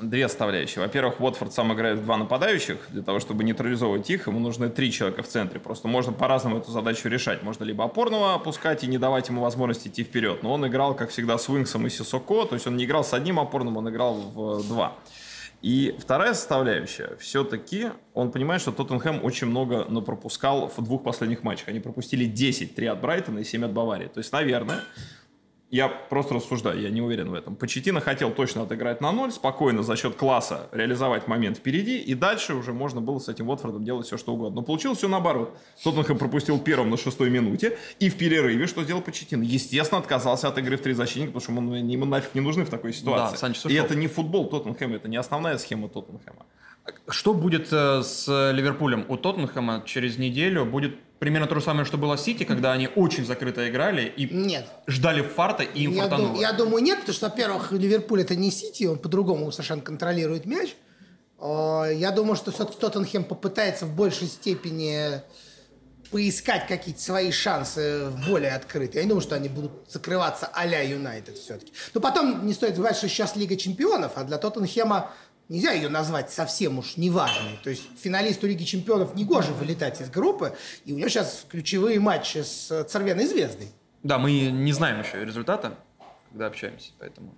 Две 0.00 0.28
составляющие. 0.28 0.82
Во-первых, 0.82 1.20
Уотфорд 1.20 1.52
сам 1.52 1.72
играет 1.74 2.02
два 2.02 2.16
нападающих. 2.16 2.78
Для 2.90 3.02
того, 3.02 3.20
чтобы 3.20 3.44
нейтрализовывать 3.44 4.08
их, 4.10 4.26
ему 4.26 4.38
нужны 4.38 4.70
три 4.70 4.90
человека 4.90 5.22
в 5.22 5.28
центре. 5.28 5.60
Просто 5.60 5.88
можно 5.88 6.12
по-разному 6.12 6.58
эту 6.58 6.70
задачу 6.70 7.08
решать. 7.08 7.42
Можно 7.42 7.64
либо 7.64 7.84
опорного 7.84 8.34
опускать 8.34 8.84
и 8.84 8.86
не 8.86 8.98
давать 8.98 9.28
ему 9.28 9.42
возможности 9.42 9.88
идти 9.88 10.04
вперед. 10.04 10.42
Но 10.42 10.52
он 10.52 10.66
играл, 10.66 10.94
как 10.94 11.10
всегда, 11.10 11.36
с 11.38 11.48
Уинксом 11.48 11.86
и 11.86 11.90
Сисоко. 11.90 12.46
То 12.46 12.54
есть 12.54 12.66
он 12.66 12.76
не 12.76 12.84
играл 12.84 13.04
с 13.04 13.12
одним 13.12 13.38
опорным, 13.38 13.76
он 13.76 13.88
играл 13.90 14.14
в 14.14 14.66
два. 14.66 14.96
И 15.62 15.94
вторая 15.98 16.32
составляющая, 16.32 17.16
все-таки 17.20 17.88
он 18.14 18.32
понимает, 18.32 18.62
что 18.62 18.72
Тоттенхэм 18.72 19.22
очень 19.22 19.46
много 19.46 19.84
пропускал 20.00 20.72
в 20.74 20.82
двух 20.82 21.02
последних 21.02 21.42
матчах. 21.42 21.68
Они 21.68 21.80
пропустили 21.80 22.24
10, 22.24 22.74
3 22.74 22.86
от 22.86 23.00
Брайтона 23.02 23.40
и 23.40 23.44
7 23.44 23.66
от 23.66 23.72
Баварии. 23.72 24.06
То 24.06 24.20
есть, 24.20 24.32
наверное, 24.32 24.80
я 25.70 25.88
просто 25.88 26.34
рассуждаю, 26.34 26.80
я 26.80 26.90
не 26.90 27.00
уверен 27.00 27.30
в 27.30 27.34
этом. 27.34 27.54
Почетина 27.54 28.00
хотел 28.00 28.32
точно 28.32 28.62
отыграть 28.62 29.00
на 29.00 29.12
ноль, 29.12 29.30
спокойно 29.30 29.84
за 29.84 29.96
счет 29.96 30.16
класса 30.16 30.68
реализовать 30.72 31.28
момент 31.28 31.58
впереди, 31.58 31.98
и 31.98 32.14
дальше 32.14 32.54
уже 32.54 32.72
можно 32.72 33.00
было 33.00 33.20
с 33.20 33.28
этим 33.28 33.48
Уотфордом 33.48 33.84
делать 33.84 34.06
все, 34.06 34.18
что 34.18 34.34
угодно. 34.34 34.60
Но 34.60 34.62
получилось 34.62 34.98
все 34.98 35.08
наоборот. 35.08 35.56
Тоттенхэм 35.84 36.18
пропустил 36.18 36.58
первым 36.58 36.90
на 36.90 36.96
шестой 36.96 37.30
минуте, 37.30 37.78
и 38.00 38.10
в 38.10 38.16
перерыве 38.16 38.66
что 38.66 38.82
сделал 38.82 39.00
Почетина? 39.00 39.44
Естественно, 39.44 40.00
отказался 40.00 40.48
от 40.48 40.58
игры 40.58 40.76
в 40.76 40.82
три 40.82 40.92
защитника, 40.92 41.32
потому 41.32 41.60
что 41.60 41.76
ему, 41.76 41.92
ему 41.92 42.04
нафиг 42.04 42.34
не 42.34 42.40
нужны 42.40 42.64
в 42.64 42.70
такой 42.70 42.92
ситуации. 42.92 43.34
Да, 43.34 43.38
Санчес 43.38 43.66
и 43.66 43.74
это 43.74 43.94
не 43.94 44.08
футбол 44.08 44.48
Тоттенхэма, 44.48 44.96
это 44.96 45.08
не 45.08 45.16
основная 45.16 45.56
схема 45.58 45.88
Тоттенхэма. 45.88 46.46
Что 47.08 47.34
будет 47.34 47.68
э, 47.72 48.02
с 48.02 48.26
Ливерпулем? 48.52 49.04
У 49.08 49.16
Тоттенхэма 49.16 49.84
через 49.86 50.18
неделю 50.18 50.64
будет 50.64 50.96
примерно 51.20 51.46
то 51.46 51.54
же 51.54 51.60
самое, 51.60 51.84
что 51.84 51.96
было 51.98 52.18
Сити, 52.18 52.42
когда 52.44 52.72
они 52.72 52.88
очень 52.96 53.24
закрыто 53.24 53.68
играли 53.68 54.12
и 54.16 54.26
Нет. 54.34 54.66
ждали 54.88 55.22
фарта, 55.22 55.62
и 55.62 55.82
им 55.84 55.92
Я, 55.92 56.00
фартануло. 56.02 56.30
дум- 56.32 56.40
я 56.40 56.52
думаю, 56.52 56.82
нет, 56.82 56.98
потому 57.00 57.14
что, 57.14 57.26
во-первых, 57.28 57.70
Ливерпуль 57.70 58.22
это 58.22 58.34
не 58.34 58.50
Сити, 58.50 58.84
он 58.84 58.98
по-другому 58.98 59.52
совершенно 59.52 59.82
контролирует 59.82 60.46
мяч. 60.46 60.74
А, 61.38 61.84
Я 61.88 62.10
думаю, 62.10 62.34
что 62.36 62.50
все-таки 62.50 62.78
Тоттенхэм 62.80 63.24
попытается 63.24 63.86
в 63.86 63.94
большей 63.94 64.26
степени 64.28 65.20
поискать 66.10 66.66
какие-то 66.66 67.00
свои 67.00 67.30
шансы 67.30 68.06
в 68.06 68.28
более 68.28 68.52
открытые. 68.56 68.96
Я 68.96 69.02
не 69.04 69.08
думаю, 69.10 69.22
что 69.22 69.36
они 69.36 69.48
будут 69.48 69.70
закрываться 69.88 70.48
а-ля 70.52 70.80
Юнайтед 70.82 71.38
все-таки. 71.38 71.72
Но 71.94 72.00
потом 72.00 72.46
не 72.46 72.52
стоит 72.52 72.74
забывать, 72.74 72.96
что 72.96 73.08
сейчас 73.08 73.36
Лига 73.36 73.56
Чемпионов, 73.56 74.12
а 74.16 74.24
для 74.24 74.36
Тоттенхэма 74.38 75.12
нельзя 75.50 75.72
ее 75.72 75.90
назвать 75.90 76.32
совсем 76.32 76.78
уж 76.78 76.96
неважной. 76.96 77.58
То 77.62 77.68
есть 77.68 77.82
финалисту 78.00 78.46
Лиги 78.46 78.64
Чемпионов 78.64 79.14
не 79.14 79.24
гоже 79.24 79.52
вылетать 79.52 80.00
из 80.00 80.08
группы, 80.08 80.56
и 80.86 80.92
у 80.92 80.96
него 80.96 81.08
сейчас 81.08 81.44
ключевые 81.48 82.00
матчи 82.00 82.38
с 82.38 82.84
Цервеной 82.84 83.26
Звездой. 83.26 83.68
Да, 84.02 84.16
мы 84.18 84.32
не 84.32 84.72
знаем 84.72 85.00
еще 85.00 85.22
результата, 85.22 85.76
когда 86.30 86.46
общаемся, 86.46 86.92
поэтому... 86.98 87.34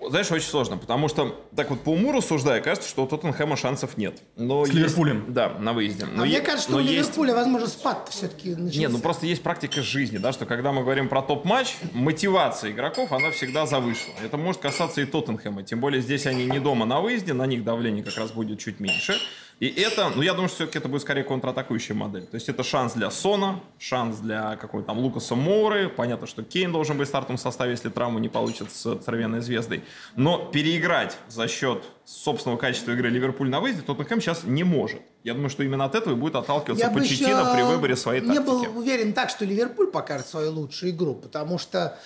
Знаешь, 0.00 0.30
очень 0.30 0.46
сложно, 0.48 0.78
потому 0.78 1.08
что 1.08 1.44
так 1.56 1.70
вот 1.70 1.80
по 1.82 1.90
уму 1.90 2.12
рассуждая, 2.12 2.60
кажется, 2.60 2.88
что 2.88 3.02
у 3.02 3.06
Тоттенхэма 3.08 3.56
шансов 3.56 3.96
нет. 3.96 4.22
Но 4.36 4.64
С 4.64 4.68
есть- 4.68 4.78
Ливерпулем. 4.78 5.24
Да, 5.28 5.50
на 5.58 5.72
выезде. 5.72 6.04
А 6.04 6.06
Но 6.06 6.24
мне 6.24 6.34
е- 6.34 6.40
кажется, 6.40 6.68
что 6.68 6.72
но 6.72 6.78
у 6.78 6.80
есть- 6.80 6.92
Ливерпуля, 6.94 7.34
возможно, 7.34 7.66
спад 7.66 8.08
все-таки 8.10 8.54
начался. 8.54 8.78
Не, 8.78 8.88
ну 8.88 9.00
просто 9.00 9.26
есть 9.26 9.42
практика 9.42 9.82
жизни, 9.82 10.18
да, 10.18 10.32
что 10.32 10.46
когда 10.46 10.72
мы 10.72 10.82
говорим 10.82 11.08
про 11.08 11.20
топ-матч, 11.20 11.74
мотивация 11.92 12.70
игроков, 12.70 13.12
она 13.12 13.30
всегда 13.32 13.66
завышена. 13.66 14.14
Это 14.24 14.36
может 14.36 14.60
касаться 14.62 15.00
и 15.00 15.04
Тоттенхэма, 15.04 15.64
тем 15.64 15.80
более 15.80 16.00
здесь 16.00 16.26
они 16.26 16.46
не 16.46 16.60
дома 16.60 16.86
на 16.86 17.00
выезде, 17.00 17.32
на 17.32 17.46
них 17.46 17.64
давление 17.64 18.04
как 18.04 18.16
раз 18.16 18.30
будет 18.30 18.60
чуть 18.60 18.78
меньше. 18.80 19.16
И 19.60 19.66
это, 19.66 20.12
ну 20.14 20.22
я 20.22 20.34
думаю, 20.34 20.48
что 20.48 20.58
все-таки 20.58 20.78
это 20.78 20.88
будет 20.88 21.02
скорее 21.02 21.24
контратакующая 21.24 21.96
модель. 21.96 22.26
То 22.26 22.36
есть 22.36 22.48
это 22.48 22.62
шанс 22.62 22.92
для 22.92 23.10
Сона, 23.10 23.60
шанс 23.78 24.18
для 24.18 24.54
какого-то 24.56 24.86
там 24.86 24.98
Лукаса 24.98 25.34
Моуры. 25.34 25.88
Понятно, 25.88 26.28
что 26.28 26.44
Кейн 26.44 26.70
должен 26.70 26.96
быть 26.96 27.08
в 27.08 27.10
стартовом 27.10 27.38
составе, 27.38 27.72
если 27.72 27.88
травму 27.88 28.20
не 28.20 28.28
получит 28.28 28.70
с 28.70 28.96
Цервенной 28.98 29.40
звездой. 29.40 29.82
Но 30.14 30.38
переиграть 30.38 31.18
за 31.28 31.48
счет 31.48 31.82
собственного 32.04 32.56
качества 32.56 32.92
игры 32.92 33.08
Ливерпуль 33.08 33.50
на 33.50 33.58
выезде 33.58 33.82
Тоттенхэм 33.82 34.20
сейчас 34.20 34.44
не 34.44 34.62
может. 34.62 35.00
Я 35.24 35.34
думаю, 35.34 35.50
что 35.50 35.64
именно 35.64 35.84
от 35.84 35.96
этого 35.96 36.14
и 36.14 36.16
будет 36.16 36.36
отталкиваться 36.36 36.86
Я 36.86 36.92
Почетина 36.92 37.52
при 37.52 37.62
выборе 37.62 37.96
своей 37.96 38.20
тактики. 38.20 38.44
был 38.44 38.78
уверен 38.78 39.12
так, 39.12 39.28
что 39.28 39.44
Ливерпуль 39.44 39.88
покажет 39.88 40.28
свою 40.28 40.52
лучшую 40.52 40.92
игру, 40.92 41.14
потому 41.16 41.58
что 41.58 41.98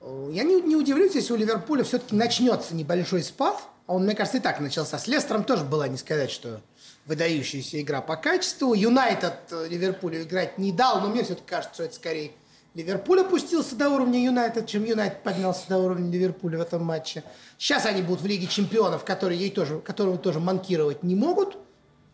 э, 0.00 0.30
я 0.32 0.42
не, 0.42 0.60
не 0.62 0.74
удивлюсь, 0.74 1.14
если 1.14 1.34
у 1.34 1.36
Ливерпуля 1.36 1.84
все-таки 1.84 2.16
начнется 2.16 2.74
небольшой 2.74 3.22
спад. 3.22 3.58
А 3.86 3.92
он, 3.92 4.04
мне 4.04 4.14
кажется, 4.14 4.38
и 4.38 4.40
так 4.40 4.60
начался. 4.60 4.98
С 4.98 5.06
Лестером 5.06 5.44
тоже 5.44 5.64
была, 5.64 5.86
не 5.88 5.98
сказать, 5.98 6.30
что 6.30 6.62
выдающаяся 7.06 7.80
игра 7.80 8.00
по 8.00 8.16
качеству. 8.16 8.74
Юнайтед 8.74 9.38
э, 9.50 9.68
Ливерпулю 9.68 10.22
играть 10.22 10.58
не 10.58 10.72
дал, 10.72 11.00
но 11.00 11.08
мне 11.08 11.24
все-таки 11.24 11.46
кажется, 11.46 11.74
что 11.74 11.84
это 11.84 11.94
скорее 11.94 12.32
Ливерпуль 12.74 13.20
опустился 13.20 13.76
до 13.76 13.88
уровня 13.88 14.24
Юнайтед, 14.24 14.66
чем 14.66 14.84
Юнайтед 14.84 15.22
поднялся 15.22 15.62
до 15.68 15.78
уровня 15.78 16.10
Ливерпуля 16.10 16.58
в 16.58 16.62
этом 16.62 16.84
матче. 16.84 17.22
Сейчас 17.56 17.86
они 17.86 18.02
будут 18.02 18.22
в 18.22 18.26
Лиге 18.26 18.48
Чемпионов, 18.48 19.04
которые 19.04 19.38
ей 19.38 19.50
тоже, 19.50 19.78
которую 19.78 20.18
тоже 20.18 20.40
манкировать 20.40 21.04
не 21.04 21.14
могут. 21.14 21.56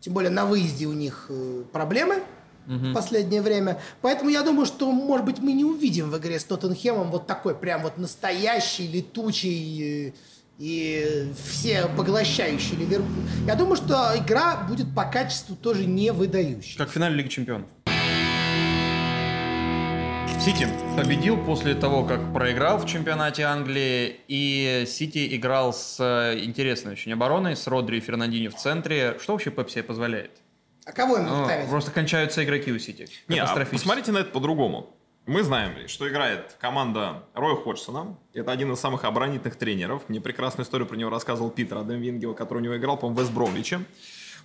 Тем 0.01 0.13
более 0.13 0.29
на 0.29 0.45
выезде 0.45 0.85
у 0.85 0.93
них 0.93 1.27
э, 1.29 1.63
проблемы 1.71 2.23
в 2.67 2.93
последнее 2.93 3.41
время. 3.41 3.79
Поэтому 4.01 4.29
я 4.29 4.43
думаю, 4.43 4.65
что, 4.65 4.91
может 4.91 5.25
быть, 5.25 5.39
мы 5.39 5.53
не 5.53 5.65
увидим 5.65 6.11
в 6.11 6.17
игре 6.17 6.39
с 6.39 6.43
Тоттенхемом 6.43 7.09
вот 7.09 7.25
такой 7.25 7.55
прям 7.55 7.81
вот 7.81 7.97
настоящий, 7.97 8.87
летучий 8.87 10.09
э, 10.09 10.13
и 10.61 11.31
все 11.43 11.87
поглощающий 11.97 12.77
Ливерпуль. 12.77 13.23
Я 13.47 13.55
думаю, 13.55 13.77
что 13.77 14.13
игра 14.15 14.57
будет 14.69 14.93
по 14.93 15.05
качеству 15.05 15.55
тоже 15.55 15.87
не 15.87 16.11
выдающей. 16.11 16.77
Как 16.77 16.89
в 16.89 16.91
финале 16.91 17.15
Лиги 17.15 17.29
Чемпионов. 17.29 17.67
Сити 20.39 20.67
победил 20.95 21.37
после 21.43 21.73
того, 21.73 22.03
как 22.03 22.31
проиграл 22.31 22.77
в 22.77 22.85
чемпионате 22.87 23.43
Англии, 23.43 24.19
и 24.27 24.85
Сити 24.87 25.35
играл 25.35 25.73
с 25.73 25.97
э, 25.99 26.39
интересной 26.43 26.93
очень 26.93 27.13
обороной, 27.13 27.55
с 27.55 27.65
Родри 27.67 27.97
и 27.97 27.99
Фернандини 27.99 28.47
в 28.47 28.55
центре. 28.55 29.17
Что 29.19 29.33
вообще 29.33 29.49
Пеп 29.49 29.69
себе 29.69 29.83
позволяет? 29.83 30.31
А 30.85 30.91
кого 30.91 31.17
ему 31.17 31.29
Ну, 31.29 31.45
ставить? 31.45 31.69
просто 31.69 31.91
кончаются 31.91 32.43
игроки 32.43 32.71
у 32.71 32.77
Сити. 32.77 33.07
Не, 33.27 33.39
а 33.39 33.65
посмотрите 33.65 34.11
на 34.11 34.19
это 34.19 34.29
по-другому. 34.31 34.95
Мы 35.27 35.43
знаем, 35.43 35.87
что 35.87 36.09
играет 36.09 36.57
команда 36.59 37.23
Роя 37.35 37.55
Ходжсона. 37.55 38.17
Это 38.33 38.51
один 38.51 38.71
из 38.71 38.79
самых 38.79 39.03
оборонительных 39.03 39.55
тренеров. 39.55 40.01
Мне 40.07 40.19
прекрасную 40.19 40.65
историю 40.65 40.87
про 40.87 40.95
него 40.95 41.11
рассказывал 41.11 41.51
Питер 41.51 41.77
Адам 41.77 42.01
Вингел, 42.01 42.33
который 42.33 42.57
у 42.57 42.61
него 42.61 42.75
играл, 42.75 42.97
по-моему, 42.97 43.19
в 43.19 43.21
Вестбромвиче. 43.21 43.81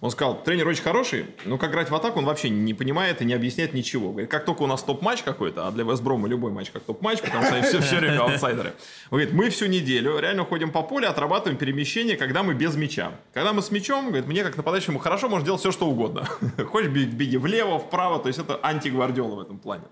Он 0.03 0.11
сказал, 0.11 0.43
тренер 0.43 0.69
очень 0.69 0.83
хороший, 0.83 1.25
но 1.47 1.57
как 1.57 1.71
играть 1.71 1.89
в 1.89 1.95
атаку 1.95 2.19
он 2.19 2.27
вообще 2.27 2.51
не 2.51 2.75
понимает 2.75 3.23
и 3.23 3.25
не 3.25 3.33
объясняет 3.33 3.73
ничего. 3.73 4.11
Говорит, 4.11 4.31
как 4.31 4.45
только 4.45 4.65
у 4.65 4.67
нас 4.67 4.83
топ-матч 4.83 5.23
какой-то, 5.23 5.67
а 5.67 5.71
для 5.71 5.85
Вестброма 5.85 6.29
любой 6.29 6.53
матч 6.53 6.71
как 6.71 6.83
топ-матч, 6.83 7.23
потому 7.23 7.45
что 7.45 7.55
они 7.55 7.67
все, 7.67 7.81
все 7.81 7.97
время 7.97 8.21
аутсайдеры. 8.21 8.75
Он 9.11 9.19
говорит, 9.19 9.33
мы 9.33 9.49
всю 9.49 9.65
неделю 9.65 10.19
реально 10.19 10.45
ходим 10.45 10.71
по 10.71 10.83
полю, 10.83 11.09
отрабатываем 11.09 11.57
перемещение, 11.57 12.19
когда 12.19 12.43
мы 12.43 12.53
без 12.53 12.77
мяча. 12.77 13.13
Когда 13.33 13.55
мы 13.55 13.63
с 13.63 13.71
мячом, 13.71 14.09
говорит, 14.09 14.27
мне 14.27 14.45
как 14.45 14.59
нападающему 14.59 14.99
хорошо, 14.99 15.31
можешь 15.31 15.47
делать 15.47 15.61
все, 15.61 15.73
что 15.73 15.87
угодно. 15.87 16.27
Хочешь 16.67 16.91
беги 16.91 17.39
влево, 17.39 17.79
вправо, 17.79 18.19
то 18.19 18.29
есть 18.29 18.39
это 18.39 18.61
антигвардиола 18.63 19.37
в 19.37 19.41
этом 19.41 19.59
плане. 19.59 19.85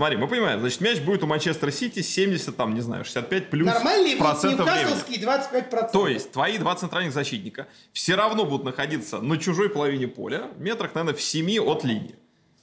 Смотри, 0.00 0.16
мы 0.16 0.28
понимаем, 0.28 0.60
значит, 0.60 0.80
мяч 0.80 0.98
будет 1.00 1.22
у 1.24 1.26
Манчестер 1.26 1.70
Сити 1.70 2.00
70, 2.00 2.56
там, 2.56 2.74
не 2.74 2.80
знаю, 2.80 3.04
65 3.04 3.50
плюс 3.50 3.66
Нормальные 3.66 4.16
процентов 4.16 4.64
времени. 4.64 4.84
ньюкаслские 4.94 5.20
25%. 5.20 5.92
То 5.92 6.08
есть 6.08 6.32
твои 6.32 6.56
два 6.56 6.74
центральных 6.74 7.12
защитника 7.12 7.66
все 7.92 8.14
равно 8.14 8.46
будут 8.46 8.64
находиться 8.64 9.20
на 9.20 9.36
чужой 9.36 9.68
половине 9.68 10.08
поля, 10.08 10.52
метрах, 10.56 10.94
наверное, 10.94 11.14
в 11.14 11.20
7 11.20 11.58
от 11.60 11.84
линии. 11.84 12.14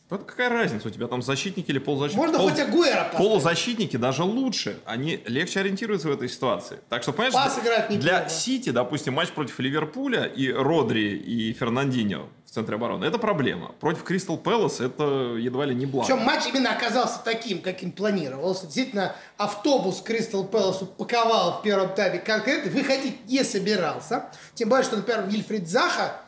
Вот 0.09 0.23
какая 0.23 0.49
разница, 0.49 0.87
у 0.87 0.89
тебя 0.89 1.05
там 1.05 1.21
защитники 1.21 1.69
или 1.69 1.77
полузащитники? 1.77 2.25
Можно 2.25 2.39
Пол- 2.39 2.49
хоть 2.49 2.59
Агуэра 2.59 3.03
поставить. 3.03 3.17
Полузащитники 3.17 3.97
даже 3.97 4.23
лучше, 4.23 4.79
они 4.85 5.19
легче 5.27 5.59
ориентируются 5.59 6.07
в 6.07 6.13
этой 6.13 6.29
ситуации. 6.29 6.79
Так 6.89 7.03
что, 7.03 7.11
понимаешь, 7.11 7.35
Пас 7.35 7.59
играет 7.59 7.99
для. 7.99 8.27
Сити, 8.29 8.71
допустим, 8.71 9.13
матч 9.13 9.29
против 9.29 9.59
Ливерпуля 9.59 10.23
и 10.23 10.51
Родри 10.51 11.15
и 11.17 11.53
Фернандинho 11.53 12.29
в 12.36 12.36
центре 12.57 12.75
обороны, 12.75 13.05
это 13.05 13.19
проблема. 13.19 13.73
Против 13.79 14.03
Кристал 14.03 14.37
Пэлас 14.37 14.79
это 14.79 15.35
едва 15.37 15.65
ли 15.65 15.75
не 15.75 15.85
благо. 15.85 16.07
Причем 16.07 16.23
матч 16.23 16.47
именно 16.47 16.71
оказался 16.71 17.19
таким, 17.23 17.61
каким 17.61 17.91
планировался. 17.91 18.65
Действительно, 18.65 19.15
автобус 19.37 20.01
Кристал 20.01 20.43
Пэлас 20.43 20.81
упаковал 20.81 21.59
в 21.59 21.61
первом 21.61 21.93
тайме 21.93 22.17
конкретно, 22.17 22.71
выходить 22.71 23.27
не 23.27 23.43
собирался. 23.43 24.25
Тем 24.55 24.69
более, 24.69 24.85
что, 24.85 24.95
например, 24.95 25.27
Вильфрид 25.27 25.69
Заха 25.69 26.19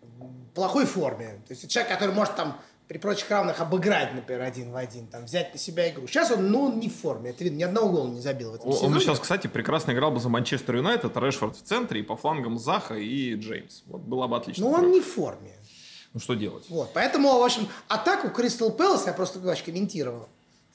в 0.00 0.54
плохой 0.54 0.86
форме. 0.86 1.42
То 1.48 1.54
есть 1.54 1.68
человек, 1.68 1.92
который 1.92 2.14
может 2.14 2.36
там 2.36 2.60
при 2.88 2.96
прочих 2.98 3.30
равных 3.30 3.60
обыграть, 3.60 4.14
например, 4.14 4.42
один 4.42 4.72
в 4.72 4.76
один, 4.76 5.06
там, 5.08 5.26
взять 5.26 5.52
на 5.52 5.58
себя 5.58 5.90
игру. 5.90 6.06
Сейчас 6.06 6.30
он, 6.30 6.50
ну, 6.50 6.64
он 6.64 6.80
не 6.80 6.88
в 6.88 6.96
форме. 6.96 7.30
Это 7.30 7.44
видно, 7.44 7.58
ни 7.58 7.62
одного 7.62 7.90
гола 7.90 8.08
не 8.08 8.20
забил 8.20 8.52
в 8.52 8.54
этом 8.54 8.68
Он 8.68 8.74
сезоне. 8.74 8.94
бы 8.94 9.00
сейчас, 9.00 9.20
кстати, 9.20 9.46
прекрасно 9.46 9.92
играл 9.92 10.10
бы 10.10 10.20
за 10.20 10.30
Манчестер 10.30 10.76
Юнайтед, 10.76 11.14
Решфорд 11.16 11.56
в 11.56 11.62
центре, 11.62 12.00
и 12.00 12.02
по 12.02 12.16
флангам 12.16 12.58
Заха 12.58 12.94
и 12.94 13.34
Джеймс. 13.34 13.82
Вот 13.86 14.00
была 14.00 14.26
бы 14.26 14.36
отличная 14.36 14.64
Но 14.64 14.70
тройка. 14.70 14.86
он 14.86 14.92
не 14.94 15.00
в 15.00 15.06
форме. 15.06 15.52
Ну 16.14 16.20
что 16.20 16.32
делать? 16.34 16.64
Вот, 16.70 16.90
поэтому, 16.94 17.38
в 17.38 17.42
общем, 17.42 17.68
атаку 17.88 18.30
Кристал 18.30 18.70
Пэлас, 18.72 19.06
я 19.06 19.12
просто 19.12 19.38
значит, 19.40 19.66
комментировал, 19.66 20.26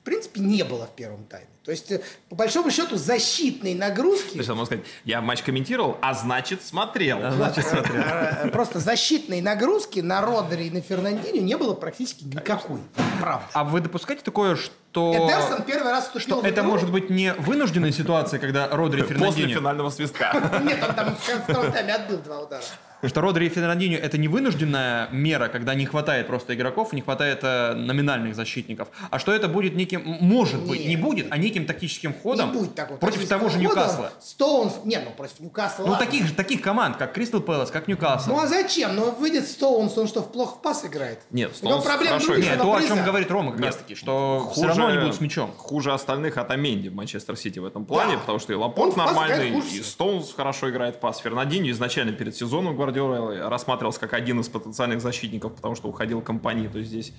в 0.04 0.06
принципе, 0.06 0.42
не 0.42 0.64
было 0.64 0.86
в 0.86 0.90
первом 0.90 1.24
тайме. 1.24 1.48
То 1.64 1.72
есть, 1.72 1.90
э, 1.90 2.02
по 2.28 2.36
большому 2.36 2.70
счету, 2.72 2.98
защитной 2.98 3.74
нагрузки... 3.74 4.32
То 4.32 4.38
есть, 4.40 4.50
можно 4.50 4.66
сказать, 4.66 4.84
я 5.06 5.22
матч 5.22 5.44
комментировал, 5.44 5.98
а 6.02 6.14
значит 6.14 6.62
смотрел. 6.62 7.20
Значит, 7.32 7.66
смотри. 7.66 7.94
э, 7.96 8.50
Просто 8.50 8.80
защитной 8.82 9.40
нагрузки 9.40 10.02
на 10.02 10.20
Родери 10.22 10.66
и 10.66 10.72
на 10.72 10.80
Фернандинho 10.80 11.40
не 11.40 11.56
было 11.56 11.74
практически 11.74 12.26
никакой. 12.26 12.82
Правда. 13.22 13.48
А 13.54 13.64
вы 13.64 13.80
допускаете 13.80 14.24
такое, 14.26 14.58
что... 14.58 15.14
Эдерсон 15.16 15.64
первый 15.64 15.92
раз 15.94 16.08
вступил 16.08 16.40
Что 16.40 16.46
это 16.46 16.60
игру. 16.60 16.72
может 16.72 16.92
быть 16.92 17.10
не 17.10 17.34
вынужденная 17.36 17.94
ситуация, 17.94 18.42
когда 18.42 18.68
Родри 18.68 19.04
и 19.04 19.14
После 19.14 19.48
финального 19.48 19.90
свистка. 19.90 20.60
Нет, 20.66 20.84
он 20.86 20.94
там 20.96 21.16
в 21.16 21.44
втором 21.44 21.72
тайме 21.72 21.94
отбил 21.96 22.18
два 22.18 22.42
удара. 22.42 22.64
Что 23.08 23.22
Родри 23.22 23.48
и 23.48 23.50
Фернандинho 23.50 23.98
это 24.00 24.18
не 24.18 24.28
вынужденная 24.28 25.10
мера, 25.12 25.48
когда 25.48 25.76
не 25.76 25.86
хватает 25.86 26.28
просто 26.28 26.56
игроков, 26.56 26.94
не 26.94 27.02
хватает 27.02 27.40
э, 27.44 27.74
номинальных 27.74 28.36
защитников, 28.36 28.88
а 29.10 29.20
что 29.20 29.34
это 29.34 29.48
будет 29.48 29.76
неким, 29.76 30.02
может 30.22 30.62
быть, 30.68 30.82
не 30.82 30.96
Нет. 30.96 31.02
будет, 31.02 31.28
а 31.30 31.38
неким 31.38 31.66
тактическим 31.66 32.14
ходом 32.14 32.52
Не 32.52 32.60
будет 32.60 32.76
такого. 32.76 32.98
против 32.98 33.28
того 33.28 33.50
же 33.50 33.60
Ньюкасла. 33.60 34.12
Стоунс... 34.22 34.74
Нет, 34.86 35.04
ну 35.06 35.12
против 35.12 35.40
Ньюкасла 35.40 35.84
Ну, 35.86 35.92
ладно. 35.92 36.06
таких 36.06 36.28
же 36.28 36.34
таких 36.34 36.62
команд, 36.62 36.98
как 36.98 37.14
Кристал 37.14 37.42
Пэлас, 37.42 37.72
как 37.72 37.88
Ньюкасл. 37.88 38.30
Ну 38.30 38.40
а 38.40 38.48
зачем? 38.48 38.96
Ну 38.96 39.12
выйдет 39.12 39.48
Стоунс, 39.48 39.98
он 39.98 40.08
что, 40.08 40.22
в 40.22 40.32
плохо 40.32 40.56
в 40.56 40.62
пас 40.62 40.86
играет? 40.86 41.20
Нет, 41.32 41.56
Стоунс 41.56 41.84
проблем 41.84 42.14
хорошо 42.14 42.36
Нет, 42.38 42.58
то, 42.58 42.74
о 42.76 42.82
чем 42.82 43.04
говорит 43.04 43.30
Рома 43.30 43.52
как 43.52 43.62
раз 43.62 43.76
таки, 43.78 43.96
что 43.96 44.50
все 44.54 44.68
равно 44.68 44.88
они 44.88 45.00
будут 45.00 45.16
с 45.16 45.22
мячом. 45.22 45.52
Хуже 45.58 45.94
остальных 45.94 46.38
от 46.38 46.52
Аменди 46.52 46.88
в 46.90 46.96
Манчестер 46.96 47.36
Сити 47.38 47.60
в 47.60 47.66
этом 47.66 47.86
плане, 47.86 48.14
Да. 48.14 48.20
потому 48.20 48.40
что 48.40 48.54
и 48.54 48.56
Он 48.56 48.62
Лапорт 48.64 48.96
нормальный, 48.96 49.52
хуже 49.52 49.68
и. 49.76 49.82
Стоунс 49.84 50.34
хорошо 50.34 50.70
играет 50.70 50.96
в 50.96 51.00
пас. 51.00 51.22
Фернандинho 51.24 51.70
изначально 51.72 52.14
перед 52.14 52.36
сезоном 52.36 52.76
Гвардиола 52.76 52.93
рассматривался 53.50 54.00
как 54.00 54.14
один 54.14 54.40
из 54.40 54.50
потенциальных 54.50 55.02
защитников, 55.02 55.56
потому 55.56 55.76
что 55.76 55.88
уходил 55.88 56.22
компании, 56.22 56.68
то 56.68 56.78
есть 56.78 56.90
здесь 56.90 57.14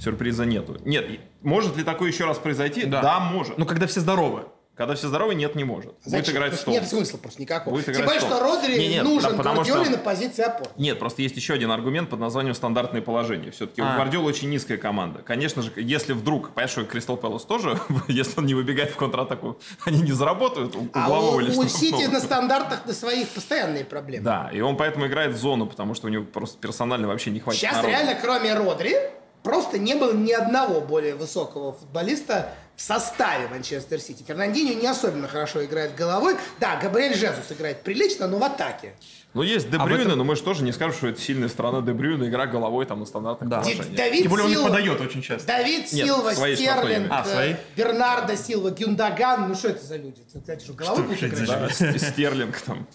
сюрприза 0.00 0.44
нету. 0.44 0.76
Нет, 0.84 1.20
может 1.42 1.76
ли 1.76 1.84
такое 1.84 2.10
еще 2.10 2.24
раз 2.24 2.38
произойти? 2.38 2.84
Да. 2.84 3.20
может. 3.20 3.58
Ну, 3.58 3.66
когда 3.66 3.86
все 3.86 4.00
здоровы. 4.00 4.44
Когда 4.80 4.94
все 4.94 5.08
здоровы, 5.08 5.34
нет, 5.34 5.56
не 5.56 5.64
может. 5.64 5.92
Будет 5.92 6.04
Зачем? 6.06 6.36
играть 6.36 6.52
Потому 6.52 6.74
что 6.74 6.80
Нет 6.80 6.88
смысла 6.88 7.18
просто 7.18 7.42
никакого. 7.42 7.74
Будет 7.74 7.84
Тем 7.84 7.96
играть 7.96 8.06
более, 8.06 8.20
что. 8.22 8.40
Родри 8.40 8.78
Не, 8.78 8.88
нет, 8.88 9.04
нужен 9.04 9.32
да, 9.32 9.36
потому 9.36 9.54
Гвардиоле 9.56 9.84
что- 9.84 9.92
на 9.92 9.98
позиции 9.98 10.42
опоры. 10.42 10.70
Нет, 10.78 10.98
просто 10.98 11.20
есть 11.20 11.36
еще 11.36 11.52
один 11.52 11.70
аргумент 11.70 12.08
под 12.08 12.18
названием 12.18 12.54
стандартное 12.54 13.02
положение. 13.02 13.50
Все-таки 13.50 13.82
у 13.82 13.84
А. 13.84 13.96
Гвардиолы 13.96 14.26
очень 14.30 14.48
низкая 14.48 14.78
команда. 14.78 15.20
Конечно 15.20 15.60
же, 15.60 15.70
если 15.76 16.14
вдруг, 16.14 16.52
понимаешь, 16.54 16.70
что 16.70 16.84
Кристал 16.84 17.18
Пэлас 17.18 17.44
тоже, 17.44 17.78
если 18.08 18.38
он 18.40 18.46
не 18.46 18.54
выбегает 18.54 18.88
в 18.92 18.96
контратаку, 18.96 19.58
они 19.84 20.00
не 20.00 20.12
заработают 20.12 20.74
у 20.74 20.88
А 20.94 21.04
углового 21.04 21.36
у, 21.36 21.40
или 21.40 21.50
у 21.50 21.52
штрафного. 21.52 21.78
Сити 21.78 22.06
на 22.10 22.20
стандартах 22.20 22.86
на 22.86 22.94
своих 22.94 23.28
постоянные 23.28 23.84
проблемы. 23.84 24.24
Да, 24.24 24.48
и 24.50 24.62
он 24.62 24.78
поэтому 24.78 25.08
играет 25.08 25.34
в 25.34 25.36
зону, 25.36 25.66
потому 25.66 25.92
что 25.92 26.06
у 26.06 26.10
него 26.10 26.24
просто 26.24 26.56
персонально 26.58 27.06
вообще 27.06 27.30
не 27.32 27.40
хватит 27.40 27.60
Сейчас 27.60 27.74
народу. 27.74 27.90
реально, 27.92 28.14
кроме 28.18 28.54
Родри, 28.54 28.96
просто 29.42 29.78
не 29.78 29.94
было 29.94 30.14
ни 30.14 30.32
одного 30.32 30.80
более 30.80 31.14
высокого 31.16 31.74
футболиста 31.74 32.54
в 32.80 32.82
составе 32.82 33.46
Манчестер 33.48 34.00
Сити. 34.00 34.24
Фернандинho 34.26 34.74
не 34.74 34.86
особенно 34.86 35.28
хорошо 35.28 35.62
играет 35.62 35.94
головой. 35.94 36.36
Да, 36.60 36.76
Габриэль 36.76 37.14
Жезус 37.14 37.52
играет 37.52 37.82
прилично, 37.82 38.26
но 38.26 38.38
в 38.38 38.42
атаке. 38.42 38.94
Ну, 39.34 39.42
есть 39.42 39.66
А 39.66 39.68
в 39.68 39.72
Дебрюйне, 39.72 40.04
этом- 40.06 40.18
но 40.18 40.24
мы 40.24 40.34
же 40.34 40.42
тоже 40.42 40.64
не 40.64 40.72
скажем, 40.72 40.94
что 40.96 41.08
это 41.08 41.20
сильная 41.20 41.50
сторона 41.50 41.82
Дебрюйна, 41.82 42.24
игра 42.24 42.46
головой 42.46 42.86
там 42.86 43.00
на 43.00 43.04
стандартных 43.06 43.50
Да. 43.50 43.58
Положениях. 43.60 43.94
Давид 43.94 44.22
Тем 44.22 44.30
более 44.30 44.44
он 44.46 44.50
не 44.50 44.56
Силва- 44.56 44.68
подает 44.70 45.00
очень 45.02 45.20
часто. 45.22 45.46
Давид 45.46 45.92
Нет, 45.92 46.06
Силва, 46.06 46.30
свои 46.32 46.56
Стерлинг. 46.56 47.06
А, 47.12 47.24
свои? 47.24 47.52
э, 47.52 47.56
Бернардо 47.76 48.36
Силва, 48.36 48.70
Гюндаган. 48.70 49.48
Ну 49.48 49.54
что 49.54 49.68
это 49.68 49.84
за 49.84 49.96
люди? 49.98 50.22
Это, 50.28 50.40
Кстати, 50.40 50.64
что, 50.64 50.72
головой 50.72 51.16
это 51.20 51.26
играть? 51.26 51.48
Да, 51.48 51.68
Ст- 51.68 52.00
Стерлинг 52.12 52.58
там. 52.62 52.88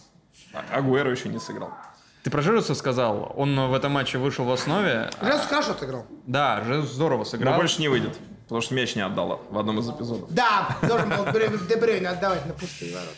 А- 0.51 0.77
Агуэро 0.77 1.11
еще 1.11 1.29
не 1.29 1.39
сыграл. 1.39 1.69
Ты 2.23 2.31
про 2.31 2.41
Жирусу 2.41 2.73
сказал, 2.73 3.31
он 3.37 3.69
в 3.69 3.73
этом 3.75 3.91
матче 3.91 4.17
вышел 4.17 4.45
в 4.45 4.51
основе. 4.51 5.11
Жезус 5.21 5.45
хорошо 5.45 5.75
сыграл. 5.79 6.07
Да, 6.25 6.63
Жирус 6.65 6.89
здорово 6.91 7.19
Но 7.19 7.25
сыграл. 7.25 7.55
больше 7.55 7.79
не 7.79 7.87
выйдет, 7.87 8.17
потому 8.45 8.61
что 8.61 8.73
мяч 8.75 8.95
не 8.95 9.01
отдала 9.01 9.39
в 9.49 9.57
одном 9.57 9.79
из 9.79 9.89
эпизодов. 9.89 10.31
Да, 10.33 10.77
должен 10.87 11.09
был 11.09 11.25
Брю- 11.25 11.67
Де 11.67 11.75
Брюйне 11.75 12.09
отдавать 12.09 12.45
на 12.45 12.53
пустые 12.53 12.93
ворота. 12.93 13.13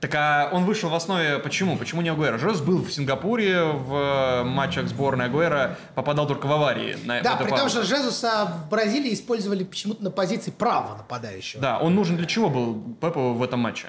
Так 0.00 0.14
а 0.14 0.48
он 0.52 0.64
вышел 0.64 0.88
в 0.90 0.94
основе 0.94 1.38
почему? 1.38 1.76
Почему 1.76 2.02
не 2.02 2.08
Агуэро? 2.08 2.38
Жирус 2.38 2.60
был 2.60 2.82
в 2.82 2.90
Сингапуре 2.92 3.62
в 3.64 3.94
э, 3.94 4.44
матчах 4.44 4.88
сборной 4.88 5.26
Агуэро, 5.26 5.78
попадал 5.94 6.26
только 6.26 6.46
в 6.46 6.52
аварии. 6.52 6.96
На, 7.04 7.20
Да, 7.22 7.36
при 7.36 7.48
том, 7.50 7.68
что 7.68 7.82
Жезуса 7.82 8.46
в 8.46 8.68
Бразилии 8.70 9.12
использовали 9.14 9.64
почему-то 9.64 10.02
на 10.02 10.10
позиции 10.10 10.50
правого 10.50 10.96
нападающего. 10.96 11.62
Да, 11.62 11.78
он 11.78 11.94
нужен 11.94 12.16
для 12.16 12.26
чего 12.26 12.48
был 12.50 12.82
Пепу 13.00 13.32
в 13.34 13.42
этом 13.42 13.60
матче? 13.60 13.88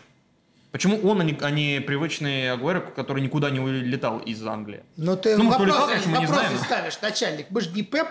Почему 0.71 0.97
он, 1.09 1.19
а 1.19 1.23
не, 1.23 1.37
а 1.41 1.49
не 1.49 1.81
привычный 1.81 2.51
Агуэро, 2.51 2.79
который 2.79 3.21
никуда 3.21 3.49
не 3.49 3.59
улетал 3.59 4.19
из 4.19 4.45
Англии? 4.45 4.83
Но 4.95 5.15
ты 5.17 5.35
Ну, 5.35 5.43
может, 5.45 5.59
вопросы, 5.59 5.73
улетал, 5.79 5.87
конечно, 5.89 6.11
мы 6.11 6.17
не 6.19 6.25
вопросы 6.27 6.49
знаем. 6.49 6.65
ставишь, 6.65 7.01
начальник. 7.01 7.47
Мы 7.49 7.61
же 7.61 7.71
не 7.71 7.81
Пеп. 7.83 8.07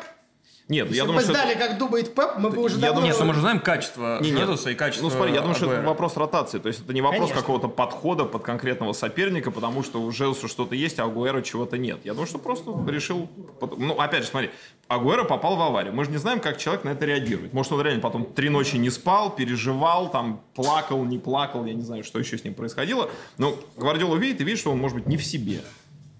Нет, 0.70 0.86
Если 0.86 0.98
я 0.98 1.02
бы 1.02 1.08
думаю, 1.08 1.16
мы 1.16 1.22
что 1.22 1.32
это- 1.32 1.42
знали, 1.52 1.58
как 1.58 1.78
думает 1.78 2.14
Пеп, 2.14 2.36
мы 2.38 2.48
бы 2.50 2.62
уже 2.62 2.76
Я 2.76 2.80
давно... 2.82 2.94
думаю, 2.94 3.06
Нет, 3.08 3.14
что- 3.16 3.24
ну 3.24 3.28
мы 3.30 3.34
же 3.34 3.40
знаем 3.40 3.58
качество 3.58 4.18
Не, 4.22 4.30
нет. 4.30 4.40
Жезуса 4.40 4.70
и 4.70 4.74
качество 4.76 5.04
Ну 5.04 5.10
смотри, 5.10 5.34
я 5.34 5.40
думаю, 5.40 5.56
что 5.56 5.72
это 5.72 5.82
вопрос 5.86 6.16
ротации. 6.16 6.60
То 6.60 6.68
есть 6.68 6.80
это 6.84 6.94
не 6.94 7.00
вопрос 7.02 7.22
Конечно. 7.22 7.40
какого-то 7.40 7.66
подхода 7.68 8.24
под 8.24 8.44
конкретного 8.44 8.92
соперника, 8.92 9.50
потому 9.50 9.82
что 9.82 10.00
у 10.00 10.12
Жезуса 10.12 10.46
что-то 10.46 10.76
есть, 10.76 11.00
а 11.00 11.06
у 11.06 11.10
Агуэро 11.10 11.42
чего-то 11.42 11.76
нет. 11.76 11.98
Я 12.04 12.12
думаю, 12.12 12.28
что 12.28 12.38
просто 12.38 12.72
решил... 12.86 13.28
Ну, 13.76 13.94
опять 13.98 14.22
же, 14.22 14.28
смотри, 14.28 14.50
Агуэро 14.86 15.24
попал 15.24 15.56
в 15.56 15.62
аварию. 15.62 15.92
Мы 15.92 16.04
же 16.04 16.12
не 16.12 16.18
знаем, 16.18 16.38
как 16.38 16.56
человек 16.56 16.84
на 16.84 16.90
это 16.90 17.04
реагирует. 17.04 17.52
Может, 17.52 17.72
он 17.72 17.80
реально 17.82 18.00
потом 18.00 18.24
три 18.24 18.48
ночи 18.48 18.76
не 18.76 18.90
спал, 18.90 19.30
переживал, 19.34 20.08
там, 20.08 20.40
плакал, 20.54 21.04
не 21.04 21.18
плакал, 21.18 21.64
я 21.64 21.74
не 21.74 21.82
знаю, 21.82 22.04
что 22.04 22.20
еще 22.20 22.38
с 22.38 22.44
ним 22.44 22.54
происходило. 22.54 23.10
Но 23.38 23.56
Гвардиола 23.76 24.16
видит 24.16 24.40
и 24.40 24.44
видит, 24.44 24.60
что 24.60 24.70
он, 24.70 24.78
может 24.78 24.96
быть, 24.96 25.06
не 25.08 25.16
в 25.16 25.24
себе. 25.24 25.62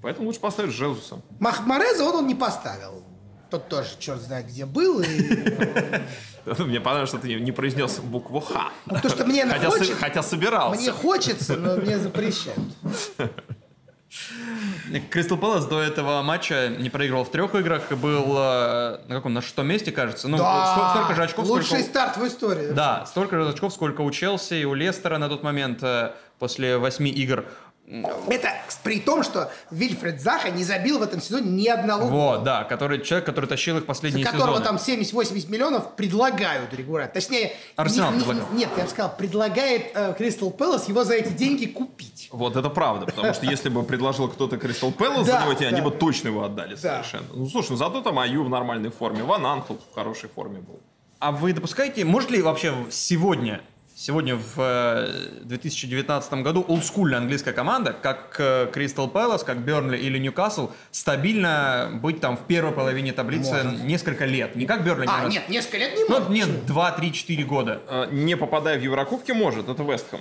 Поэтому 0.03 0.27
лучше 0.27 0.41
поставить 0.41 0.73
Жезуса. 0.73 1.21
Махмареза 1.39 2.03
вот 2.05 2.17
он 2.17 2.27
не 2.27 2.35
поставил. 2.35 3.05
Тот 3.51 3.69
тоже 3.69 3.89
черт 3.99 4.21
знает 4.21 4.47
где 4.47 4.65
был. 4.65 5.01
И... 5.01 5.07
Мне 6.59 6.81
понравилось, 6.81 7.09
что 7.11 7.19
ты 7.19 7.29
не- 7.29 7.41
не 7.41 7.53
произнес 7.53 7.99
букву 7.99 8.41
«Х». 8.41 8.71
То, 9.03 9.09
что 9.09 9.25
мне 9.27 9.45
Хотя, 9.51 9.69
хочет- 9.71 9.87
со- 9.89 9.95
хотя 9.97 10.23
собирался. 10.23 10.81
Мне 10.81 10.93
хочется, 10.93 11.57
но 11.57 11.77
мне 11.77 11.99
запрещают. 11.99 12.59
Кристал 15.11 15.39
Пэлас 15.39 15.67
до 15.67 15.81
этого 15.81 16.23
матча 16.23 16.69
не 16.69 16.91
проигрывал 16.91 17.25
в 17.25 17.31
трех 17.31 17.55
играх 17.55 17.93
и 17.93 17.95
был 17.95 18.25
э, 18.39 18.99
на 19.07 19.15
каком 19.17 19.33
на 19.35 19.41
шестом 19.43 19.67
месте, 19.69 19.93
кажется. 19.93 20.27
Ну, 20.27 20.37
сто- 20.37 20.91
столько 20.95 21.15
же 21.15 21.23
очков, 21.23 21.47
лучший 21.47 21.67
сколько... 21.67 21.85
старт 21.85 22.17
в 22.17 22.27
истории. 22.27 22.73
Да, 22.73 23.07
столько 23.07 23.37
же 23.41 23.49
очков, 23.49 23.73
сколько 23.73 24.01
у 24.01 24.11
Челси 24.11 24.55
и 24.55 24.65
у 24.65 24.75
Лестера 24.75 25.19
на 25.19 25.29
тот 25.29 25.43
момент 25.45 25.81
э, 25.83 26.13
после 26.41 26.77
восьми 26.79 27.11
игр. 27.11 27.45
Это 28.29 28.53
при 28.85 29.01
том, 29.01 29.23
что 29.25 29.51
Вильфред 29.71 30.21
Заха 30.21 30.51
не 30.51 30.63
забил 30.65 30.99
в 30.99 31.03
этом 31.03 31.21
сезоне 31.21 31.51
ни 31.51 31.67
одного 31.67 32.09
гола. 32.09 32.37
Вот, 32.37 32.45
да, 32.45 32.65
который, 32.65 33.03
человек, 33.03 33.27
который 33.27 33.47
тащил 33.47 33.77
их 33.77 33.83
За 33.83 33.87
последние 33.87 34.25
которого 34.25 34.59
сезоны. 34.61 34.65
там 34.65 34.77
70-80 34.77 35.51
миллионов 35.51 35.97
предлагают 35.97 36.73
регулярно. 36.73 37.13
Точнее, 37.13 37.53
Арсенал 37.77 38.13
не- 38.13 38.19
не- 38.19 38.25
предлагал. 38.25 38.53
нет, 38.55 38.69
я 38.77 38.85
бы 38.85 38.91
сказал, 38.91 39.17
предлагает 39.17 39.91
э, 39.95 40.15
Кристал 40.17 40.51
Пэлас 40.51 40.89
его 40.89 41.03
за 41.05 41.15
эти 41.15 41.31
деньги 41.33 41.67
купить. 41.67 42.29
Вот 42.31 42.57
это 42.57 42.71
правда, 42.71 43.07
потому 43.07 43.35
что 43.35 43.47
если 43.47 43.69
бы 43.69 43.83
предложил 43.83 44.29
кто-то 44.29 44.57
Кристал 44.57 44.93
Пэлас 44.93 45.27
за 45.27 45.41
него, 45.41 45.55
они 45.69 45.81
бы 45.81 45.91
точно 45.91 46.29
его 46.29 46.45
отдали 46.45 46.77
совершенно. 46.77 47.27
Ну 47.35 47.47
слушай, 47.49 47.71
ну 47.71 47.77
зато 47.77 48.01
там 48.03 48.19
Аю 48.19 48.45
в 48.45 48.49
нормальной 48.49 48.91
форме, 48.91 49.23
Ван 49.25 49.45
Анхол 49.45 49.79
в 49.91 49.95
хорошей 49.95 50.29
форме 50.29 50.61
был. 50.61 50.79
А 51.19 51.33
вы 51.33 51.53
допускаете, 51.53 52.05
может 52.05 52.31
ли 52.31 52.41
вообще 52.41 52.73
сегодня, 52.91 53.61
сегодня 54.01 54.35
в 54.37 54.55
э, 54.57 55.41
2019 55.43 56.33
году 56.43 56.65
олдскульная 56.67 57.19
английская 57.19 57.53
команда, 57.53 57.93
как 57.93 58.37
э, 58.39 58.71
Кристал 58.73 59.09
Пэлас, 59.09 59.45
как 59.45 59.59
Бернли 59.59 59.99
или 59.99 60.17
Ньюкасл, 60.19 60.71
стабильно 60.91 61.91
быть 62.03 62.21
там 62.21 62.39
в 62.39 62.47
первой 62.47 62.73
половине 62.73 63.13
таблицы 63.13 63.63
Может. 63.63 63.85
несколько 63.85 64.25
лет? 64.25 64.57
Не 64.57 64.65
как 64.65 64.85
Бернли. 64.85 65.07
А, 65.07 65.25
не 65.25 65.33
нет, 65.35 65.49
несколько 65.51 65.77
лет 65.79 65.95
не 65.97 66.05
Ну, 66.05 66.11
может. 66.15 66.31
нет, 66.31 66.47
Почему? 66.49 66.67
2, 66.67 66.91
3, 66.93 67.13
4 67.13 67.45
года. 67.45 67.83
Э, 67.89 68.07
Не 68.11 68.37
попадая 68.37 68.79
в 68.79 68.83
Еврокубки 68.83 69.33
может, 69.33 69.69
это 69.69 69.83
Вестхэм. 69.83 70.21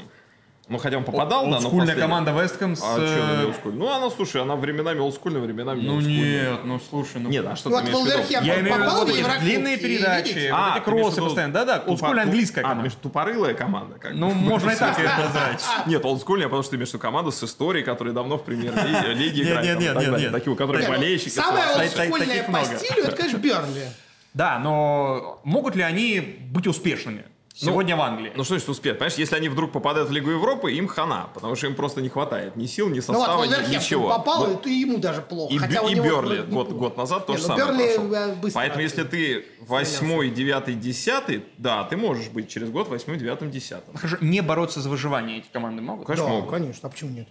Ну, 0.70 0.78
хотя 0.78 0.98
он 0.98 1.04
попадал, 1.04 1.46
да, 1.46 1.50
но 1.50 1.56
Олдскульная 1.56 1.80
последний. 1.88 2.02
команда 2.02 2.32
Вестхэм 2.32 2.76
с... 2.76 2.84
А 2.84 2.94
что 2.96 3.02
э, 3.04 3.46
олдскульная? 3.48 3.80
Ну, 3.80 3.92
она, 3.92 4.10
слушай, 4.12 4.40
она 4.40 4.56
временами 4.56 5.00
олдскульная, 5.00 5.42
временами 5.42 5.82
Ну 5.82 5.96
олдскульная. 5.96 6.52
нет, 6.52 6.60
ну 6.64 6.80
слушай, 6.90 7.20
ну... 7.20 7.30
Нет, 7.30 7.46
а 7.48 7.56
что 7.56 7.70
Вот 7.70 7.84
ты 7.86 7.92
имеешь 7.92 8.06
в 8.06 8.30
виду? 8.30 8.44
Я 8.46 8.60
имею 8.60 8.76
в 8.76 8.80
виду 8.80 8.92
вот 9.28 9.40
длинные 9.42 9.78
передачи, 9.78 10.28
видите? 10.28 10.52
вот 10.52 10.60
А, 10.62 10.76
эти 10.78 10.84
кроссы 10.84 11.22
постоянно. 11.22 11.54
Да-да, 11.54 11.84
олдскульная 11.88 12.24
английская 12.26 12.62
А, 12.62 12.64
команда. 12.64 12.84
между 12.84 13.00
тупорылая 13.00 13.54
команда. 13.56 13.98
Как 13.98 14.14
Ну, 14.14 14.30
бы. 14.30 14.36
можно 14.36 14.70
и 14.70 14.76
так 14.76 15.00
это 15.00 15.18
назвать. 15.18 15.66
Нет, 15.88 16.06
олдскульная, 16.06 16.46
потому 16.48 16.62
что 16.62 16.70
ты 16.70 16.76
имеешь 16.76 16.90
в 16.90 16.94
виду 16.94 17.02
команду 17.02 17.32
с 17.32 17.44
историей, 17.44 17.84
которые 17.84 18.14
давно 18.14 18.38
в 18.38 18.44
премьер-лиге 18.44 19.42
играют. 19.42 19.80
нет, 19.80 19.94
там, 19.94 20.04
и 20.04 20.06
нет, 20.06 20.12
нет, 20.12 20.22
нет. 20.22 20.32
Такие, 20.32 20.54
у 20.54 20.56
которых 20.56 20.84
ну, 20.88 20.94
болельщики. 20.94 21.40
Олдскульное 21.40 22.28
таких 22.28 22.46
по 22.46 22.64
стилю, 22.64 23.04
это, 23.06 23.16
конечно, 23.16 23.38
Бернли. 23.38 23.88
Да, 24.36 24.60
но 24.60 25.42
могут 25.44 25.76
ли 25.76 25.82
они 25.82 26.20
быть 26.52 26.68
успешными 26.68 27.26
сегодня 27.66 27.96
в 27.96 28.02
Англии? 28.02 28.32
Ну 28.36 28.44
что 28.44 28.54
значит 28.56 28.70
успех? 28.70 28.98
Понимаешь, 28.98 29.16
если 29.16 29.36
они 29.36 29.50
вдруг 29.50 29.72
попадают 29.72 30.10
в 30.10 30.12
Лигу 30.12 30.30
Европы, 30.32 30.72
им 30.74 30.88
хана, 30.88 31.30
потому 31.34 31.56
что 31.56 31.68
им 31.68 31.76
просто 31.76 32.02
не 32.02 32.10
хватает 32.10 32.56
ни 32.56 32.66
сил, 32.66 32.88
ни 32.90 33.00
Ну 33.00 33.14
вот 33.14 33.18
состава, 33.18 33.44
ни- 33.44 33.76
ничего. 33.76 34.10
попал, 34.10 34.46
Вот. 34.48 34.66
и 34.68 34.80
ему 34.82 34.98
даже 34.98 35.22
плохо. 35.22 35.54
И, 35.54 35.58
Хотя 35.58 35.82
и 35.82 35.94
него 35.94 36.06
Берли 36.06 36.38
неплохо. 36.40 36.70
год, 36.70 36.70
год 36.72 36.98
назад 36.98 37.26
то 37.26 37.34
Не, 37.34 37.40
же 37.40 37.48
ну, 37.48 37.58
самое 37.58 37.68
Берли, 37.78 37.96
прошел. 37.98 38.14
э, 38.14 38.36
быстро 38.36 38.60
Поэтому 38.60 38.82
если 38.82 39.04
ты 39.04 39.46
восьмой, 39.62 40.30
девятый, 40.30 40.76
десятый, 40.76 41.44
да, 41.58 41.84
ты 41.84 41.98
можешь 41.98 42.30
быть 42.30 42.50
через 42.50 42.70
год 42.70 42.88
восьмой, 42.90 43.18
девятым, 43.18 43.52
десятым. 43.52 43.96
Хорошо, 43.96 44.18
не 44.22 44.42
бороться 44.42 44.82
за 44.82 44.90
выживание 44.90 45.40
эти 45.40 45.48
команды 45.52 45.82
могут? 45.82 46.06
Конечно, 46.08 46.26
Да, 46.28 46.32
могут. 46.34 46.50
конечно, 46.52 46.88
а 46.88 46.92
почему 46.92 47.12
нет? 47.12 47.28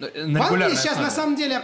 Э, 0.00 0.04
В 0.24 0.28
На 0.28 0.40
Англии 0.40 0.44
регулярной 0.46 0.76
сейчас 0.76 0.92
основе. 0.92 1.04
на 1.04 1.10
самом 1.10 1.36
деле 1.36 1.62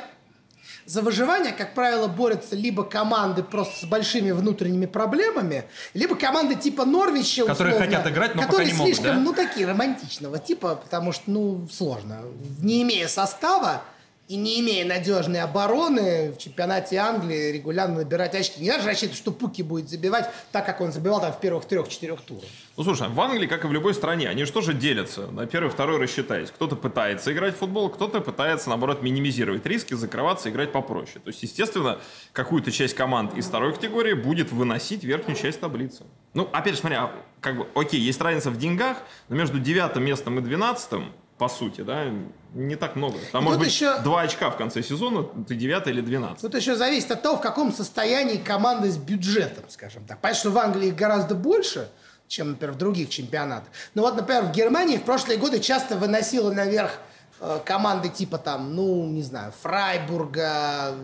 за 0.91 1.03
выживание, 1.03 1.53
как 1.53 1.75
правило, 1.75 2.09
борются 2.09 2.57
либо 2.57 2.83
команды 2.83 3.45
просто 3.45 3.87
с 3.87 3.89
большими 3.89 4.33
внутренними 4.33 4.87
проблемами, 4.87 5.67
либо 5.95 6.17
команды 6.17 6.57
типа 6.57 6.85
Норвича, 6.85 7.47
Которые 7.47 7.77
условно, 7.77 7.97
хотят 7.97 8.13
играть, 8.13 8.35
но 8.35 8.43
пока 8.43 8.51
которые 8.51 8.73
не 8.73 8.79
могут, 8.79 8.97
слишком, 8.97 9.17
да? 9.17 9.23
ну, 9.23 9.33
такие 9.33 9.69
романтичного 9.69 10.41
типа, 10.41 10.75
потому 10.75 11.13
что, 11.13 11.31
ну, 11.31 11.69
сложно. 11.71 12.23
Не 12.61 12.83
имея 12.83 13.07
состава, 13.07 13.83
и 14.31 14.37
не 14.37 14.61
имея 14.61 14.87
надежной 14.87 15.41
обороны 15.41 16.31
в 16.31 16.39
чемпионате 16.39 16.99
Англии 16.99 17.51
регулярно 17.51 17.97
набирать 17.97 18.33
очки. 18.37 18.61
Не 18.61 18.71
даже 18.71 18.87
рассчитывать, 18.87 19.17
что 19.19 19.33
Пуки 19.33 19.63
будет 19.63 19.89
забивать 19.89 20.31
так, 20.53 20.65
как 20.65 20.81
он 20.81 20.93
забивал 20.93 21.21
там 21.21 21.33
в 21.33 21.41
первых 21.41 21.65
трех-четырех 21.65 22.21
турах. 22.21 22.45
Ну, 22.77 22.85
слушай, 22.85 23.09
в 23.09 23.21
Англии, 23.21 23.49
как 23.49 23.65
и 23.65 23.67
в 23.67 23.73
любой 23.73 23.93
стране, 23.93 24.29
они 24.29 24.45
что 24.45 24.61
же 24.61 24.73
делятся? 24.73 25.27
На 25.33 25.47
первый, 25.47 25.69
второй 25.69 25.99
рассчитаясь. 25.99 26.53
Кто-то 26.53 26.77
пытается 26.77 27.33
играть 27.33 27.57
в 27.57 27.59
футбол, 27.59 27.89
кто-то 27.89 28.21
пытается, 28.21 28.69
наоборот, 28.69 29.03
минимизировать 29.03 29.67
риски, 29.67 29.95
закрываться, 29.95 30.49
играть 30.49 30.71
попроще. 30.71 31.21
То 31.25 31.31
есть, 31.31 31.43
естественно, 31.43 31.99
какую-то 32.33 32.71
часть 32.71 32.95
команд 32.95 33.37
из 33.37 33.47
второй 33.47 33.75
категории 33.75 34.13
будет 34.13 34.53
выносить 34.53 35.03
верхнюю 35.03 35.37
часть 35.37 35.59
таблицы. 35.59 36.05
Ну, 36.35 36.49
опять 36.53 36.75
же, 36.75 36.81
смотри, 36.81 36.99
а, 36.99 37.13
как 37.41 37.57
бы, 37.57 37.67
окей, 37.75 37.99
есть 37.99 38.21
разница 38.21 38.53
в 38.53 38.59
деньгах, 38.59 38.99
но 39.29 39.35
между 39.35 39.59
девятым 39.59 40.05
местом 40.05 40.39
и 40.39 40.41
двенадцатым, 40.41 41.13
по 41.41 41.49
сути, 41.49 41.81
да, 41.81 42.05
не 42.53 42.77
так 42.77 42.97
много. 42.97 43.17
Там 43.33 43.41
И 43.41 43.45
может 43.45 43.59
тут 43.61 43.67
быть 43.67 43.75
еще- 43.75 43.99
два 44.01 44.21
очка 44.21 44.51
в 44.51 44.57
конце 44.59 44.83
сезона, 44.83 45.23
ты 45.49 45.55
девятый 45.55 45.93
или 45.95 46.03
двенадцатый. 46.03 46.51
Тут 46.51 46.61
еще 46.61 46.77
зависит 46.77 47.11
от 47.11 47.23
того, 47.23 47.39
в 47.39 47.41
каком 47.41 47.73
состоянии 47.73 48.37
команда 48.37 48.91
с 48.91 48.99
бюджетом, 48.99 49.65
скажем 49.69 50.05
так. 50.05 50.19
Понятно, 50.21 50.39
что 50.41 50.51
в 50.51 50.59
Англии 50.59 50.89
их 50.89 50.97
гораздо 50.97 51.35
больше, 51.35 51.89
чем, 52.29 52.51
например, 52.51 52.75
в 52.75 52.79
других 52.79 53.09
чемпионатах. 53.09 53.71
Но 53.95 54.03
вот, 54.03 54.17
например, 54.17 54.43
в 54.45 54.53
Германии 54.53 54.99
в 54.99 55.03
прошлые 55.03 55.39
годы 55.39 55.61
часто 55.61 55.97
выносила 55.97 56.53
наверх 56.53 56.99
э, 57.41 57.59
команды 57.65 58.11
типа 58.11 58.37
там, 58.37 58.77
ну, 58.77 59.07
не 59.07 59.23
знаю, 59.23 59.53
Фрайбурга, 59.63 60.95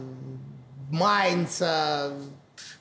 Майнца, 0.90 2.12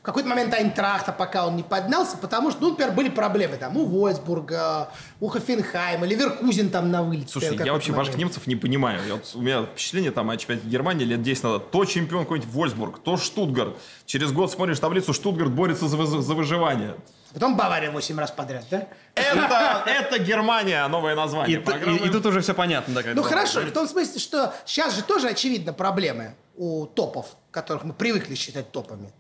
какой-то 0.06 0.30
момент 0.30 0.54
Айнтрахта, 0.54 1.12
пока 1.12 1.46
он 1.48 1.56
не 1.56 1.64
поднялся, 1.64 2.16
потому 2.18 2.52
что, 2.52 2.62
ну, 2.62 2.70
например, 2.72 2.94
были 2.94 3.10
проблемы 3.10 3.58
там 3.58 3.76
у 3.78 3.86
Вольсбурга, 3.86 4.90
у 5.20 5.28
Хофенхайма, 5.28 6.06
Ливеркузен 6.06 6.70
там 6.70 6.92
на 6.92 7.04
вылете. 7.04 7.30
Слушай, 7.32 7.58
я 7.64 7.74
вообще 7.74 7.92
ваших 7.92 8.14
момент. 8.14 8.18
немцев 8.30 8.48
не 8.48 8.56
понимаю. 8.56 9.00
Я 9.08 9.14
вот- 9.16 9.32
у 9.36 9.42
меня 9.42 9.64
впечатление 9.64 10.12
там 10.12 10.30
о 10.30 10.38
чемпионате 10.38 10.68
Германии 10.68 11.06
лет 11.06 11.22
10 11.22 11.44
назад. 11.44 11.72
То 11.72 11.86
чемпион 11.86 12.24
какой-нибудь 12.24 12.52
Вольсбург, 12.54 13.00
то 13.04 13.18
Штутгарт. 13.18 13.76
Через 14.06 14.32
год 14.32 14.52
смотришь 14.52 14.80
таблицу, 14.80 15.14
Штутгарт 15.14 15.52
борется 15.52 15.88
за, 15.88 16.06
за 16.06 16.34
выживание. 16.34 16.96
Потом 17.34 17.58
Бавария 17.58 17.92
8 17.92 18.18
раз 18.18 18.32
подряд, 18.32 18.64
да? 18.72 18.88
Это, 19.16 19.84
это 19.86 20.20
Германия, 20.20 20.88
новое 20.88 21.14
И, 21.14 21.16
название 21.18 21.58
т- 21.60 21.64
программы. 21.70 21.98
и- 21.98 22.06
и 22.08 22.10
тут 22.10 22.26
уже 22.28 22.40
все 22.42 22.54
понятно. 22.54 22.94
Да, 22.94 23.02
Ну 23.14 23.24
хорошо, 23.24 23.56
говорить. 23.56 23.72
в 23.72 23.74
том 23.74 23.88
смысле, 23.90 24.20
что 24.20 24.54
сейчас 24.66 24.96
же 24.96 25.04
тоже 25.04 25.28
очевидно 25.28 25.74
проблемы 25.74 26.36
у 26.56 26.86
топов, 26.86 27.26
которых 27.52 27.84
мы 27.84 27.94
привыкли 27.94 28.36
считать 28.36 28.72
топами. 28.72 29.12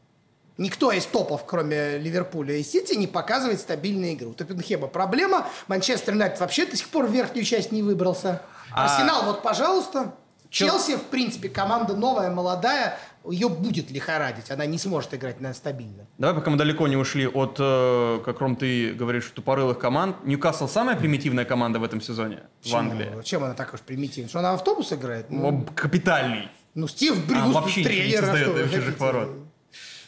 Никто 0.57 0.91
из 0.91 1.05
топов, 1.05 1.45
кроме 1.45 1.97
Ливерпуля 1.97 2.55
и 2.55 2.63
Сити, 2.63 2.95
не 2.95 3.07
показывает 3.07 3.59
стабильной 3.59 4.13
игры. 4.13 4.27
У 4.29 4.33
Тоттенхэма 4.33 4.87
проблема. 4.87 5.47
Манчестер 5.67 6.13
Юнайтед 6.13 6.39
вообще 6.39 6.65
до 6.65 6.77
сих 6.77 6.87
пор 6.89 7.07
в 7.07 7.11
верхнюю 7.11 7.45
часть 7.45 7.71
не 7.71 7.81
выбрался. 7.83 8.41
А- 8.71 8.85
Арсенал, 8.85 9.25
вот, 9.25 9.41
пожалуйста. 9.43 10.15
Чел- 10.49 10.69
Челси, 10.69 10.95
в 10.95 11.03
принципе, 11.05 11.49
команда 11.49 11.95
новая, 11.97 12.29
молодая. 12.31 12.97
Ее 13.29 13.49
будет 13.49 13.91
лихорадить. 13.91 14.49
Она 14.51 14.65
не 14.65 14.77
сможет 14.77 15.13
играть 15.13 15.41
на 15.41 15.53
стабильно. 15.53 16.05
Давай, 16.17 16.35
пока 16.35 16.51
мы 16.51 16.57
далеко 16.57 16.87
не 16.87 16.95
ушли 16.95 17.27
от, 17.27 17.57
э, 17.59 18.19
как 18.23 18.39
Ром, 18.39 18.55
ты 18.55 18.93
говоришь, 18.93 19.29
тупорылых 19.35 19.79
команд. 19.79 20.23
Ньюкасл 20.23 20.69
самая 20.69 20.95
примитивная 20.95 21.43
команда 21.43 21.79
в 21.79 21.83
этом 21.83 21.99
сезоне 21.99 22.43
в 22.61 22.67
Чем- 22.67 22.77
Англии. 22.79 23.21
Чем 23.23 23.43
она 23.43 23.55
так 23.55 23.73
уж 23.73 23.81
примитивна? 23.81 24.29
Что 24.29 24.39
она 24.39 24.51
в 24.53 24.55
автобус 24.55 24.93
играет? 24.93 25.25
Ну, 25.29 25.65
Капитальный. 25.75 26.47
ну, 26.75 26.87
Стив 26.87 27.17
А, 27.17 27.27
Брюс, 27.27 27.53
вообще 27.55 27.79
ничего 27.81 27.93
не 27.93 27.99
тренер. 28.03 28.23
а 28.23 28.27
создает 28.27 28.71
чужих 28.73 28.99
ворот. 28.99 29.29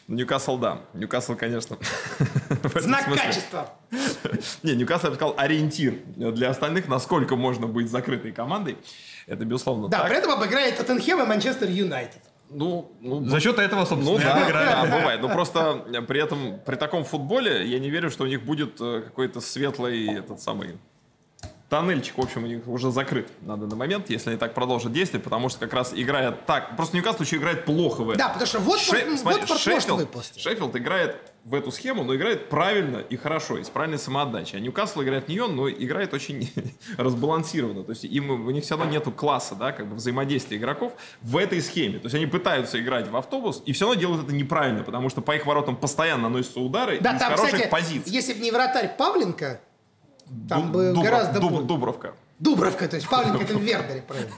Ньюкасл, 0.07 0.57
да. 0.57 0.81
Ньюкасл, 0.93 1.35
конечно. 1.35 1.77
Знак 2.75 3.05
качества. 3.13 3.73
Не, 4.63 4.75
Ньюкасл, 4.75 5.05
я 5.05 5.09
бы 5.11 5.15
сказал, 5.15 5.35
ориентир 5.37 5.95
для 6.15 6.49
остальных, 6.49 6.87
насколько 6.87 7.35
можно 7.35 7.67
быть 7.67 7.89
закрытой 7.89 8.31
командой. 8.31 8.77
Это, 9.25 9.43
безусловно, 9.43 9.89
Да, 9.89 9.99
так. 9.99 10.07
при 10.07 10.17
этом 10.17 10.31
обыграет 10.31 10.77
Тоттенхэм 10.77 11.21
и 11.21 11.25
Манчестер 11.25 11.69
Юнайтед. 11.69 12.21
Ну, 12.49 12.93
ну, 13.01 13.25
За 13.25 13.41
счет 13.41 13.59
этого, 13.59 13.83
собственно, 13.83 14.17
Ну 14.17 14.23
да, 14.23 14.49
да, 14.49 14.85
бывает. 14.85 15.21
Но 15.21 15.27
просто 15.27 15.85
э, 15.93 16.01
при 16.01 16.21
этом, 16.23 16.61
при 16.65 16.75
таком 16.75 17.03
футболе, 17.03 17.67
я 17.67 17.77
не 17.79 17.89
верю, 17.89 18.09
что 18.09 18.23
у 18.23 18.27
них 18.27 18.43
будет 18.43 18.79
э, 18.79 19.01
какой-то 19.01 19.41
светлый, 19.41 20.07
этот 20.19 20.39
самый, 20.39 20.77
тоннельчик, 21.69 22.17
в 22.17 22.21
общем, 22.21 22.43
у 22.43 22.47
них 22.47 22.67
уже 22.67 22.91
закрыт 22.91 23.29
на 23.41 23.57
данный 23.57 23.75
момент, 23.75 24.09
если 24.09 24.29
они 24.31 24.39
так 24.39 24.53
продолжат 24.53 24.91
действовать, 24.93 25.23
потому 25.23 25.49
что 25.49 25.59
как 25.59 25.73
раз 25.73 25.91
играя 25.93 26.31
так... 26.31 26.75
Просто 26.77 26.95
Ньюкасл 26.95 27.23
еще 27.23 27.35
играет 27.37 27.65
плохо 27.65 28.01
в 28.01 28.09
этом. 28.11 28.19
Да, 28.19 28.29
потому 28.29 28.45
что 28.47 28.59
Watford, 28.59 28.77
Ше- 29.11 29.17
смотри, 29.17 29.41
Watford 29.43 29.47
может 29.49 29.59
Шеффилд, 29.63 29.99
выползти. 29.99 30.39
Шеффилд 30.39 30.75
играет 30.77 31.17
в 31.43 31.53
эту 31.55 31.71
схему, 31.71 32.03
но 32.03 32.15
играет 32.15 32.49
правильно 32.49 32.97
и 32.97 33.15
хорошо, 33.17 33.57
и 33.57 33.63
с 33.63 33.69
правильной 33.69 33.99
самоотдачей. 33.99 34.57
А 34.57 34.61
Ньюкасл 34.61 35.01
играет 35.03 35.25
в 35.25 35.27
нее, 35.29 35.47
но 35.47 35.69
играет 35.69 36.13
очень 36.13 36.49
разбалансированно. 36.97 37.83
То 37.83 37.91
есть 37.91 38.03
им, 38.05 38.29
у 38.29 38.51
них 38.51 38.63
все 38.63 38.77
равно 38.77 38.91
нету 38.91 39.11
класса, 39.11 39.55
да, 39.55 39.71
как 39.71 39.87
бы 39.87 39.95
взаимодействия 39.95 40.57
игроков 40.57 40.93
в 41.21 41.37
этой 41.37 41.61
схеме. 41.61 41.99
То 41.99 42.05
есть 42.05 42.15
они 42.15 42.25
пытаются 42.27 42.79
играть 42.79 43.09
в 43.09 43.15
автобус, 43.15 43.61
и 43.65 43.73
все 43.73 43.85
равно 43.85 43.99
делают 43.99 44.23
это 44.25 44.33
неправильно, 44.33 44.83
потому 44.83 45.09
что 45.09 45.21
по 45.21 45.35
их 45.35 45.45
воротам 45.45 45.75
постоянно 45.75 46.23
наносятся 46.23 46.59
удары 46.59 46.99
Да, 46.99 47.13
из 47.13 47.19
там, 47.19 47.31
хороших 47.31 47.55
кстати, 47.55 47.69
позиций. 47.71 48.11
если 48.11 48.33
бы 48.33 48.39
не 48.39 48.51
вратарь 48.51 48.95
Павленко, 48.97 49.61
там 50.49 50.71
Ду- 50.71 50.77
бы 50.77 50.83
Дубров- 50.93 51.03
гораздо... 51.03 51.39
Дуб- 51.39 51.63
Дубровка. 51.65 52.13
Дубровка, 52.39 52.87
то 52.87 52.95
есть 52.97 53.07
Павленко 53.09 53.43
это 53.43 53.57
в 53.57 53.61
Вердере, 53.61 54.03
правильно. 54.07 54.31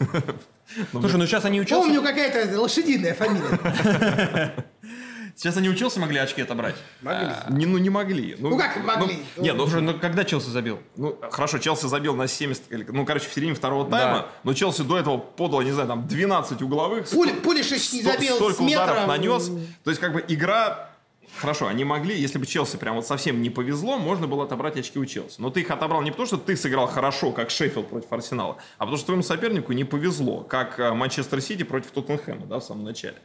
Слушай, 0.92 1.16
ну 1.18 1.26
сейчас 1.28 1.44
они 1.46 1.60
учился, 1.60 1.86
Помню, 1.88 2.02
какая-то 2.02 2.60
лошадиная 2.62 3.14
фамилия. 3.14 4.56
сейчас 5.36 5.58
они 5.58 5.68
учился, 5.70 6.00
могли 6.00 6.18
очки 6.20 6.42
отобрать. 6.42 6.76
Могли. 7.02 7.30
Не, 7.50 7.66
ну 7.66 7.78
не 7.78 7.90
могли. 7.90 8.36
Ну, 8.40 8.58
как 8.58 8.78
могли? 8.84 9.20
Ну, 9.36 9.44
не, 9.44 9.52
ну, 9.54 9.64
Слушай, 9.68 9.82
ну 9.82 10.00
когда 10.00 10.24
Челси 10.24 10.50
забил? 10.50 10.80
Ну, 10.96 11.18
хорошо, 11.32 11.58
Челси 11.58 11.88
забил 11.88 12.16
на 12.16 12.28
70, 12.28 12.72
или- 12.72 12.86
ну, 12.90 13.06
короче, 13.06 13.28
в 13.28 13.34
середине 13.34 13.56
второго 13.56 13.90
тайма, 13.90 14.18
Да. 14.20 14.28
но 14.44 14.54
Челси 14.54 14.84
до 14.84 14.98
этого 14.98 15.18
подало, 15.18 15.62
не 15.62 15.72
знаю, 15.72 15.88
там, 15.88 16.08
12 16.08 16.62
угловых. 16.62 17.10
Пули, 17.10 17.32
Пулишич 17.32 17.92
не 17.94 18.02
Сто- 18.02 18.12
забил 18.14 18.36
столько 18.36 18.58
с 18.58 18.60
метра. 18.62 18.84
ударов 18.86 19.08
нанес. 19.08 19.52
То 19.84 19.90
есть, 19.90 20.00
как 20.02 20.14
бы, 20.14 20.24
игра... 20.28 20.89
Хорошо, 21.38 21.68
они 21.68 21.84
могли, 21.86 22.20
если 22.20 22.38
бы 22.38 22.46
Челси 22.46 22.78
прям 22.78 22.96
вот 22.96 23.08
совсем 23.08 23.42
не 23.42 23.50
повезло, 23.50 23.98
можно 23.98 24.28
было 24.28 24.44
отобрать 24.44 24.78
очки 24.78 25.00
у 25.00 25.06
Челси. 25.06 25.36
Но 25.40 25.50
ты 25.50 25.62
их 25.62 25.72
отобрал 25.72 26.02
не 26.02 26.12
потому, 26.12 26.28
что 26.28 26.38
ты 26.38 26.58
сыграл 26.58 26.88
хорошо, 26.88 27.32
как 27.32 27.50
Шеффилд 27.50 27.88
против 27.88 28.12
Арсенала, 28.12 28.58
а 28.78 28.82
потому 28.82 28.98
что 28.98 29.08
твоему 29.08 29.24
сопернику 29.24 29.72
не 29.72 29.86
повезло, 29.86 30.42
как 30.42 30.80
э, 30.80 30.94
Манчестер 30.94 31.40
Сити 31.42 31.64
против 31.64 31.92
Тоттенхэма, 31.92 32.46
да, 32.46 32.60
в 32.60 32.64
самом 32.64 32.84
начале. 32.84 33.18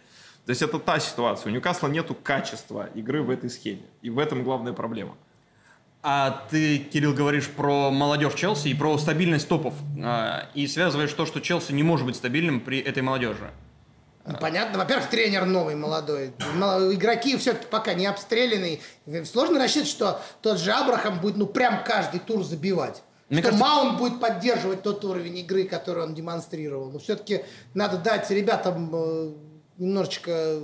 То 0.46 0.50
есть 0.50 0.62
это 0.62 0.78
та 0.78 1.00
ситуация. 1.00 1.50
У 1.50 1.54
Ньюкасла 1.54 1.88
нету 1.88 2.14
качества 2.14 2.90
игры 2.94 3.22
в 3.22 3.30
этой 3.30 3.48
схеме. 3.48 3.82
И 4.02 4.10
в 4.10 4.18
этом 4.18 4.44
главная 4.44 4.74
проблема. 4.74 5.16
А 6.02 6.44
ты, 6.50 6.78
Кирилл, 6.78 7.14
говоришь 7.14 7.48
про 7.48 7.90
молодежь 7.90 8.34
Челси 8.34 8.68
и 8.68 8.74
про 8.74 8.98
стабильность 8.98 9.48
топов. 9.48 9.72
А, 10.02 10.50
И 10.54 10.66
связываешь 10.66 11.12
то, 11.14 11.24
что 11.24 11.40
Челси 11.40 11.72
не 11.72 11.82
может 11.82 12.04
быть 12.04 12.16
стабильным 12.16 12.60
при 12.60 12.78
этой 12.78 13.02
молодежи. 13.02 13.50
Ну, 14.26 14.38
Понятно. 14.38 14.78
Во-первых, 14.78 15.08
тренер 15.10 15.44
новый, 15.44 15.74
молодой. 15.74 16.28
Игроки 16.28 17.36
все-таки 17.36 17.66
пока 17.70 17.92
не 17.94 18.06
обстрелянные. 18.06 18.80
Сложно 19.26 19.58
рассчитывать, 19.58 19.88
что 19.90 20.20
тот 20.40 20.58
же 20.58 20.72
Абрахам 20.72 21.20
будет, 21.20 21.36
ну, 21.36 21.46
прям 21.46 21.84
каждый 21.84 22.20
тур 22.20 22.42
забивать. 22.42 23.02
Мне 23.28 23.40
что 23.42 23.50
кажется- 23.50 23.68
Маунт 23.68 23.98
будет 23.98 24.20
поддерживать 24.20 24.82
тот 24.82 25.04
уровень 25.04 25.38
игры, 25.38 25.64
который 25.64 26.04
он 26.04 26.14
демонстрировал. 26.14 26.90
Но 26.90 26.98
все-таки 26.98 27.44
надо 27.74 27.98
дать 27.98 28.30
ребятам 28.30 28.90
э, 28.94 29.32
немножечко 29.78 30.58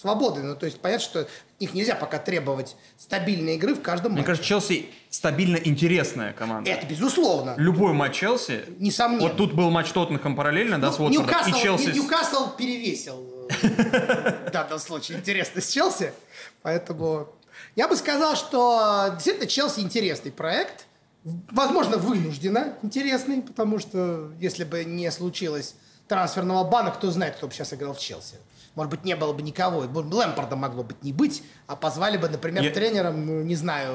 свободы. 0.00 0.42
Ну, 0.42 0.56
то 0.56 0.66
есть 0.66 0.80
понятно, 0.80 1.04
что 1.04 1.28
них 1.60 1.72
нельзя 1.74 1.94
пока 1.94 2.18
требовать 2.18 2.76
стабильной 2.98 3.54
игры 3.56 3.74
в 3.74 3.82
каждом 3.82 4.12
Мне 4.12 4.20
матче. 4.20 4.26
кажется, 4.26 4.48
Челси 4.48 4.88
стабильно 5.10 5.56
интересная 5.56 6.32
команда. 6.32 6.70
Это 6.70 6.86
безусловно. 6.86 7.54
Любой 7.56 7.92
матч 7.92 8.16
Челси. 8.16 8.64
Несомненно. 8.78 9.22
Вот 9.22 9.36
тут 9.36 9.54
был 9.54 9.70
матч 9.70 9.90
Тоттенхэм 9.92 10.36
параллельно, 10.36 10.80
да, 10.80 10.92
с 10.92 10.98
Ну, 10.98 11.06
Уотфордом. 11.06 11.26
Ньюкасл, 11.36 11.50
И 11.50 11.62
Челси... 11.62 11.88
Ньюкасл 11.90 12.50
перевесил 12.56 13.48
э, 13.62 14.48
в 14.48 14.50
данном 14.50 14.78
случае 14.78 15.18
интересность 15.18 15.72
Челси. 15.72 16.12
Поэтому 16.62 17.28
я 17.76 17.88
бы 17.88 17.96
сказал, 17.96 18.36
что 18.36 19.10
действительно 19.14 19.46
Челси 19.46 19.80
интересный 19.80 20.32
проект. 20.32 20.86
Возможно, 21.50 21.96
вынужденно 21.96 22.74
интересный, 22.82 23.40
потому 23.40 23.78
что 23.78 24.30
если 24.40 24.64
бы 24.64 24.84
не 24.84 25.10
случилось 25.10 25.74
трансферного 26.08 26.64
бана, 26.64 26.90
кто 26.90 27.10
знает, 27.10 27.36
кто 27.36 27.46
бы 27.46 27.54
сейчас 27.54 27.72
играл 27.72 27.94
в 27.94 27.98
Челси. 27.98 28.36
Может 28.74 28.90
быть, 28.90 29.04
не 29.04 29.14
было 29.16 29.32
бы 29.32 29.42
никого. 29.42 29.80
Лэмпорда 29.80 30.56
могло 30.56 30.82
быть 30.82 31.02
не 31.02 31.12
быть, 31.12 31.42
а 31.66 31.76
позвали 31.76 32.16
бы, 32.16 32.28
например, 32.28 32.62
Я- 32.62 32.70
тренером, 32.70 33.24
ну, 33.26 33.42
не 33.42 33.54
знаю, 33.54 33.92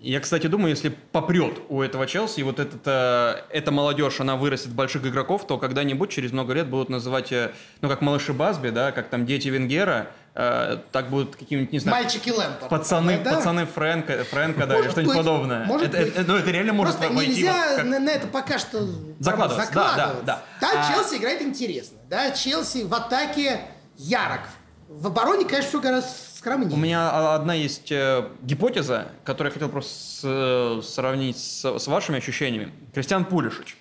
Я, 0.00 0.20
кстати, 0.20 0.46
думаю, 0.46 0.70
если 0.70 0.90
попрет 0.90 1.58
у 1.68 1.82
этого 1.82 2.06
Челси, 2.06 2.38
и 2.38 2.42
вот 2.44 2.60
этот, 2.60 2.82
э, 2.86 3.34
эта 3.50 3.72
молодежь, 3.72 4.20
она 4.20 4.36
вырастет 4.36 4.70
больших 4.72 5.04
игроков, 5.04 5.44
то 5.44 5.58
когда-нибудь 5.58 6.08
через 6.08 6.30
много 6.30 6.52
лет 6.52 6.68
будут 6.68 6.88
называть, 6.88 7.32
э, 7.32 7.50
ну, 7.80 7.88
как 7.88 8.00
малыши 8.00 8.32
Базби, 8.32 8.68
да, 8.68 8.92
как 8.92 9.08
там 9.08 9.26
дети 9.26 9.48
Венгера, 9.48 10.06
э, 10.36 10.78
так 10.92 11.10
будут 11.10 11.34
какие-нибудь, 11.34 11.72
не 11.72 11.80
знаю, 11.80 12.00
мальчики 12.04 12.30
Лэмпорда. 12.30 12.68
пацаны, 12.68 13.18
да? 13.24 13.34
пацаны 13.34 13.66
Фрэнка, 13.66 14.22
Фрэнка, 14.22 14.66
да, 14.68 14.74
или 14.74 14.82
Может 14.82 14.92
что-нибудь 14.92 15.16
подобное. 15.16 15.64
может 15.66 15.88
это, 15.88 15.98
быть. 16.04 16.14
это- 16.16 16.24
ну, 16.32 16.36
это 16.38 16.50
реально 16.52 16.72
может 16.74 16.96
Просто 16.96 17.14
войти 17.16 17.32
нельзя 17.34 17.76
как- 17.76 17.84
на, 17.86 17.98
на 17.98 18.10
это 18.10 18.26
пока 18.28 18.58
что 18.60 18.86
Закладываться, 19.18 19.72
да, 19.74 19.96
да, 19.96 20.14
да. 20.24 20.42
Да, 20.60 20.70
А- 20.80 20.92
Челси 20.92 21.16
играет 21.16 21.42
интересно. 21.42 21.98
Да, 22.08 22.30
Челси 22.30 22.84
в 22.84 22.94
атаке 22.94 23.62
ярок. 23.98 24.40
В 24.88 25.06
обороне, 25.08 25.44
конечно, 25.44 25.68
все 25.68 25.80
гораздо 25.80 26.10
скромнее. 26.34 26.72
У 26.72 26.76
меня 26.76 27.34
одна 27.34 27.52
есть 27.52 27.92
э, 27.92 28.26
гипотеза, 28.42 29.08
которую 29.24 29.50
я 29.50 29.52
хотел 29.52 29.68
просто 29.68 30.78
э, 30.78 30.82
сравнить 30.82 31.36
с, 31.36 31.78
с 31.78 31.86
вашими 31.88 32.18
ощущениями. 32.18 32.72
Кристиан 32.94 33.26
Пулишич. 33.26 33.76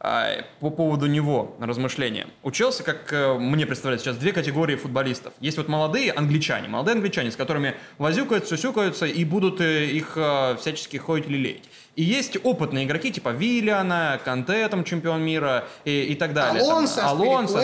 Э, 0.00 0.42
по 0.60 0.68
поводу 0.68 1.06
него 1.06 1.56
размышления. 1.60 2.26
У 2.42 2.50
Челси, 2.50 2.82
как 2.82 3.10
э, 3.10 3.38
мне 3.38 3.64
представляется 3.64 4.08
сейчас, 4.08 4.18
две 4.18 4.32
категории 4.32 4.76
футболистов. 4.76 5.32
Есть 5.40 5.56
вот 5.56 5.68
молодые 5.68 6.12
англичане, 6.12 6.68
молодые 6.68 6.96
англичане, 6.96 7.30
с 7.30 7.36
которыми 7.36 7.74
возюкаются, 7.96 8.56
сюсюкаются 8.56 9.06
и 9.06 9.24
будут 9.24 9.62
их 9.62 10.18
всячески 10.58 10.98
ходить 10.98 11.28
лелеять. 11.28 11.70
И 11.96 12.02
есть 12.02 12.36
опытные 12.42 12.84
игроки, 12.84 13.12
типа 13.12 13.30
Виллиана, 13.30 14.20
Канте, 14.24 14.68
там, 14.68 14.84
чемпион 14.84 15.22
мира 15.22 15.64
и, 15.84 16.02
и 16.02 16.14
так 16.16 16.34
далее. 16.34 16.62
Алонсо, 16.62 17.00
там, 17.00 17.22
Алонсо, 17.22 17.62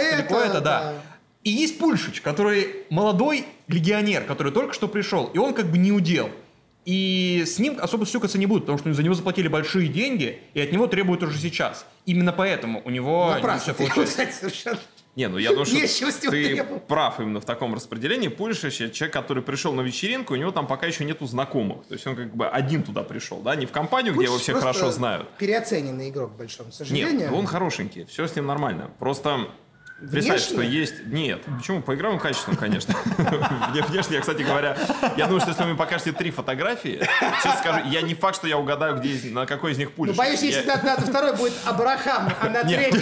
да. 0.55 0.61
да. 0.61 0.95
И 1.47 1.51
есть 1.51 1.78
Пульшич, 1.78 2.22
который 2.22 2.74
молодой 2.90 3.44
легионер, 3.68 4.24
который 4.24 4.51
только 4.51 4.74
что 4.74 4.88
пришел, 4.88 5.30
и 5.32 5.38
он 5.38 5.55
как 5.55 5.66
бы 5.66 5.78
не 5.78 5.92
удел. 5.92 6.28
И 6.84 7.44
с 7.47 7.61
ним 7.61 7.78
особо 7.80 8.05
сюкаться 8.05 8.36
не 8.36 8.47
будут, 8.47 8.64
потому 8.64 8.78
что 8.78 8.92
за 8.92 9.05
него 9.05 9.14
заплатили 9.14 9.47
большие 9.47 9.86
деньги, 9.86 10.40
и 10.55 10.61
от 10.61 10.72
него 10.72 10.88
требуют 10.88 11.22
уже 11.22 11.38
сейчас. 11.38 11.86
Именно 12.05 12.32
поэтому 12.32 12.82
у 12.84 12.90
него 12.90 13.28
не 13.28 13.34
Напрасно 13.36 13.61
все 13.61 13.72
ты, 13.74 13.78
получается. 13.78 14.11
кстати, 14.11 14.32
совершенно. 14.32 14.80
Не, 15.14 15.28
ну 15.28 15.38
я 15.38 15.51
думаю, 15.51 15.66
что 15.66 16.12
ты 16.12 16.30
требовать. 16.30 16.86
прав 16.88 17.20
именно 17.20 17.40
в 17.40 17.44
таком 17.44 17.74
распределении. 17.74 18.26
Пульшич, 18.26 18.92
человек, 18.92 19.12
который 19.12 19.42
пришел 19.44 19.72
на 19.72 19.82
вечеринку, 19.82 20.34
у 20.34 20.36
него 20.36 20.51
там 20.51 20.66
пока 20.66 20.86
еще 20.86 21.05
нету 21.05 21.26
знакомых. 21.26 21.86
То 21.86 21.94
есть 21.94 22.07
он 22.09 22.16
как 22.16 22.34
бы 22.34 22.49
один 22.49 22.82
туда 22.82 23.05
пришел, 23.05 23.38
да, 23.38 23.55
не 23.55 23.66
в 23.66 23.70
компанию, 23.70 24.14
где 24.14 24.24
его 24.24 24.34
Пульшич 24.34 24.51
все 24.51 24.59
хорошо 24.59 24.90
знают. 24.90 25.28
Переоцененный 25.38 26.11
игрок, 26.11 26.34
к 26.34 26.38
большому 26.38 26.72
сожалению. 26.72 27.18
Нет, 27.20 27.32
он 27.32 27.47
хорошенький, 27.47 28.05
все 28.07 28.26
с 28.26 28.34
ним 28.34 28.47
нормально. 28.47 28.90
Просто 28.99 29.49
представь, 30.11 30.40
что 30.40 30.61
есть... 30.61 31.07
Нет, 31.07 31.42
почему? 31.59 31.82
По 31.82 31.94
игровым 31.94 32.18
качествам, 32.18 32.57
конечно. 32.57 32.94
Вне- 33.18 33.86
Внешне, 33.86 34.16
я, 34.16 34.20
кстати 34.20 34.42
говоря, 34.42 34.76
я 35.16 35.26
думаю, 35.26 35.40
что 35.40 35.51
если 35.51 35.62
вы 35.62 35.68
мне 35.70 35.78
покажете 35.78 36.12
три 36.12 36.30
фотографии, 36.30 37.01
честно 37.42 37.59
скажу, 37.61 37.80
я 37.88 38.03
не 38.03 38.14
факт, 38.14 38.36
что 38.36 38.47
я 38.49 38.59
угадаю, 38.59 38.97
где 38.97 39.30
на 39.30 39.47
какой 39.47 39.72
из 39.72 39.78
них 39.78 39.88
Ну, 39.90 39.94
Пульшич. 39.97 40.16
боюсь, 40.16 40.42
если 40.42 40.66
на, 40.66 40.76
на 40.82 40.97
второй 40.97 41.36
будет 41.36 41.55
Абрахам, 41.64 42.30
а 42.40 42.49
на 42.49 42.62
Нет, 42.64 42.78
третьем 42.90 43.01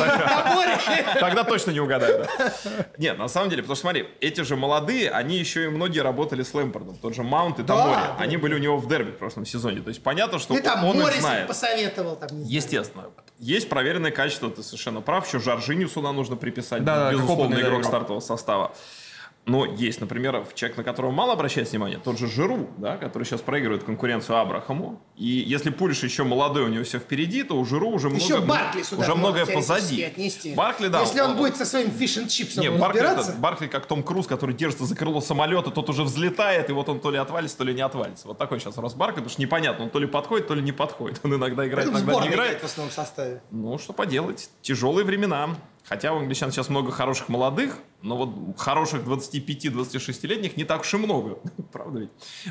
тогда- 1.20 1.44
точно 1.44 1.70
не 1.72 1.80
угадаю, 1.80 2.26
да. 2.38 2.52
Нет, 2.98 3.18
на 3.18 3.28
самом 3.28 3.50
деле, 3.50 3.62
потому 3.62 3.76
что 3.76 3.82
смотри, 3.82 4.08
эти 4.20 4.40
же 4.42 4.56
молодые, 4.56 5.10
они 5.10 5.36
еще 5.36 5.64
и 5.64 5.68
многие 5.68 6.00
работали 6.00 6.42
с 6.42 6.54
Лэмпардом. 6.54 6.96
Тот 6.96 7.14
же 7.14 7.22
Маунт 7.22 7.58
и 7.58 7.62
Тамори. 7.64 8.00
Они 8.18 8.36
были 8.36 8.54
у 8.54 8.58
него 8.58 8.76
в 8.78 8.88
дерби 8.88 9.10
в 9.10 9.18
прошлом 9.18 9.44
сезоне. 9.46 9.80
То 9.82 9.88
есть 9.88 10.02
понятно, 10.02 10.38
что 10.38 10.54
он 10.54 10.60
их 10.60 11.20
знает. 11.20 11.46
посоветовал. 11.48 12.16
Там, 12.16 12.28
знаю. 12.28 12.44
Естественно. 12.46 13.04
Есть 13.44 13.68
проверенное 13.68 14.10
качество, 14.10 14.48
ты 14.48 14.62
совершенно 14.62 15.02
прав. 15.02 15.26
Еще 15.26 15.38
Жоржиню 15.38 15.86
сюда 15.86 16.12
нужно 16.12 16.34
приписать. 16.34 16.82
Да, 16.82 17.12
безусловно, 17.12 17.56
игрок 17.56 17.80
игрок. 17.80 17.84
стартового 17.84 18.20
состава. 18.20 18.74
Но 19.46 19.66
есть, 19.66 20.00
например, 20.00 20.46
человек, 20.54 20.78
на 20.78 20.84
которого 20.84 21.10
мало 21.10 21.34
обращает 21.34 21.70
внимание, 21.70 21.98
тот 22.02 22.18
же 22.18 22.26
Жиру, 22.28 22.70
да, 22.78 22.96
который 22.96 23.24
сейчас 23.24 23.42
проигрывает 23.42 23.84
конкуренцию 23.84 24.38
Абрахаму. 24.38 25.02
И 25.16 25.26
если 25.26 25.68
Пулиш 25.68 26.02
еще 26.02 26.24
молодой, 26.24 26.64
у 26.64 26.68
него 26.68 26.82
все 26.84 26.98
впереди, 26.98 27.42
то 27.42 27.58
у 27.58 27.64
Жиру 27.66 27.90
уже 27.90 28.08
Еще 28.08 28.36
много, 28.38 28.46
Баркли 28.46 28.82
сюда 28.82 29.02
уже 29.02 29.14
многое 29.14 29.44
позади. 29.46 30.02
отнести. 30.02 30.54
Баркли, 30.54 30.88
да. 30.88 31.00
Если 31.02 31.20
он 31.20 31.36
будет 31.36 31.56
со 31.56 31.66
своим 31.66 31.90
фиш 31.90 32.16
and 32.16 32.28
чипсом 32.28 32.62
Не, 32.62 32.70
Баркли, 32.70 33.00
это- 33.02 33.34
Баркли 33.38 33.66
как 33.66 33.84
Том 33.86 34.02
Круз, 34.02 34.26
который 34.26 34.54
держится 34.54 34.86
за 34.86 34.96
крыло 34.96 35.20
самолета, 35.20 35.70
тот 35.70 35.90
уже 35.90 36.04
взлетает, 36.04 36.70
и 36.70 36.72
вот 36.72 36.88
он 36.88 37.00
то 37.00 37.10
ли 37.10 37.18
отвалится, 37.18 37.58
то 37.58 37.64
ли 37.64 37.74
не 37.74 37.82
отвалится. 37.82 38.26
Вот 38.28 38.38
такой 38.38 38.60
сейчас 38.60 38.78
рост 38.78 38.96
Баркли, 38.96 39.16
потому 39.16 39.30
что 39.30 39.42
непонятно, 39.42 39.84
он 39.84 39.90
то 39.90 39.98
ли 39.98 40.06
подходит, 40.06 40.48
то 40.48 40.54
ли 40.54 40.62
не 40.62 40.72
подходит. 40.72 41.20
Он 41.22 41.34
иногда 41.34 41.66
играет, 41.68 41.88
это 41.90 41.98
в 41.98 42.00
иногда 42.00 42.20
не 42.22 42.28
играет 42.28 42.60
в 42.62 42.64
основном 42.64 42.90
составе. 42.94 43.42
Ну, 43.50 43.76
что 43.78 43.92
поделать. 43.92 44.48
Тяжелые 44.62 45.04
времена. 45.04 45.50
Хотя 45.86 46.14
у 46.14 46.18
англичан 46.18 46.50
сейчас 46.50 46.70
много 46.70 46.90
хороших 46.90 47.28
молодых, 47.28 47.76
но 48.04 48.18
вот 48.18 48.58
хороших 48.58 49.02
25-26-летних 49.04 50.58
не 50.58 50.64
так 50.64 50.82
уж 50.82 50.92
и 50.92 50.98
много. 50.98 51.38
Правда 51.72 52.00
ведь? 52.00 52.10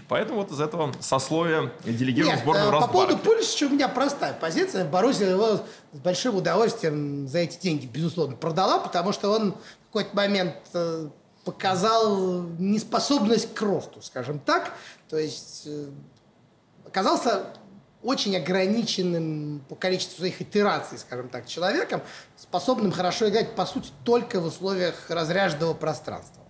Поэтому 0.10 0.39
вот 0.39 0.51
из 0.51 0.60
этого 0.60 0.91
сословия 0.99 1.72
делегируем 1.86 2.39
сборную 2.39 2.70
э, 2.70 2.72
по 2.82 2.88
поводу 2.88 3.18
Пулишича 3.18 3.68
у 3.68 3.70
меня 3.70 3.88
простая 3.88 4.34
позиция. 4.34 4.84
Боруссия 4.84 5.30
его 5.30 5.58
с 5.91 5.99
большим 5.99 6.38
удовольствием 6.38 7.28
за 7.28 7.39
эти 7.39 7.62
деньги, 7.62 7.86
безусловно, 7.86 8.36
продала, 8.36 8.80
потому 8.80 9.14
что 9.14 9.30
он 9.30 9.51
в 9.51 9.93
какой-то 9.93 10.16
момент 10.16 10.56
э, 10.74 11.10
показал 11.45 12.41
неспособность 12.58 13.54
к 13.54 13.62
росту, 13.62 14.01
скажем 14.01 14.39
так. 14.39 14.74
То 15.08 15.20
есть 15.20 15.68
э, 15.68 15.86
оказался 16.88 17.45
очень 18.01 18.36
ограниченным 18.36 19.64
по 19.70 19.76
количеству 19.76 20.18
своих 20.18 20.41
итераций, 20.41 20.97
скажем 20.97 21.30
так, 21.30 21.47
человеком, 21.47 22.01
способным 22.54 22.91
хорошо 22.91 23.30
играть, 23.30 23.56
по 23.56 23.66
сути, 23.66 23.89
только 24.04 24.39
в 24.39 24.45
условиях 24.45 25.10
разряженного 25.10 25.74
пространства. 25.74 26.42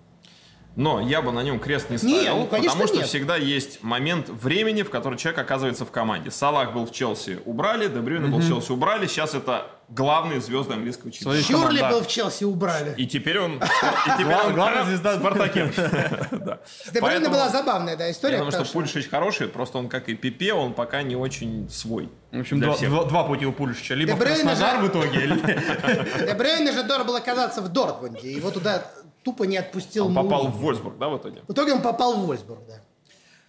Но 0.75 0.99
я 0.99 1.21
бы 1.21 1.31
на 1.31 1.43
нем 1.43 1.59
крест 1.59 1.89
не 1.91 1.97
Не, 2.01 2.21
ставил, 2.21 2.37
ну, 2.39 2.47
конечно, 2.47 2.71
потому 2.71 2.87
что 2.87 2.97
нет. 2.97 3.07
всегда 3.07 3.35
есть 3.35 3.83
момент 3.83 4.29
времени, 4.29 4.81
в 4.81 4.89
который 4.89 5.19
человек 5.19 5.39
оказывается 5.39 5.85
в 5.85 5.91
команде. 5.91 6.31
Салах 6.31 6.73
был 6.73 6.85
в 6.87 6.91
Челси, 6.91 7.41
убрали, 7.45 7.87
Дебрюйна 7.87 8.27
был 8.27 8.39
в 8.39 8.47
Челси, 8.47 8.71
убрали. 8.71 9.05
Сейчас 9.05 9.35
это 9.35 9.67
главные 9.89 10.41
звезды 10.41 10.73
английского 10.73 11.11
чемпионата. 11.11 11.43
Чурли 11.47 11.81
был 11.81 12.01
в 12.01 12.07
Челси, 12.07 12.45
убрали. 12.45 12.95
И 12.97 13.05
теперь 13.05 13.37
он... 13.39 13.55
И 14.07 14.09
теперь 14.17 14.35
он 14.35 14.53
Главная 14.53 14.83
звезда 14.85 15.19
Спартаке. 15.19 15.71
Да. 16.31 16.59
С 16.65 16.91
Де 16.91 16.99
Брюйне 16.99 17.01
Поэтому 17.01 17.29
была 17.35 17.49
забавная 17.49 17.95
да, 17.95 18.09
история. 18.09 18.39
Потому 18.39 18.65
что- 18.65 18.73
Пульшич 18.73 19.09
хороший, 19.09 19.47
просто 19.49 19.77
он, 19.77 19.89
как 19.89 20.09
и 20.09 20.15
Пипе, 20.15 20.53
он 20.53 20.73
пока 20.73 21.03
не 21.03 21.15
очень 21.15 21.69
свой. 21.69 22.09
В 22.31 22.39
общем, 22.39 22.59
два, 22.59 22.75
два- 22.75 23.03
два 23.05 23.23
пути 23.25 23.45
у 23.45 23.51
Пулишича. 23.51 23.93
Либо 23.93 24.15
в 24.15 24.19
Краснодар 24.19 24.81
же- 24.81 24.87
в 24.87 24.89
итоге, 24.89 25.23
или... 25.23 26.25
Де 26.25 26.33
Брюйне 26.33 26.71
же 26.71 26.81
должен 26.83 27.05
был 27.05 27.15
оказаться 27.15 27.61
в 27.61 27.69
Дортмунде. 27.69 28.31
Его 28.31 28.49
туда 28.49 28.83
тупо 29.23 29.43
не 29.43 29.57
отпустил 29.57 30.07
Он 30.07 30.15
попал 30.15 30.45
Мourinho. 30.47 30.51
в 30.51 30.57
Вольсбург, 30.57 30.97
да, 30.97 31.09
в 31.09 31.17
итоге? 31.17 31.41
В 31.47 31.51
итоге 31.51 31.73
он 31.73 31.81
попал 31.81 32.13
в 32.15 32.25
Вольсбург, 32.25 32.59
да. 32.67 32.81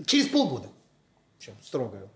Через 0.06 0.28
полгода. 0.28 0.68
Причем 1.38 1.54
строго. 1.62 2.08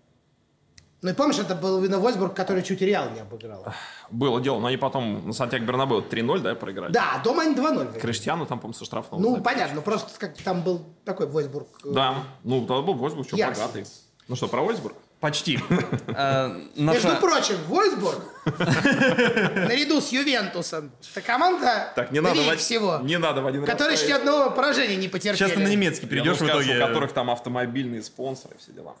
Ну 1.01 1.11
и 1.11 1.13
помнишь, 1.13 1.39
это 1.39 1.55
был 1.55 1.79
именно 1.81 1.97
Вольсбург, 1.99 2.33
который 2.35 2.61
чуть 2.61 2.81
Реал 2.81 3.09
не 3.11 3.21
обыграл. 3.21 3.65
Было 4.11 4.41
дело, 4.41 4.59
но 4.59 4.67
они 4.67 4.75
потом 4.75 5.27
на 5.27 5.33
Сантьяго 5.33 5.63
Бернабеу 5.65 6.01
3-0, 6.01 6.39
да, 6.39 6.55
проиграли? 6.55 6.91
Да, 6.91 7.21
дома 7.23 7.43
они 7.43 7.55
2-0 7.55 7.77
выиграли. 7.77 7.99
Криштиану 7.99 8.45
там, 8.45 8.59
по-моему, 8.59 8.73
со 8.77 8.83
штрафного. 8.83 9.21
Ну, 9.21 9.29
забили. 9.29 9.43
понятно, 9.43 9.75
ну 9.75 9.81
просто 9.81 10.09
как 10.19 10.35
там 10.37 10.61
был 10.61 10.83
такой 11.05 11.27
Вольсбург. 11.27 11.67
э, 11.85 11.91
Да, 11.91 12.23
ну, 12.43 12.65
тогда 12.65 12.81
был 12.81 12.95
Вольсбург, 12.95 13.27
что 13.27 13.37
богатый. 13.37 13.85
Ну 14.27 14.35
что, 14.35 14.49
про 14.49 14.61
Вольсбург? 14.61 14.95
Почти. 15.19 15.59
Э, 16.07 16.49
Между 16.75 17.15
прочим, 17.17 17.55
Вольсбург, 17.67 18.21
наряду 18.45 20.01
с 20.01 20.09
Ювентусом, 20.09 20.91
это 21.11 21.21
команда 21.25 21.91
Так, 21.95 22.11
не 22.11 22.19
надо, 22.19 22.55
всего, 22.57 22.99
не 23.03 23.17
надо 23.17 23.41
в 23.41 23.47
один 23.47 23.65
которые 23.65 23.97
еще 23.97 24.07
ни 24.07 24.11
одного 24.13 24.51
поражения 24.51 24.95
не 24.95 25.07
потерпели. 25.07 25.37
Сейчас 25.37 25.51
ты 25.51 25.59
на 25.59 25.67
немецкий 25.67 26.07
перейдешь 26.07 26.37
в 26.37 26.47
итоге. 26.47 26.77
у 26.77 26.87
которых 26.87 27.11
там 27.13 27.29
автомобильные 27.29 28.01
спонсоры, 28.01 28.55
все 28.59 28.71
дела. 28.71 28.95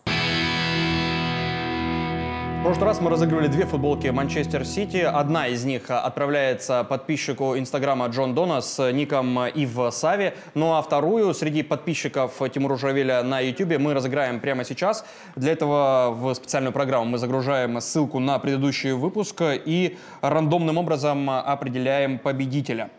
В 2.59 2.61
прошлый 2.61 2.87
раз 2.87 2.99
мы 2.99 3.09
разыгрывали 3.09 3.47
две 3.47 3.65
футболки 3.65 4.07
Манчестер 4.07 4.65
Сити. 4.65 4.97
Одна 4.97 5.47
из 5.47 5.63
них 5.63 5.89
а, 5.89 6.01
отправляется 6.01 6.83
подписчику 6.83 7.57
Инстаграма 7.57 8.07
Джон 8.07 8.35
Дона 8.35 8.59
с 8.59 8.91
ником 8.91 9.39
Ив 9.47 9.93
Сави. 9.93 10.33
Ну 10.55 10.73
а 10.73 10.81
вторую 10.81 11.33
среди 11.33 11.63
подписчиков 11.63 12.33
Тимура 12.53 12.75
Жавеля 12.75 13.23
на 13.23 13.39
YouTube 13.39 13.79
мы 13.79 13.93
разыграем 13.93 14.41
прямо 14.41 14.65
сейчас. 14.65 15.05
Для 15.37 15.53
этого 15.53 16.11
в 16.11 16.33
специальную 16.33 16.73
программу 16.73 17.05
мы 17.05 17.17
загружаем 17.17 17.79
ссылку 17.79 18.19
на 18.19 18.37
предыдущий 18.39 18.91
выпуск 18.91 19.41
и 19.41 19.97
рандомным 20.21 20.77
образом 20.77 21.29
определяем 21.29 22.19
победителя. 22.19 22.89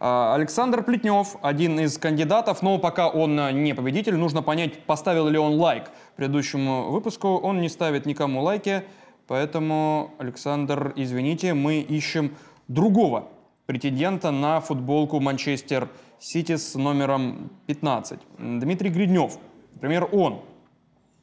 Александр 0.00 0.82
Плетнев, 0.82 1.36
один 1.40 1.80
из 1.80 1.96
кандидатов, 1.96 2.62
но 2.62 2.78
пока 2.78 3.08
он 3.08 3.36
не 3.62 3.74
победитель, 3.74 4.16
нужно 4.16 4.42
понять, 4.42 4.82
поставил 4.82 5.28
ли 5.28 5.38
он 5.38 5.54
лайк 5.54 5.84
предыдущему 6.16 6.90
выпуску. 6.90 7.36
Он 7.36 7.60
не 7.60 7.68
ставит 7.68 8.06
никому 8.06 8.42
лайки, 8.42 8.84
поэтому, 9.26 10.12
Александр, 10.18 10.92
извините, 10.96 11.54
мы 11.54 11.80
ищем 11.80 12.36
другого 12.68 13.28
претендента 13.66 14.30
на 14.30 14.60
футболку 14.60 15.20
Манчестер 15.20 15.88
Сити 16.18 16.56
с 16.56 16.74
номером 16.74 17.50
15. 17.66 18.20
Дмитрий 18.38 18.90
Гриднев, 18.90 19.38
например, 19.74 20.08
он 20.12 20.40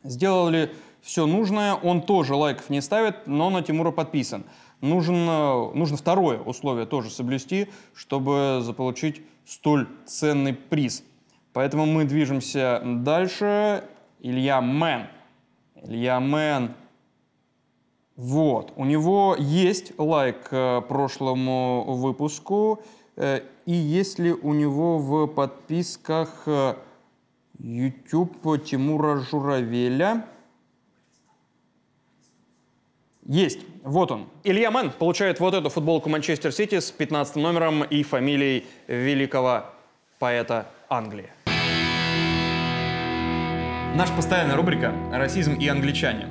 Сделал 0.04 0.50
ли 0.50 0.72
все 1.02 1.26
нужное, 1.28 1.76
он 1.76 2.02
тоже 2.02 2.36
лайков 2.36 2.70
не 2.70 2.82
ставит, 2.82 3.28
но 3.28 3.50
на 3.50 3.62
Тимура 3.62 3.92
подписан. 3.92 4.44
Нужен, 4.82 5.16
э, 5.16 5.72
нужно 5.76 5.98
второе 5.98 6.40
условие 6.40 6.88
тоже 6.88 7.12
соблюсти, 7.12 7.70
чтобы 7.94 8.62
заполучить 8.64 9.22
столь 9.46 9.88
ценный 10.06 10.54
приз. 10.54 11.04
Поэтому 11.54 11.86
мы 11.86 12.06
движемся 12.06 12.82
дальше. 12.84 13.84
Илья 14.22 14.62
Мэн. 14.62 15.08
Илья 15.84 16.20
Мэн. 16.20 16.76
Вот. 18.16 18.72
У 18.76 18.86
него 18.86 19.36
есть 19.38 19.94
лайк 19.98 20.48
э, 20.52 20.82
прошлому 20.88 21.86
выпуску. 21.96 22.84
Э, 23.16 23.42
и 23.66 23.74
есть 23.74 24.20
ли 24.20 24.32
у 24.32 24.54
него 24.54 25.00
в 25.00 25.26
подписках 25.26 26.44
э, 26.46 26.76
YouTube 27.58 28.64
Тимура 28.64 29.18
Журавеля. 29.18 30.26
Есть. 33.26 33.62
Вот 33.84 34.12
он. 34.12 34.28
Илья 34.44 34.70
Мэн 34.70 34.92
получает 34.92 35.40
вот 35.40 35.56
эту 35.56 35.70
футболку 35.70 36.10
Манчестер 36.10 36.52
Сити 36.52 36.80
с 36.80 36.92
15 36.92 37.38
номером 37.38 37.84
и 37.84 38.04
фамилией 38.04 38.68
великого 38.88 39.66
поэта 40.20 40.68
Англии. 40.90 41.32
Наша 43.96 44.14
постоянная 44.14 44.56
рубрика 44.56 44.94
«Расизм 45.12 45.54
и 45.56 45.68
англичане». 45.68 46.28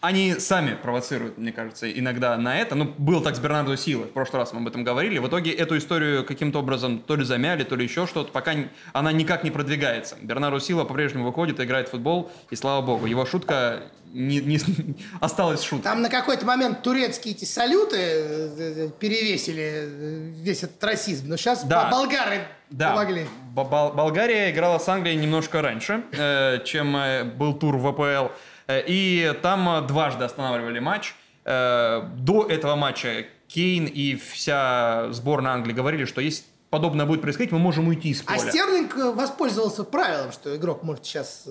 Они 0.00 0.34
сами 0.34 0.74
провоцируют, 0.74 1.38
мне 1.38 1.50
кажется, 1.52 1.90
иногда 1.90 2.36
на 2.36 2.58
это. 2.58 2.74
Ну, 2.74 2.92
был 2.98 3.22
так 3.22 3.36
с 3.36 3.38
Бернардо 3.38 3.74
Силой, 3.76 4.06
в 4.06 4.12
прошлый 4.12 4.40
раз 4.40 4.52
мы 4.52 4.60
об 4.60 4.68
этом 4.68 4.84
говорили. 4.84 5.18
В 5.18 5.28
итоге 5.28 5.50
эту 5.52 5.78
историю 5.78 6.24
каким-то 6.24 6.58
образом 6.58 6.98
то 6.98 7.16
ли 7.16 7.24
замяли, 7.24 7.64
то 7.64 7.74
ли 7.74 7.84
еще 7.84 8.06
что-то, 8.06 8.30
пока 8.30 8.52
она 8.92 9.12
никак 9.12 9.44
не 9.44 9.50
продвигается. 9.50 10.16
Бернардо 10.20 10.60
Сила 10.60 10.84
по-прежнему 10.84 11.24
выходит, 11.24 11.58
играет 11.60 11.88
в 11.88 11.92
футбол, 11.92 12.30
и 12.50 12.56
слава 12.56 12.84
богу, 12.84 13.06
его 13.06 13.24
шутка 13.24 13.84
не, 14.12 14.40
не- 14.40 14.58
осталась 15.20 15.62
шуткой. 15.62 15.84
Там 15.84 16.02
на 16.02 16.10
какой-то 16.10 16.44
момент 16.44 16.82
турецкие 16.82 17.34
эти 17.34 17.46
салюты 17.46 17.96
э, 17.98 18.48
э, 18.58 18.88
перевесили 19.00 19.62
э, 19.62 20.32
весь 20.42 20.62
этот 20.64 20.82
расизм. 20.84 21.28
Но 21.28 21.36
сейчас 21.38 21.64
Да. 21.64 21.88
болгары 21.90 22.42
Да, 22.76 22.90
помогли. 22.90 23.26
Болгария 23.54 24.50
играла 24.50 24.78
с 24.78 24.88
Англией 24.88 25.16
немножко 25.16 25.62
раньше, 25.62 26.02
э, 26.12 26.58
чем 26.64 26.96
э, 26.96 27.24
был 27.24 27.54
тур 27.54 27.76
в 27.76 27.92
ВПЛ. 27.92 28.32
Э, 28.66 28.82
И 28.86 29.32
там 29.42 29.86
дважды 29.86 30.24
останавливали 30.24 30.80
матч. 30.80 31.14
До 31.44 32.46
этого 32.48 32.74
матча 32.74 33.26
Кейн 33.48 33.84
и 33.84 34.16
вся 34.16 35.08
сборная 35.12 35.52
Англии 35.52 35.74
говорили, 35.74 36.06
что 36.06 36.20
если 36.22 36.44
подобное 36.70 37.04
будет 37.06 37.20
происходить, 37.20 37.52
мы 37.52 37.58
можем 37.58 37.86
уйти 37.88 38.08
из 38.10 38.22
А 38.26 38.34
поля. 38.34 38.50
Стерлинг 38.50 38.96
э, 38.96 39.12
воспользовался 39.12 39.84
правилом, 39.84 40.32
что 40.32 40.56
игрок 40.56 40.82
может 40.82 41.04
сейчас 41.04 41.46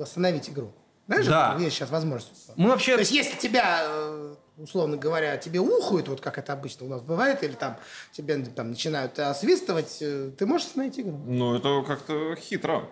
остановить 0.00 0.50
игру. 0.50 0.72
Знаешь, 1.06 1.26
Да. 1.26 1.56
есть 1.60 1.76
сейчас 1.76 1.90
возможность. 1.90 2.50
Мы 2.56 2.68
вообще... 2.70 2.94
То 2.94 3.00
есть, 3.00 3.12
если 3.12 3.36
тебя, 3.38 3.82
условно 4.56 4.96
говоря, 4.96 5.36
тебе 5.36 5.60
ухают, 5.60 6.08
вот 6.08 6.20
как 6.20 6.38
это 6.38 6.52
обычно 6.52 6.86
у 6.86 6.88
нас 6.88 7.02
бывает, 7.02 7.42
или 7.42 7.52
там 7.52 7.76
тебе 8.12 8.36
там 8.44 8.70
начинают 8.70 9.18
освистывать, 9.18 9.98
э, 10.00 10.30
ты 10.36 10.46
можешь 10.46 10.68
остановить 10.68 10.98
игру. 10.98 11.18
Ну, 11.26 11.54
это 11.56 11.82
как-то 11.86 12.34
хитро. 12.36 12.88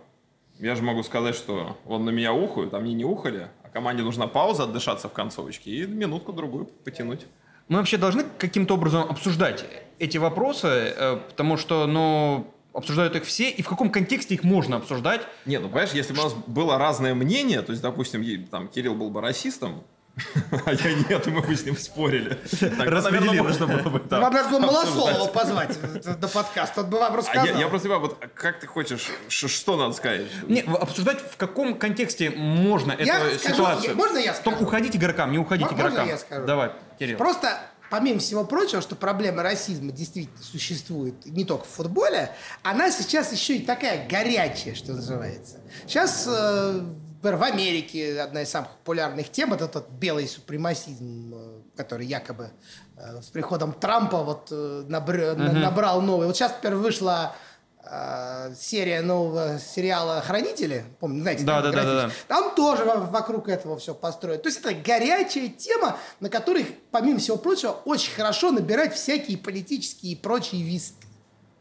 Я 0.58 0.74
же 0.76 0.82
могу 0.82 1.02
сказать, 1.02 1.34
что 1.34 1.76
он 1.86 2.04
на 2.04 2.10
меня 2.10 2.32
ухают, 2.32 2.74
а 2.74 2.80
мне 2.80 2.94
не 2.94 3.04
ухали, 3.04 3.48
а 3.62 3.68
команде 3.68 4.02
нужна 4.02 4.26
пауза 4.26 4.64
отдышаться 4.64 5.08
в 5.08 5.12
концовочке 5.12 5.70
и 5.70 5.86
минутку-другую 5.86 6.66
потянуть. 6.66 7.26
Мы 7.68 7.78
вообще 7.78 7.96
должны 7.96 8.24
каким-то 8.38 8.74
образом 8.74 9.08
обсуждать 9.08 9.64
эти 9.98 10.18
вопросы, 10.18 10.66
э, 10.68 11.16
потому 11.28 11.56
что, 11.56 11.86
ну, 11.86 12.46
обсуждают 12.72 13.16
их 13.16 13.24
все, 13.24 13.50
и 13.50 13.62
в 13.62 13.68
каком 13.68 13.90
контексте 13.90 14.34
их 14.34 14.44
можно 14.44 14.76
обсуждать. 14.76 15.22
Не, 15.46 15.58
ну, 15.58 15.68
понимаешь, 15.68 15.92
если 15.92 16.12
бы 16.12 16.20
у 16.20 16.22
нас 16.24 16.34
было 16.46 16.78
разное 16.78 17.14
мнение, 17.14 17.62
то 17.62 17.72
есть, 17.72 17.82
допустим, 17.82 18.46
там, 18.46 18.68
Кирилл 18.68 18.94
был 18.94 19.10
бы 19.10 19.20
расистом, 19.20 19.84
а 20.66 20.72
я 20.72 20.94
нет, 21.08 21.26
и 21.26 21.30
мы 21.30 21.40
бы 21.40 21.56
с 21.56 21.64
ним 21.64 21.76
спорили. 21.76 22.38
Тогда, 22.60 23.00
наверное, 23.00 23.42
можно 23.42 23.66
было 23.66 23.88
бы 23.88 23.98
там 24.00 24.20
Вам 24.20 24.32
надо 24.34 24.48
было. 24.50 24.58
Малослового 24.60 25.26
позвать 25.28 25.78
до 26.20 26.28
подкаста, 26.28 26.82
он 26.82 26.90
бы 26.90 26.98
вам 26.98 27.14
А 27.14 27.16
рассказал. 27.16 27.46
я, 27.46 27.52
я 27.58 27.68
просто 27.68 27.88
понимаю, 27.88 28.08
вот 28.08 28.18
как 28.34 28.60
ты 28.60 28.66
хочешь, 28.66 29.08
что 29.28 29.76
надо 29.76 29.94
сказать? 29.94 30.26
Не, 30.48 30.60
обсуждать 30.60 31.18
в 31.20 31.36
каком 31.38 31.78
контексте 31.78 32.30
можно 32.30 32.92
Я 32.98 33.20
эту 33.26 33.38
скажу, 33.38 33.54
ситуацию. 33.54 33.90
я- 33.90 33.96
можно 33.96 34.18
я 34.18 34.32
Только 34.34 34.50
скажу? 34.58 34.64
уходить 34.66 34.96
игрокам, 34.96 35.32
не 35.32 35.38
уходить 35.38 35.66
Можно 35.70 35.80
игрокам. 35.88 36.08
я 36.08 36.18
скажу? 36.18 36.46
Давай, 36.46 36.72
Кирилл. 36.98 37.16
Просто, 37.16 37.58
помимо 37.90 38.18
всего 38.20 38.44
прочего, 38.44 38.82
что 38.82 38.94
проблема 38.96 39.42
расизма 39.42 39.92
действительно 39.92 40.42
существует 40.42 41.24
не 41.24 41.44
только 41.46 41.64
в 41.64 41.68
футболе, 41.70 42.30
она 42.62 42.90
сейчас 42.90 43.32
еще 43.32 43.56
и 43.56 43.64
такая 43.64 44.06
горячая, 44.08 44.74
что 44.74 44.92
называется. 44.92 45.60
Сейчас 45.86 46.26
э, 46.28 46.80
в 47.22 47.42
Америке 47.42 48.20
одна 48.20 48.42
из 48.42 48.50
самых 48.50 48.70
популярных 48.70 49.30
тем 49.30 49.52
это 49.54 49.66
этот 49.66 49.88
белый 49.90 50.26
супремасизм, 50.26 51.34
э, 51.34 51.60
который 51.76 52.04
якобы 52.06 52.50
э, 52.96 53.22
с 53.22 53.26
приходом 53.28 53.72
Трампа 53.72 54.22
вот 54.24 54.48
э, 54.50 54.84
набр- 54.88 55.34
на- 55.34 55.52
набрал 55.52 56.00
новый. 56.02 56.26
Вот 56.26 56.36
сейчас, 56.36 56.52
например, 56.52 56.78
вышла 56.78 57.34
серия 58.54 59.00
нового 59.02 59.58
сериала 59.58 60.20
«Хранители», 60.20 60.84
помните, 61.00 61.22
знаете, 61.22 61.44
Да, 61.44 61.60
там 61.62 61.72
да, 61.72 61.82
да, 61.82 62.06
да. 62.06 62.10
Там 62.28 62.54
тоже 62.54 62.84
во- 62.84 62.96
вокруг 63.00 63.48
этого 63.48 63.76
все 63.76 63.92
построено. 63.92 64.38
То 64.40 64.48
есть 64.48 64.60
это 64.60 64.72
горячая 64.72 65.48
тема, 65.48 65.96
на 66.20 66.28
которой, 66.28 66.64
помимо 66.92 67.18
всего 67.18 67.36
прочего, 67.36 67.72
очень 67.84 68.12
хорошо 68.14 68.52
набирать 68.52 68.94
всякие 68.94 69.36
политические 69.36 70.12
и 70.12 70.16
прочие 70.16 70.62
висты. 70.62 71.01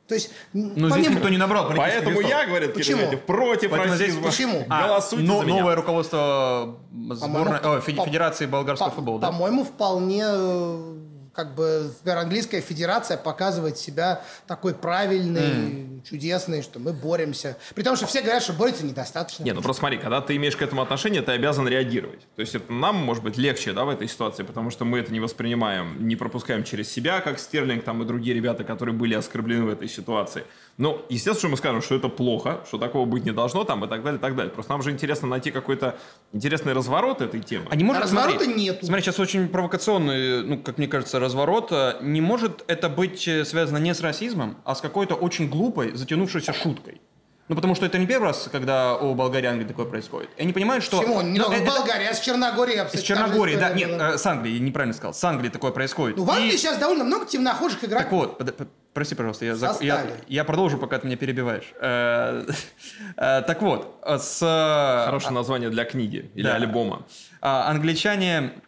То 0.08 0.16
есть, 0.16 0.30
Но 0.54 0.72
Ну, 0.76 0.89
здесь 0.89 1.06
помимо- 1.06 1.16
никто 1.16 1.30
не 1.30 1.38
набрал 1.38 1.72
Поэтому 1.74 2.20
я, 2.22 2.45
говорит 2.45 2.74
Почему? 2.74 3.18
Против 3.18 3.72
Поэтому 3.72 3.95
здесь-. 3.95 4.16
Почему? 4.16 4.66
А, 4.70 4.88
Голосуйте 4.88 5.26
но- 5.26 5.39
за 5.39 5.45
меня. 5.45 5.60
новое 5.60 5.76
руководство 5.76 6.76
сборной, 6.91 7.60
По-моему, 7.60 7.78
о, 7.78 7.82
Фе- 7.82 7.93
по- 7.95 8.06
Федерации 8.06 8.45
болгарского 8.45 8.89
По- 8.89 8.95
футбола, 8.95 9.20
да? 9.22 9.28
По-моему, 9.28 9.64
вполне 9.64 10.24
э, 10.28 10.95
как 11.34 11.56
бы 11.56 11.91
например, 11.99 12.18
английская 12.18 12.60
федерация 12.60 13.16
показывает 13.16 13.78
себя 13.78 14.22
такой 14.47 14.74
правильной, 14.74 15.88
чудесной, 16.04 16.62
что 16.62 16.80
мы 16.80 16.93
боремся. 16.93 17.58
При 17.76 17.84
том, 17.84 17.95
что 17.95 18.06
все 18.06 18.22
говорят, 18.22 18.43
что 18.43 18.54
борются 18.54 18.86
недостаточно. 18.86 19.43
Не, 19.43 19.54
ну 19.54 19.62
просто 19.62 19.80
смотри, 19.80 19.97
когда 19.97 20.22
ты 20.22 20.36
имеешь 20.36 20.56
к 20.56 20.62
этому 20.62 20.82
отношение, 20.82 21.22
ты 21.22 21.32
обязан 21.32 21.68
реагировать. 21.68 22.22
То 22.36 22.41
есть 22.41 22.56
это 22.56 22.72
нам, 22.72 22.95
может 22.95 23.24
быть, 23.24 23.38
легче, 23.38 23.74
да, 23.74 23.86
в 23.86 23.89
этой 23.89 24.08
ситуации, 24.08 24.43
потому 24.43 24.70
что 24.70 24.86
мы 24.86 24.99
это 24.99 25.12
не 25.12 25.20
воспринимаем, 25.20 26.08
не 26.08 26.16
пропускаем 26.16 26.64
через 26.64 26.91
себя, 26.91 27.22
как 27.22 27.39
Стерлинг 27.39 27.84
там 27.84 28.02
и 28.02 28.06
другие 28.06 28.36
ребята, 28.36 28.64
которые 28.64 28.95
были 28.95 29.14
оскорблены 29.14 29.66
в 29.66 29.70
этой 29.70 29.88
ситуации. 29.88 30.45
Но, 30.78 31.06
естественно, 31.10 31.39
что 31.39 31.47
мы 31.49 31.58
скажем, 31.58 31.82
что 31.82 31.95
это 31.95 32.10
плохо, 32.10 32.62
что 32.68 32.78
такого 32.78 33.06
быть 33.06 33.26
не 33.26 33.32
должно 33.32 33.64
там 33.64 33.86
и 33.86 33.88
так 33.88 34.04
далее, 34.04 34.18
и 34.18 34.22
так 34.22 34.36
далее. 34.36 34.52
Просто 34.52 34.72
нам 34.72 34.82
же 34.82 34.91
интересно 34.91 35.28
найти 35.28 35.52
какой-то 35.52 35.97
интересный 36.34 36.74
разворот 36.74 37.22
этой 37.22 37.41
темы. 37.41 37.66
А 37.70 37.76
не 37.76 37.84
может, 37.84 38.04
разворота 38.04 38.45
смотри, 38.45 38.64
нету. 38.64 38.86
Смотри, 38.86 39.04
сейчас 39.04 39.20
очень 39.20 39.47
провокационный, 39.47 40.43
ну, 40.43 40.58
как 40.58 40.78
мне 40.78 40.88
кажется, 40.88 41.20
разворот. 41.20 41.72
А 41.72 41.99
Не 42.02 42.22
может 42.22 42.64
это 42.68 42.89
быть 42.89 43.28
э, 43.28 43.45
связано 43.45 43.78
не 43.78 43.93
с 43.93 44.02
расизмом, 44.02 44.58
а 44.64 44.76
с 44.76 44.82
какой-то 44.82 45.16
очень 45.16 45.49
глупой, 45.49 45.91
затянувшейся 45.96 46.54
шуткой. 46.54 47.02
Ну, 47.48 47.56
потому 47.56 47.76
что 47.76 47.86
это 47.86 47.98
не 47.98 48.08
первый 48.08 48.28
раз, 48.28 48.48
когда 48.50 48.96
у 48.96 49.14
Англии 49.50 49.66
такое 49.68 49.86
происходит. 49.86 50.30
И 50.38 50.42
они 50.44 50.54
понимают, 50.54 50.86
что... 50.86 51.00
Почему? 51.00 51.22
Не 51.22 51.38
Ну, 51.38 51.46
только 51.46 51.60
в 51.60 51.64
это- 51.64 51.72
Болгарии, 51.72 52.06
а 52.08 52.14
с 52.14 52.22
Черногорией. 52.22 52.78
Из 52.78 52.82
абсолютно 52.82 53.08
Черногории, 53.08 53.56
да, 53.58 53.70
нет, 53.74 53.89
была. 53.92 54.12
э, 54.14 54.18
с 54.18 54.26
Англией, 54.26 54.60
неправильно 54.60 54.94
сказал, 54.94 55.14
с 55.14 55.22
Англией 55.24 55.52
такое 55.52 55.72
происходит. 55.72 56.16
Ну, 56.16 56.24
в 56.24 56.32
Англии 56.32 56.54
И- 56.54 56.58
сейчас 56.58 56.78
довольно 56.78 57.04
много 57.04 57.26
темнохожих 57.26 57.84
игроков. 57.84 58.04
Так 58.04 58.12
вот, 58.14 58.38
под- 58.38 58.56
под- 58.56 58.70
прости, 58.94 59.16
пожалуйста, 59.16 59.44
я, 59.46 59.54
зак- 59.56 59.84
я, 59.84 60.06
я 60.30 60.44
продолжу, 60.46 60.78
пока 60.78 60.98
ты 61.00 61.08
меня 61.08 61.18
перебиваешь. 61.18 61.74
Э, 61.82 62.46
э, 63.18 63.42
Так 63.46 63.62
вот, 63.62 64.00
э, 64.06 64.18
с... 64.18 64.39
э, 64.42 65.06
Хорошее 65.08 65.34
название 65.34 65.70
для 65.70 65.84
книги 65.84 66.32
или 66.36 66.44
Да. 66.48 66.56
альбома. 66.56 67.06
а, 67.42 67.70
англичане 67.70 68.54
э, 68.56 68.62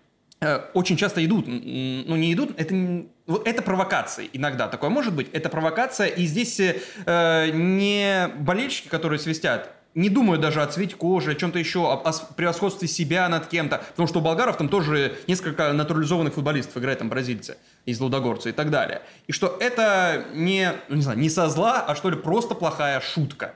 очень 0.74 0.98
часто 0.98 1.24
идут, 1.26 1.48
ну 1.48 2.16
не 2.16 2.34
идут, 2.34 2.52
это, 2.58 3.06
вот 3.28 3.48
это 3.48 3.62
провокации 3.62 4.30
иногда, 4.34 4.68
такое 4.68 4.90
может 4.90 5.14
быть, 5.14 5.28
это 5.34 5.50
провокация, 5.50 6.08
и 6.08 6.26
здесь 6.26 6.60
э, 6.60 7.50
не 7.54 8.30
болельщики, 8.40 8.88
которые 8.88 9.20
свистят, 9.20 9.72
не 9.96 10.10
думают 10.10 10.42
даже 10.42 10.62
о 10.62 10.68
цвете 10.68 10.96
кожи, 10.96 11.32
о 11.32 11.36
чем-то 11.36 11.60
еще, 11.60 11.80
о, 11.80 11.94
о 11.94 12.14
превосходстве 12.36 12.88
себя 12.88 13.30
над 13.30 13.48
кем-то, 13.48 13.84
потому 13.90 14.08
что 14.08 14.20
у 14.20 14.22
болгаров 14.22 14.58
там 14.58 14.70
тоже 14.70 15.16
несколько 15.28 15.72
натурализованных 15.72 16.34
футболистов 16.34 16.78
играют, 16.78 17.00
там 17.00 17.10
бразильцы 17.10 17.58
из 17.86 18.00
Лудогорца 18.00 18.50
и 18.50 18.54
так 18.54 18.70
далее. 18.70 19.02
И 19.28 19.32
что 19.32 19.56
это 19.60 20.26
не, 20.34 20.74
ну, 20.90 20.96
не 20.96 21.02
знаю, 21.02 21.20
не 21.20 21.30
со 21.30 21.48
зла, 21.50 21.84
а 21.88 21.96
что 21.96 22.10
ли 22.10 22.16
просто 22.16 22.56
плохая 22.56 23.02
шутка. 23.02 23.56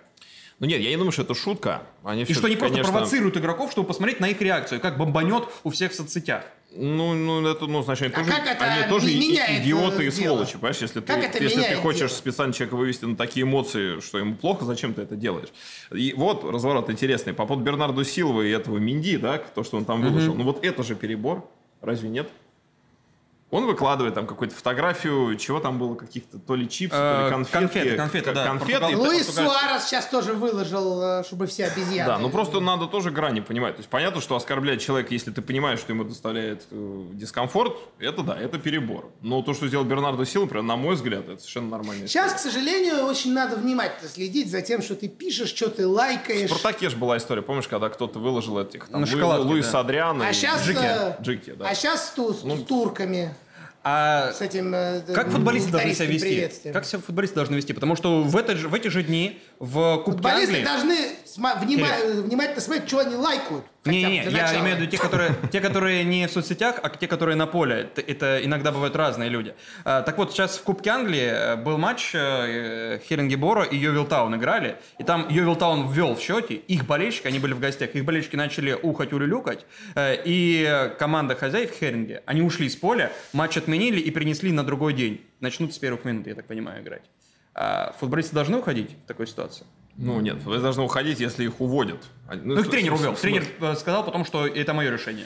Ну 0.60 0.66
нет, 0.66 0.82
я 0.82 0.90
не 0.90 0.98
думаю, 0.98 1.12
что 1.12 1.22
это 1.22 1.36
шутка. 1.36 1.84
Они 2.04 2.24
И 2.24 2.34
что 2.34 2.48
они 2.48 2.56
всё-таки, 2.56 2.56
просто 2.56 2.76
конечно, 2.76 2.92
провоцируют 2.92 3.38
игроков, 3.38 3.72
чтобы 3.72 3.88
посмотреть 3.88 4.20
на 4.20 4.30
их 4.30 4.42
реакцию, 4.42 4.82
как 4.82 4.98
бомбанет 4.98 5.44
у 5.64 5.70
всех 5.70 5.92
в 5.92 5.96
соцсетях. 5.96 6.44
Ну, 6.80 7.16
ну, 7.16 7.48
это, 7.48 7.66
ну, 7.66 7.82
значит, 7.82 8.04
они 8.04 8.14
А 8.14 8.18
тоже, 8.20 8.32
как 8.32 8.48
это 8.48 8.64
они 8.66 8.90
тоже 8.90 9.08
меняет, 9.08 9.64
идиоты 9.64 10.06
и 10.06 10.08
э, 10.10 10.12
дело? 10.12 10.36
сволочи, 10.36 10.54
понимаешь? 10.54 10.78
Если 10.78 11.02
Как 11.02 11.20
ты, 11.20 11.26
это 11.26 11.44
если 11.44 11.62
ты 11.64 11.76
хочешь 11.76 12.00
дело? 12.00 12.10
специально 12.10 12.54
человека 12.54 12.76
вывести 12.76 13.06
на 13.06 13.16
такие 13.16 13.44
эмоции, 13.44 14.00
что 14.00 14.20
ему 14.20 14.36
плохо, 14.36 14.64
зачем 14.66 14.94
ты 14.94 15.02
это 15.02 15.16
делаешь? 15.16 15.50
И 15.92 16.14
вот 16.16 16.44
разворот 16.44 16.90
интересный. 16.92 17.34
По 17.34 17.46
поводу 17.48 17.66
Бернарду 17.66 18.04
Силова 18.04 18.44
и 18.44 18.52
этого 18.52 18.78
Минди, 18.78 19.18
да, 19.18 19.40
то, 19.40 19.64
что 19.64 19.78
он 19.78 19.86
там 19.86 20.02
выложил. 20.02 20.36
Ну, 20.36 20.44
вот 20.44 20.64
это 20.64 20.84
же 20.84 20.96
перебор, 20.96 21.50
разве 21.82 22.10
нет? 22.10 22.30
Он 23.50 23.66
выкладывает 23.66 24.14
там 24.14 24.28
какую-то 24.28 24.54
фотографию, 24.54 25.38
чего 25.38 25.62
там 25.62 25.80
было, 25.80 25.96
каких-то 25.96 26.38
то 26.38 26.54
ли 26.56 26.68
чипсы, 26.68 26.98
то 26.98 27.22
Э, 27.22 27.26
ли 27.28 27.32
конфетки. 27.32 27.54
конфеты, 27.58 27.96
конфеты, 27.96 28.34
да, 28.34 28.46
конфеты. 28.46 28.86
Луис 28.98 29.26
так, 29.28 29.36
португальцы- 29.36 29.46
Суарес 29.46 29.84
сейчас 29.86 30.06
тоже 30.08 30.34
выложил, 30.34 31.02
э, 31.02 31.24
чтобы 31.24 31.48
все 31.48 31.68
обезьяны. 31.68 32.08
Да, 32.08 32.18
ну 32.20 32.30
просто 32.30 32.60
надо 32.60 32.88
тоже 32.88 33.10
грани 33.10 33.40
понимать. 33.40 33.76
То 33.76 33.80
есть 33.80 33.90
понятно, 33.90 34.20
что 34.20 34.36
оскорблять 34.36 34.82
человека, 34.82 35.14
если 35.14 35.32
ты 35.32 35.42
понимаешь, 35.42 35.80
что 35.80 35.94
ему 35.94 36.04
доставляет 36.04 36.66
э, 36.72 37.04
дискомфорт, 37.14 37.78
это 38.00 38.22
да, 38.22 38.38
это 38.38 38.60
перебор. 38.60 39.10
Но 39.22 39.42
то, 39.42 39.54
что 39.54 39.68
сделал 39.70 39.86
Бернардо 39.86 40.26
Силва, 40.26 40.44
например, 40.44 40.64
на 40.66 40.76
мой 40.76 40.96
взгляд, 40.96 41.30
это 41.30 41.38
совершенно 41.40 41.70
нормально. 41.70 42.06
Сейчас, 42.10 42.34
к 42.34 42.40
сожалению, 42.40 43.06
очень 43.06 43.32
надо 43.34 43.56
внимательно 43.56 44.10
следить 44.10 44.52
за 44.52 44.62
тем, 44.62 44.82
что 44.82 44.96
ты 44.96 45.08
пишешь, 45.08 45.50
что 45.56 45.70
ты 45.70 45.88
лайкаешь. 45.88 46.50
В 46.52 46.54
Спартаке 46.58 46.90
же 46.90 46.98
была 46.98 47.16
история, 47.16 47.42
помнишь, 47.44 47.70
когда 47.70 47.88
кто-то 47.88 48.20
выложил 48.20 48.60
этих 48.60 48.90
там, 48.90 49.00
На 49.00 49.06
Лу- 49.06 49.10
шоколадке, 49.10 49.46
Луиса 49.48 49.72
да. 49.72 49.80
Адриана 49.80 50.26
А 50.28 50.32
и 50.32 50.34
сейчас, 50.34 50.66
Джики, 50.66 50.80
э, 50.84 51.16
Джики, 51.22 51.52
да. 51.58 51.70
а 51.70 51.74
сейчас 51.76 52.08
с, 52.08 52.12
ту- 52.12 52.34
с 52.34 52.44
Ну, 52.44 52.58
турками, 52.58 53.34
А 53.90 54.34
с 54.34 54.42
этим... 54.42 54.74
э, 54.76 55.02
как 55.16 55.30
футболисты 55.30 55.72
должны 55.72 55.94
себя 55.94 56.08
вести? 56.08 56.72
Как 56.74 56.84
себя 56.84 57.00
футболисты 57.00 57.36
должны 57.36 57.56
вести? 57.56 57.72
Потому 57.72 57.96
что 57.96 58.22
в, 58.22 58.36
это 58.36 58.58
же, 58.58 58.68
в 58.68 58.74
эти 58.74 58.90
же 58.90 59.02
дни 59.02 59.40
в 59.60 59.98
Кубке 60.04 60.12
Футболисты 60.12 60.58
Англии... 60.58 60.66
должны 60.66 60.98
сма- 61.26 61.60
внима- 61.64 62.22
внимательно 62.22 62.62
смотреть, 62.62 62.88
что 62.88 63.00
они 63.00 63.16
лайкают. 63.16 63.66
Не-не, 63.86 64.24
для 64.24 64.40
я 64.40 64.46
начала. 64.48 64.64
имею 64.64 64.76
в 64.76 64.80
виду 64.82 64.92
те 64.92 64.98
которые, 64.98 65.32
те, 65.52 65.62
которые 65.62 66.04
не 66.04 66.28
в 66.28 66.32
соцсетях, 66.32 66.80
а 66.84 66.90
те, 66.90 67.08
которые 67.08 67.36
на 67.36 67.48
поле. 67.48 67.90
Это, 67.96 68.02
это 68.02 68.40
иногда 68.44 68.72
бывают 68.72 68.96
разные 68.96 69.30
люди. 69.30 69.56
А, 69.86 70.02
так 70.02 70.18
вот, 70.18 70.32
сейчас 70.32 70.58
в 70.58 70.64
Кубке 70.64 70.90
Англии 70.90 71.24
э, 71.24 71.56
был 71.56 71.78
матч 71.78 72.12
э, 72.14 73.00
Херингебора 73.08 73.64
и 73.64 73.78
Йовилтаун 73.78 74.36
играли, 74.36 74.78
и 75.00 75.04
там 75.04 75.28
Йовилтаун 75.30 75.90
ввел 75.90 76.16
в 76.16 76.20
счете, 76.22 76.56
их 76.56 76.86
болельщики, 76.86 77.28
они 77.28 77.40
были 77.40 77.54
в 77.54 77.60
гостях, 77.60 77.96
их 77.96 78.04
болельщики 78.04 78.36
начали 78.36 78.74
ухать, 78.74 79.14
улюлюкать, 79.14 79.66
э, 79.96 80.18
и 80.26 80.92
команда 81.00 81.36
хозяев 81.36 81.72
Херинге, 81.72 82.24
они 82.26 82.42
ушли 82.42 82.68
с 82.70 82.76
поля, 82.76 83.12
матч 83.34 83.58
отменили 83.58 84.00
и 84.00 84.12
перенесли 84.12 84.52
на 84.52 84.64
другой 84.66 84.94
день. 84.94 85.22
Начнут 85.40 85.74
с 85.74 85.78
первых 85.78 86.04
минут, 86.04 86.28
я 86.28 86.36
так 86.36 86.46
понимаю, 86.46 86.82
играть. 86.82 87.04
А 87.60 87.96
футболисты 88.00 88.36
должны 88.36 88.58
уходить 88.58 88.92
в 89.04 89.08
такой 89.08 89.26
ситуации? 89.26 89.66
Ну 89.96 90.22
нет, 90.22 90.38
вы 90.44 90.60
должны 90.60 90.84
уходить, 90.84 91.20
если 91.20 91.44
их 91.46 91.60
уводят. 91.60 92.04
А, 92.28 92.36
Ну, 92.36 92.60
их 92.60 92.70
тренер 92.70 92.94
увел. 92.94 93.16
Тренер 93.16 93.46
сказал 93.76 94.06
потом, 94.06 94.26
что 94.26 94.46
это 94.46 94.74
мое 94.76 94.92
решение. 94.92 95.26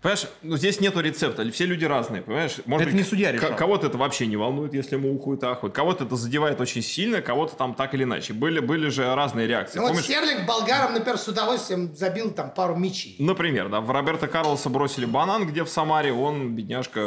Понимаешь, 0.00 0.26
ну 0.42 0.56
здесь 0.56 0.80
нету 0.80 1.00
рецепта, 1.00 1.50
все 1.50 1.66
люди 1.66 1.84
разные, 1.84 2.22
понимаешь? 2.22 2.58
Может 2.66 2.86
Это 2.86 2.96
не 2.96 3.02
судья 3.02 3.32
решал. 3.32 3.56
Кого-то 3.56 3.88
это 3.88 3.98
вообще 3.98 4.26
не 4.28 4.36
волнует, 4.36 4.72
если 4.72 4.94
ему 4.94 5.12
ухуют, 5.12 5.42
ахуют. 5.42 5.74
Кого-то 5.74 6.04
это 6.04 6.14
задевает 6.14 6.60
очень 6.60 6.82
сильно, 6.82 7.20
кого-то 7.20 7.56
там 7.56 7.74
так 7.74 7.94
или 7.94 8.04
иначе. 8.04 8.32
Были, 8.32 8.60
были 8.60 8.90
же 8.90 9.12
разные 9.14 9.48
реакции. 9.48 9.78
Ну 9.78 9.82
вот 9.82 9.88
Помнишь? 9.88 10.04
Стерлинг 10.04 10.46
болгарам, 10.46 10.94
например, 10.94 11.18
с 11.18 11.26
удовольствием 11.26 11.92
забил 11.96 12.30
там 12.30 12.52
пару 12.52 12.76
мячей. 12.76 13.16
Например, 13.18 13.68
да, 13.68 13.80
в 13.80 13.90
Роберта 13.90 14.28
Карлоса 14.28 14.68
бросили 14.70 15.04
банан, 15.04 15.46
где 15.46 15.64
в 15.64 15.68
Самаре, 15.68 16.12
он, 16.12 16.54
бедняжка, 16.54 17.00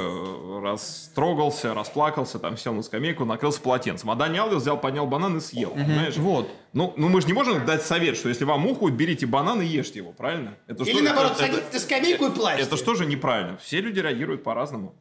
растрогался, 0.62 1.74
расплакался, 1.74 2.40
там 2.40 2.58
все 2.58 2.74
на 2.74 2.82
скамейку, 2.82 3.24
накрылся 3.24 3.62
полотенцем. 3.62 4.12
А 4.12 4.16
Дани 4.16 4.38
Алвес 4.38 4.64
взял, 4.64 4.78
поднял 4.78 5.08
банан 5.08 5.38
и 5.38 5.40
съел, 5.40 5.72
понимаешь? 5.72 6.18
Вот. 6.18 6.50
Ну, 6.74 6.94
ну, 6.96 7.10
мы 7.10 7.20
же 7.22 7.28
не 7.28 7.34
можем 7.34 7.66
дать 7.66 7.82
совет, 7.84 8.16
что 8.16 8.30
если 8.30 8.46
вам 8.46 8.66
ухуют, 8.66 8.96
берите 8.96 9.26
банан 9.26 9.62
и 9.62 9.66
ешьте 9.66 10.00
его, 10.00 10.14
правильно? 10.14 10.56
Это 10.68 10.84
Или 10.84 10.94
что- 10.94 11.04
наоборот, 11.04 11.32
это- 11.34 11.40
садитесь 11.42 11.74
на 11.74 11.80
скамейку 11.80 12.26
и 12.28 12.32
плачьте. 12.32 12.64
Это 12.64 12.78
что 12.78 12.96
же 12.96 13.06
неправильно? 13.06 13.58
Все 13.58 13.82
люди 13.82 14.00
реагируют 14.00 14.44
по-разному. 14.44 14.96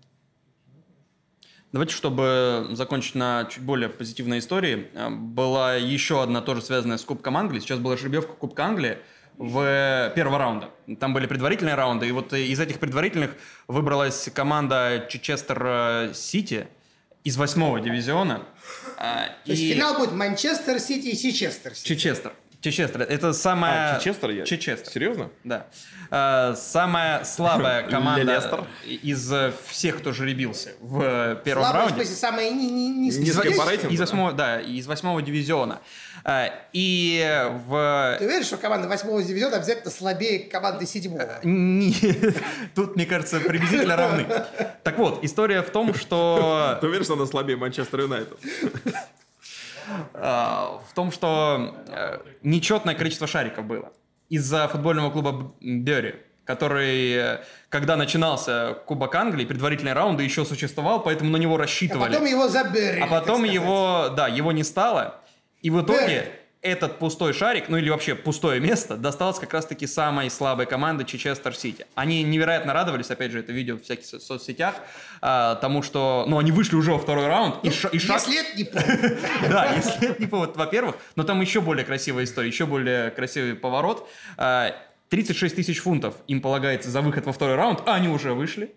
Давайте, 1.72 1.94
чтобы 1.94 2.68
закончить 2.72 3.14
на 3.14 3.44
чуть 3.44 3.62
более 3.62 3.88
позитивной 3.88 4.40
истории, 4.40 4.88
э, 4.92 5.08
была 5.10 5.76
еще 5.76 6.20
одна 6.20 6.40
тоже 6.40 6.62
связанная 6.62 6.98
с 6.98 7.04
Кубком 7.04 7.36
Англии. 7.36 7.60
Сейчас 7.60 7.78
была 7.78 7.96
жеребьевка 7.96 8.32
Кубка 8.32 8.64
Англии 8.64 8.98
в 9.38 10.12
первого 10.16 10.38
раунда. 10.38 10.70
Там 10.98 11.14
были 11.14 11.26
предварительные 11.26 11.76
раунды, 11.76 12.08
и 12.08 12.10
вот 12.10 12.32
из 12.32 12.58
этих 12.58 12.80
предварительных 12.80 13.36
выбралась 13.68 14.28
команда 14.34 15.06
Чичестер 15.08 15.62
э, 15.64 16.10
Сити 16.14 16.66
из 17.24 17.36
восьмого 17.36 17.80
дивизиона. 17.80 18.42
А, 18.96 19.26
То 19.44 19.52
есть 19.52 19.62
и- 19.62 19.74
финал 19.74 19.98
будет 19.98 20.12
Манчестер 20.12 20.78
Сити 20.80 21.08
и 21.08 21.14
Сичестер 21.14 21.74
Сити. 21.74 21.88
Чичестер. 21.88 22.32
Чичестер. 22.60 23.02
Это 23.02 23.32
самая... 23.32 23.96
А, 23.96 23.98
Чичестер 23.98 24.30
я? 24.30 24.44
Чичестер. 24.44 24.92
Серьезно? 24.92 25.30
Да. 25.44 25.66
Э, 26.10 26.54
Самая 26.56 27.24
слабая 27.24 27.82
команда 27.88 28.34
Лестер. 28.34 28.64
из 28.84 29.32
э, 29.32 29.52
всех, 29.68 29.98
кто 29.98 30.12
жеребился 30.12 30.72
в 30.80 31.00
э, 31.02 31.36
первом 31.42 31.62
Слабый, 31.64 31.78
в 31.80 31.84
раунде. 31.86 31.94
смысле, 32.04 32.16
самая 32.16 32.50
низкая. 32.50 33.24
Низкая 33.24 33.50
Из- 33.52 33.58
по 33.58 33.64
рейтингу, 33.70 33.94
из 33.94 33.98
да? 33.98 34.04
восьмого, 34.04 34.32
да, 34.32 34.60
из 34.60 34.86
восьмого 34.86 35.22
дивизиона. 35.22 35.80
Э, 36.24 36.48
И 36.74 37.48
в... 37.66 38.16
Ты 38.18 38.26
уверен, 38.26 38.44
что 38.44 38.58
команда 38.58 38.88
восьмого 38.88 39.22
дивизиона 39.22 39.56
обязательно 39.56 39.90
слабее 39.90 40.40
команды 40.40 40.84
седьмого? 40.86 41.38
Не, 41.42 41.94
Тут, 42.74 42.94
мне 42.96 43.06
кажется, 43.06 43.40
приблизительно 43.40 43.96
равны. 43.96 44.26
Так 44.82 44.98
вот, 44.98 45.22
история 45.24 45.62
в 45.62 45.70
том, 45.70 45.94
что... 45.94 46.78
Ты 46.80 46.86
уверен, 46.88 47.04
что 47.04 47.14
она 47.14 47.26
слабее 47.26 47.56
Манчестер 47.56 48.00
Юнайтед? 48.00 48.36
А, 50.14 50.80
в 50.88 50.94
том, 50.94 51.12
что 51.12 51.74
э, 51.88 52.18
нечетное 52.42 52.94
количество 52.94 53.26
шариков 53.26 53.64
было 53.64 53.92
из-за 54.28 54.68
футбольного 54.68 55.10
клуба 55.10 55.52
Бери, 55.60 56.14
который, 56.44 57.12
э, 57.12 57.38
когда 57.68 57.96
начинался 57.96 58.74
Кубок 58.86 59.14
Англии, 59.14 59.44
предварительные 59.44 59.94
раунды 59.94 60.22
еще 60.22 60.44
существовал, 60.44 61.02
поэтому 61.02 61.30
на 61.30 61.36
него 61.36 61.54
А 61.56 61.58
рассчитывали. 61.58 62.12
потом 62.12 62.26
его 62.26 62.48
заберили. 62.48 63.00
А 63.00 63.06
потом 63.06 63.44
его, 63.44 64.08
да, 64.16 64.28
его 64.28 64.52
не 64.52 64.64
стало. 64.64 65.20
И 65.62 65.70
в 65.70 65.82
итоге 65.82 66.06
Берли. 66.06 66.32
Этот 66.62 66.98
пустой 66.98 67.32
шарик, 67.32 67.68
ну 67.70 67.78
или 67.78 67.88
вообще 67.88 68.14
пустое 68.14 68.60
место, 68.60 68.96
досталось 68.96 69.38
как 69.38 69.52
раз-таки 69.54 69.86
самой 69.86 70.28
слабой 70.30 70.66
команды 70.66 71.04
Чичестер 71.04 71.54
Сити. 71.54 71.86
Они 71.94 72.22
невероятно 72.22 72.72
радовались, 72.74 73.10
опять 73.10 73.32
же, 73.32 73.38
это 73.40 73.50
видео 73.52 73.76
в 73.76 73.82
всяких 73.82 74.04
со- 74.04 74.20
соцсетях, 74.20 74.74
а, 75.22 75.54
тому, 75.56 75.82
что, 75.82 76.24
ну, 76.28 76.38
они 76.38 76.52
вышли 76.52 76.76
уже 76.76 76.92
во 76.92 76.98
второй 76.98 77.26
раунд, 77.28 77.56
и, 77.64 77.70
ша- 77.70 77.88
и 77.88 77.98
шаг... 77.98 78.20
Если 78.26 78.40
это 78.40 78.56
не 78.58 78.64
повод. 78.70 79.50
Да, 79.50 79.72
если 79.74 80.10
это 80.10 80.20
не 80.20 80.26
повод, 80.28 80.56
во-первых, 80.56 80.96
но 81.16 81.24
там 81.24 81.40
еще 81.40 81.60
более 81.62 81.84
красивая 81.86 82.24
история, 82.24 82.48
еще 82.48 82.66
более 82.66 83.10
красивый 83.10 83.54
поворот. 83.54 84.06
А, 84.36 84.74
36 85.08 85.56
тысяч 85.56 85.80
фунтов 85.80 86.14
им 86.28 86.40
полагается 86.40 86.90
за 86.90 87.00
выход 87.00 87.24
во 87.26 87.32
второй 87.32 87.56
раунд, 87.56 87.82
а 87.86 87.94
они 87.94 88.08
уже 88.08 88.32
вышли. 88.34 88.74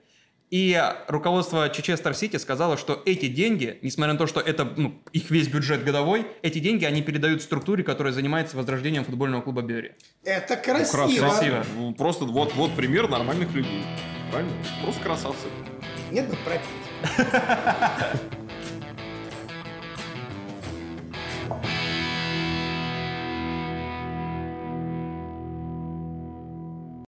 И 0.54 0.80
руководство 1.08 1.68
Чичестер 1.68 2.14
Сити 2.14 2.38
сказало, 2.38 2.78
что 2.78 3.01
эти 3.08 3.28
деньги, 3.28 3.80
несмотря 3.82 4.14
на 4.14 4.20
то, 4.20 4.28
что 4.28 4.39
это 4.39 4.72
ну, 4.78 4.93
их 5.12 5.32
весь 5.32 5.47
бюджет 5.47 5.84
годовой, 5.84 6.28
эти 6.43 6.60
деньги 6.60 6.86
они 6.86 7.01
передают 7.01 7.41
структуре, 7.41 7.84
которая 7.84 8.14
занимается 8.14 8.56
возрождением 8.56 9.04
футбольного 9.04 9.41
клуба 9.41 9.64
Бери. 9.64 9.93
Это 10.24 10.56
красиво. 10.56 11.30
Красиво. 11.30 11.66
Ну, 11.76 11.95
Просто 11.95 12.26
вот, 12.26 12.54
вот 12.54 12.76
пример 12.76 13.10
нормальных 13.10 13.51
людей. 13.51 13.82
Правильно? 14.30 14.54
Просто 14.84 15.01
красавцы. 15.01 15.47
Нет 16.12 16.30
бы 16.30 16.36
пропить. 16.45 16.70